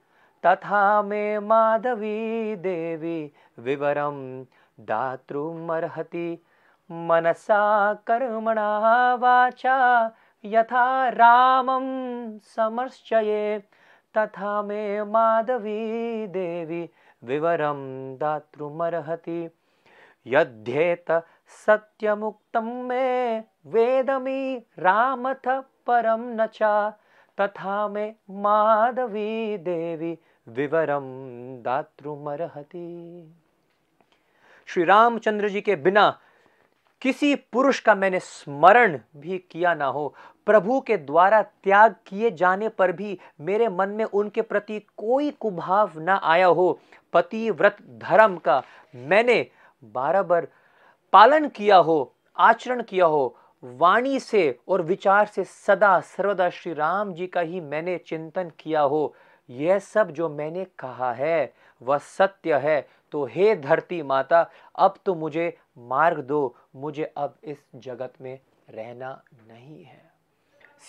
तथा 0.47 1.03
मे 1.03 1.39
माधवी 1.39 2.57
देवी 2.57 3.33
विवरं 3.59 4.45
दातृमर्हति। 4.81 6.45
मनसा 6.91 7.95
कर्मणा 7.95 9.15
वाचा 9.15 10.11
यथा 10.45 11.09
रामं 11.09 11.85
समर्चये 12.39 13.59
तथा 14.17 14.63
मे 14.63 15.05
माधवी 15.05 16.27
देवी 16.27 16.91
विवरं 17.25 18.15
दातृमर्हति। 18.17 19.51
यद्येत 20.27 21.11
सत्यमुक्तं 21.49 22.73
मे 22.89 23.39
वेदमी 23.67 24.57
रामथ 24.79 25.49
परम 25.87 26.23
न 26.41 26.47
चा, 26.47 26.91
तथा 27.39 27.87
मे 27.89 28.09
माधवी 28.31 29.57
देवी 29.59 30.19
विवरम 30.47 31.05
दातृमर्हति। 31.63 32.87
श्री 34.69 34.85
रामचंद्र 34.85 35.49
जी 35.49 35.61
के 35.61 35.77
बिना 35.77 36.09
किसी 37.03 37.35
पुरुष 37.53 37.81
का 37.81 37.95
मैंने 37.95 38.19
स्मरण 38.19 38.99
भी 39.17 39.39
किया 39.51 39.75
ना 39.75 39.87
हो, 39.87 40.15
प्रभु 40.47 40.81
के 40.81 40.97
द्वारा 40.97 41.43
त्याग 41.43 41.95
किए 42.07 42.31
जाने 42.31 42.69
पर 42.69 42.93
भी 42.93 43.19
मेरे 43.41 43.69
मन 43.69 43.89
में 43.89 44.05
उनके 44.05 44.43
प्रति 44.43 44.79
कोई 44.97 45.31
कुभाव 45.31 45.99
ना 45.99 46.21
आया 46.25 46.47
हो। 46.47 46.79
पति 47.13 47.51
व्रत 47.51 47.77
धर्म 48.03 48.37
का 48.37 48.63
मैंने 48.95 49.47
बराबर 49.83 50.47
पालन 51.13 51.49
किया 51.49 51.77
हो, 51.77 52.15
आचरण 52.37 52.83
किया 52.83 53.07
हो, 53.07 53.37
वाणी 53.63 54.21
से 54.21 54.59
और 54.69 54.83
विचार 54.83 55.27
से 55.27 55.45
सदा 55.45 55.99
सर्वदा 56.01 56.49
श्री 56.51 56.73
राम 56.73 57.13
जी 57.15 57.27
का 57.27 57.41
ही 57.41 57.61
मैंने 57.61 57.97
चिंतन 57.99 58.51
किया 58.59 58.81
हो, 58.81 59.15
यह 59.49 59.79
सब 59.79 60.11
जो 60.11 60.29
मैंने 60.29 60.65
कहा 60.79 61.13
है, 61.13 61.53
वह 61.83 61.99
सत्य 61.99 62.55
है। 62.55 62.89
तो 63.13 63.25
हे 63.25 63.55
धरती 63.57 64.03
माता, 64.03 64.51
अब 64.79 64.95
तो 65.07 65.15
मुझे 65.15 65.57
मार्ग 65.79 66.21
दो, 66.21 66.57
मुझे 66.77 67.13
अब 67.17 67.35
इस 67.45 67.57
जगत 67.75 68.13
में 68.21 68.39
रहना 68.71 69.11
नहीं 69.49 69.85
है। 69.85 70.05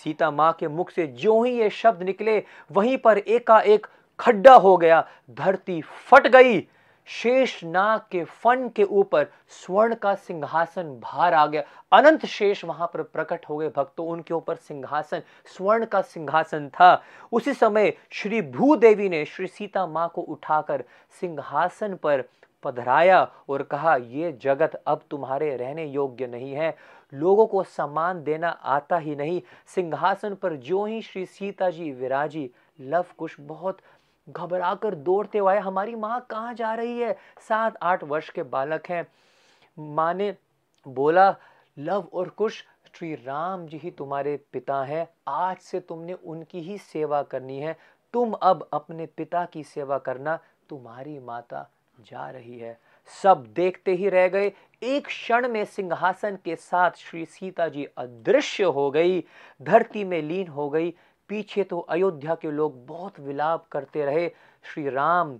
सीता 0.04 0.30
माँ 0.30 0.52
के 0.52 0.68
मुख 0.68 0.90
से 0.90 1.06
जो 1.06 1.42
ही 1.42 1.52
ये 1.52 1.70
शब्द 1.70 2.02
निकले, 2.02 2.42
वहीं 2.72 2.96
पर 2.98 3.18
एकाएक 3.18 3.86
खड्डा 4.18 4.54
हो 4.54 4.76
गया, 4.76 5.06
धरती 5.30 5.80
फट 5.82 6.26
गई 6.26 6.60
शेष 7.08 7.62
नाग 7.64 8.00
के 8.10 8.22
फन 8.24 8.68
के 8.68 8.84
ऊपर 8.84 9.26
स्वर्ण 9.48 9.94
का 9.94 10.14
सिंहासन 10.14 10.88
भार 11.00 11.34
आ 11.34 11.46
गया। 11.46 11.62
अनंत 11.92 12.26
शेष 12.26 12.64
वहाँ 12.64 12.90
पर 12.94 13.02
प्रकट 13.02 13.46
हो 13.48 13.56
गए 13.56 13.68
भक्तों, 13.68 14.06
उनके 14.06 14.34
ऊपर 14.34 14.56
सिंहासन, 14.56 15.22
स्वर्ण 15.56 15.84
का 15.84 16.00
सिंहासन 16.00 16.68
था। 16.68 17.02
उसी 17.32 17.54
समय 17.54 17.92
श्री 18.10 18.42
भूदेवी 18.42 19.08
ने 19.08 19.24
श्री 19.24 19.46
सीता 19.46 19.86
माँ 19.86 20.08
को 20.14 20.22
उठाकर 20.22 20.84
सिंहासन 21.20 21.94
पर 21.94 22.24
पधराया 22.62 23.22
और 23.48 23.62
कहा, 23.62 23.96
ये 23.96 24.38
जगत 24.42 24.82
अब 24.86 25.02
तुम्हारे 25.10 25.56
रहने 25.56 25.84
योग्य 25.86 26.26
नहीं 26.26 26.52
है। 26.52 26.76
लोगों 27.12 27.46
को 27.46 27.62
सम्मान 27.62 28.22
देना 28.24 28.48
आता 28.48 28.96
ही 28.96 29.14
नहीं। 29.16 29.40
सिंहासन 29.74 30.34
पर 30.34 30.56
जो 30.56 30.84
ही 30.84 31.02
श्री 31.02 31.24
सीता 31.26 31.70
जी 31.70 31.90
विराजी, 31.92 32.50
लव 32.80 33.04
कुश 33.18 33.36
बहुत 33.40 33.78
घबराकर 34.30 34.94
दौड़ते 34.94 35.38
हुए 35.38 35.58
हमारी 35.58 35.94
माँ 35.94 36.26
कहाँ 36.30 36.54
जा 36.54 36.74
रही 36.74 36.98
है? 36.98 37.16
सात, 37.48 37.76
आठ 37.82 38.04
वर्ष 38.04 38.30
के 38.30 38.42
बालक 38.42 38.86
हैं। 38.88 39.06
माँ 39.78 40.14
ने 40.14 40.36
बोला, 40.88 41.36
लव 41.78 42.08
और 42.12 42.28
कुश, 42.28 42.64
श्री 42.94 43.14
राम 43.14 43.66
जी 43.66 43.76
ही 43.78 43.90
तुम्हारे 43.90 44.40
पिता 44.52 44.82
हैं। 44.84 45.08
आज 45.28 45.56
से 45.56 45.80
तुमने 45.80 46.12
उनकी 46.12 46.60
ही 46.60 46.78
सेवा 46.78 47.22
करनी 47.22 47.58
है। 47.58 47.76
तुम 48.12 48.32
अब 48.32 48.68
अपने 48.72 49.06
पिता 49.06 49.44
की 49.44 49.64
सेवा 49.64 49.98
करना 49.98 50.38
तुम्हारी 50.68 51.18
माता 51.18 51.70
जा 52.00 52.30
रही 52.30 52.58
है। 52.58 52.80
सब 53.22 53.44
देखते 53.46 53.92
ही 53.92 54.08
रह 54.08 54.28
गए। 54.28 54.52
एक 54.82 55.06
क्षण 55.06 55.48
में 55.48 55.64
सिंहासन 55.64 56.38
के 56.44 56.56
साथ 56.56 56.90
श्री 56.90 57.24
सीता 57.24 57.68
जी 57.68 57.84
अदृश्य 57.84 58.64
हो 58.64 58.90
गई, 58.90 59.24
धरती 59.62 60.04
में 60.04 60.22
लीन 60.22 60.48
हो 60.48 60.70
गई। 60.70 60.94
पीछे 61.28 61.64
तो 61.64 61.78
अयोध्या 61.80 62.34
के 62.34 62.50
लोग 62.50 62.86
बहुत 62.86 63.20
विलाप 63.20 63.66
करते 63.68 64.04
रहे। 64.04 64.28
श्री 64.64 64.88
राम 64.88 65.38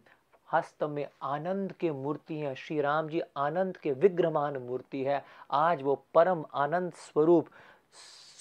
हस्त 0.52 0.82
में 0.82 1.06
आनंद 1.22 1.72
के 1.72 1.90
मूर्ति 1.92 2.38
हैं। 2.38 2.54
श्री 2.54 2.80
राम 2.80 3.08
जी 3.08 3.20
आनंद 3.36 3.76
के 3.76 3.92
विग्रहमान 3.92 4.56
मूर्ति 4.56 5.02
है। 5.04 5.24
आज 5.50 5.82
वो 5.82 5.94
परम 6.14 6.44
आनंद 6.54 6.92
स्वरूप 6.92 7.48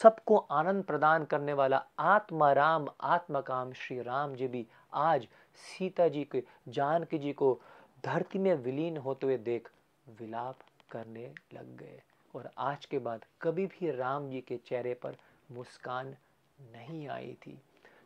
सबको 0.01 0.37
आनंद 0.37 0.83
प्रदान 0.83 1.25
करने 1.25 1.53
वाला 1.53 1.83
आत्मा 1.99 2.51
राम, 2.53 2.87
आत्मा 3.01 3.41
काम 3.41 3.71
श्री 3.73 4.01
राम 4.01 4.35
जी 4.35 4.47
भी 4.47 4.65
आज 4.93 5.27
सीता 5.55 6.07
जी 6.07 6.23
के, 6.23 6.43
जानकी 6.67 7.17
जी 7.17 7.33
को 7.33 7.59
धरती 8.05 8.39
में 8.39 8.53
विलीन 8.55 8.97
होते 8.97 9.25
हुए 9.25 9.37
देख 9.37 9.69
विलाप 10.19 10.59
करने 10.91 11.31
लग 11.53 11.75
गए। 11.77 12.01
और 12.35 12.49
आज 12.57 12.85
के 12.85 12.99
बाद 12.99 13.25
कभी 13.41 13.65
भी 13.65 13.91
राम 13.91 14.29
जी 14.29 14.41
के 14.41 14.57
चेहरे 14.57 14.93
पर 14.93 15.15
मुस्कान 15.51 16.15
नहीं 16.61 17.07
आई 17.07 17.37
थी। 17.45 17.61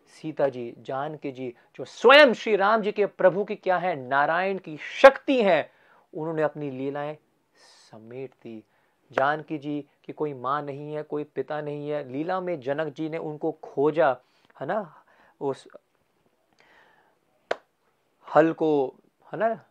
सीता 0.08 0.50
जी, 0.50 0.76
जानकी 0.80 1.32
जी, 1.32 1.54
जो 1.76 1.86
स्वयं 1.86 2.34
श्री 2.34 2.56
राम 2.56 2.82
जी 2.82 2.92
के 2.92 3.06
प्रभु 3.06 3.44
की 3.44 3.56
क्या 3.56 3.78
है, 3.78 3.96
नारायण 3.96 4.58
की 4.58 4.78
शक्ति 5.02 5.44
है, 5.44 5.72
उन्होंने 6.14 6.42
अपनी 6.42 6.72
लीलाएँ 6.72 7.18
समेट 7.92 8.32
दी। 8.32 8.64
जानकी 9.12 9.58
जी 9.58 9.86
की 10.04 10.14
कोई 10.14 10.34
माँ 10.34 10.62
नहीं 10.62 10.94
है, 10.94 11.04
कोई 11.04 11.24
पिता 11.24 11.62
नहीं 11.62 11.90
है, 11.90 12.12
लीला 12.12 12.42
में 12.42 12.60
जनक 12.60 12.94
जी 12.94 13.10
ने 13.10 13.18
उनको 13.18 13.52
खोजा, 13.52 14.18
है 14.62 14.68
ना? 14.68 15.04
उस 15.42 15.68
हल 18.36 18.54
को, 18.54 18.96
है 19.34 19.40
ना? 19.40 19.66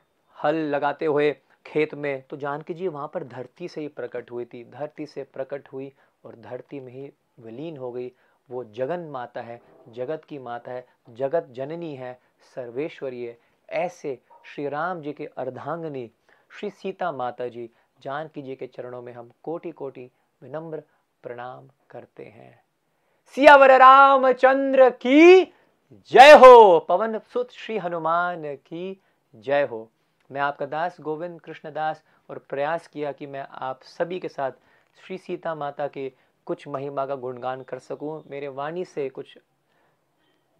हल 0.44 0.54
लगाते 0.54 1.06
हुए 1.06 1.36
खेत 1.66 1.94
में 1.94 2.22
तो 2.22 2.36
जानकी 2.36 2.74
जी 2.74 2.88
वहाँ 2.88 3.10
पर 3.14 3.24
धरती 3.24 3.68
से 3.68 3.80
ही 3.80 3.88
प्रकट 3.88 4.30
हुई 4.30 4.44
थी। 4.44 4.64
धरती 4.64 5.06
से 5.06 5.24
प्रकट 5.24 5.68
हुई 5.72 5.92
और 6.24 6.36
धरती 6.36 6.80
में 6.80 6.92
ही 6.92 7.12
विलीन 7.40 7.76
हो 7.76 7.92
गई। 7.92 8.12
वो 8.50 8.64
जगन 8.64 9.00
माता 9.00 9.40
है, 9.40 9.62
जगत 9.88 10.24
की 10.24 10.38
माता 10.38 10.72
है, 10.72 10.86
जगत 11.10 11.46
जननी 11.50 11.94
है, 11.94 12.20
सर्वेश्वरी 12.54 13.24
है। 13.24 13.38
ऐसे 13.70 14.18
श्री 14.44 14.68
राम 14.68 15.00
जी 15.00 15.12
के 15.12 15.26
अर्धांगनी 15.26 16.10
श्री 16.60 16.70
सीता 16.70 17.12
माता 17.12 17.48
जी, 17.48 17.70
जानकी 18.02 18.42
जी 18.42 18.56
के 18.56 18.66
चरणों 18.66 19.02
में 19.02 19.12
हम 19.12 19.30
कोटि 19.42 19.70
कोटि 19.70 20.10
विनम्र 20.42 20.82
प्रणाम 21.22 21.68
करते 21.90 22.24
हैं। 22.24 22.62
सियावर 23.26 23.70
रामचंद्र 23.70 24.90
की 24.90 25.44
जय 26.12 26.32
हो! 26.32 26.78
पवन 26.78 27.18
सुत 27.18 27.50
श्री 27.50 27.78
हनुमान 27.78 28.56
की 28.56 29.02
जय 29.34 29.62
हो। 29.62 29.90
मैं 30.30 30.40
आपका 30.40 30.66
दास 30.66 30.96
गोविंद 31.00 31.40
कृष्ण 31.40 31.72
दास 31.72 32.04
और 32.30 32.38
प्रयास 32.38 32.86
किया 32.86 33.12
कि 33.12 33.26
मैं 33.26 33.46
आप 33.50 33.82
सभी 33.82 34.20
के 34.20 34.28
साथ 34.28 34.52
श्री 35.06 35.18
सीता 35.18 35.54
माता 35.54 35.88
के 35.88 36.12
कुछ 36.46 36.66
महिमा 36.68 37.04
का 37.06 37.14
गुणगान 37.16 37.62
कर 37.62 37.78
सकूँ। 37.78 38.22
मेरे 38.30 38.48
वाणी 38.50 38.84
से 38.84 39.08
कुछ 39.08 39.36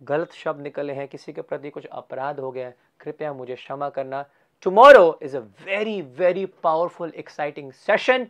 गलत 0.00 0.32
शब्द 0.32 0.60
निकले 0.62 0.92
हैं 0.92 1.06
किसी 1.08 1.32
के 1.32 1.42
प्रति 1.42 1.70
कुछ 1.70 1.86
अपराध 1.86 2.40
हो 2.40 2.50
गया 2.50 2.66
है 2.66 2.74
कृपया 3.00 3.32
मुझे 3.32 3.54
क्षमा 3.54 3.88
करना। 3.88 4.24
Tomorrow 4.62 5.18
is 5.22 5.36
a 5.36 5.40
very 5.66 6.00
very 6.18 6.44
powerful 6.62 7.12
exciting 7.18 7.72
session 7.72 8.26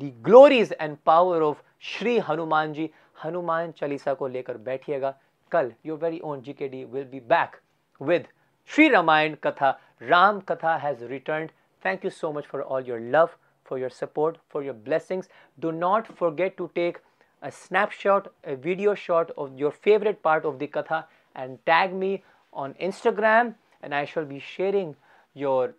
the 0.00 0.10
glories 0.24 0.74
and 0.80 0.96
power 1.06 1.42
of 1.42 1.62
Shri 1.88 2.18
Hanuman 2.28 2.72
ji 2.72 2.90
Hanuman 3.24 3.72
Chalisa 3.72 4.14
को 4.14 4.28
लेकर 4.28 4.56
बैठिएगा। 4.58 5.14
कल 5.52 5.72
your 5.86 5.98
very 5.98 6.20
own 6.20 6.40
G 6.42 6.52
K 6.52 6.68
D 6.68 6.84
will 6.84 7.04
be 7.04 7.20
back 7.28 7.60
with 8.00 8.26
Shri 8.70 8.88
Ramayana 8.88 9.34
katha 9.44 9.70
Ram 10.02 10.40
katha 10.40 10.76
has 10.76 11.04
return 11.04 11.46
thank 11.82 12.04
you 12.04 12.10
so 12.10 12.32
much 12.32 12.46
for 12.46 12.62
all 12.62 12.84
your 12.88 13.00
love, 13.14 13.30
for 13.64 13.78
your 13.78 13.90
support, 13.90 14.38
for 14.48 14.62
your 14.62 14.74
blessings. 14.74 15.28
Do 15.58 15.72
not 15.72 16.06
forget 16.16 16.56
to 16.58 16.70
take 16.74 16.98
a 17.42 17.50
snapshot, 17.50 18.32
a 18.44 18.56
video 18.56 18.94
shot 18.94 19.30
of 19.36 19.58
your 19.58 19.70
favorite 19.70 20.22
part 20.22 20.44
of 20.44 20.58
the 20.58 20.68
Katha 20.68 21.04
and 21.34 21.58
tag 21.66 21.94
me 21.94 22.22
on 22.52 22.74
Instagram 22.74 23.54
and 23.82 23.94
I 23.94 24.04
shall 24.04 24.24
be 24.24 24.38
sharing 24.38 24.94
your 25.34 25.74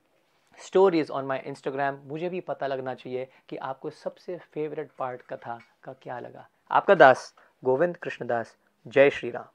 stories 0.57 1.09
on 1.11 1.25
my 1.25 1.39
Instagram 1.51 1.97
मुझे 2.07 2.29
भी 2.29 2.39
पता 2.49 2.67
लगना 2.67 2.93
चाहिए 2.95 3.27
कि 3.49 3.57
आपको 3.69 3.89
सबसे 4.03 4.37
favourite 4.53 4.91
part 4.99 5.21
कथा 5.33 5.59
का 5.83 5.93
क्या 6.01 6.19
लगा 6.19 6.47
आपका 6.71 6.95
दास 6.95 7.33
गोविंद 7.63 7.97
कृष्णदास 7.97 8.55
जय 8.87 9.09
श्री 9.09 9.31
राम 9.31 9.54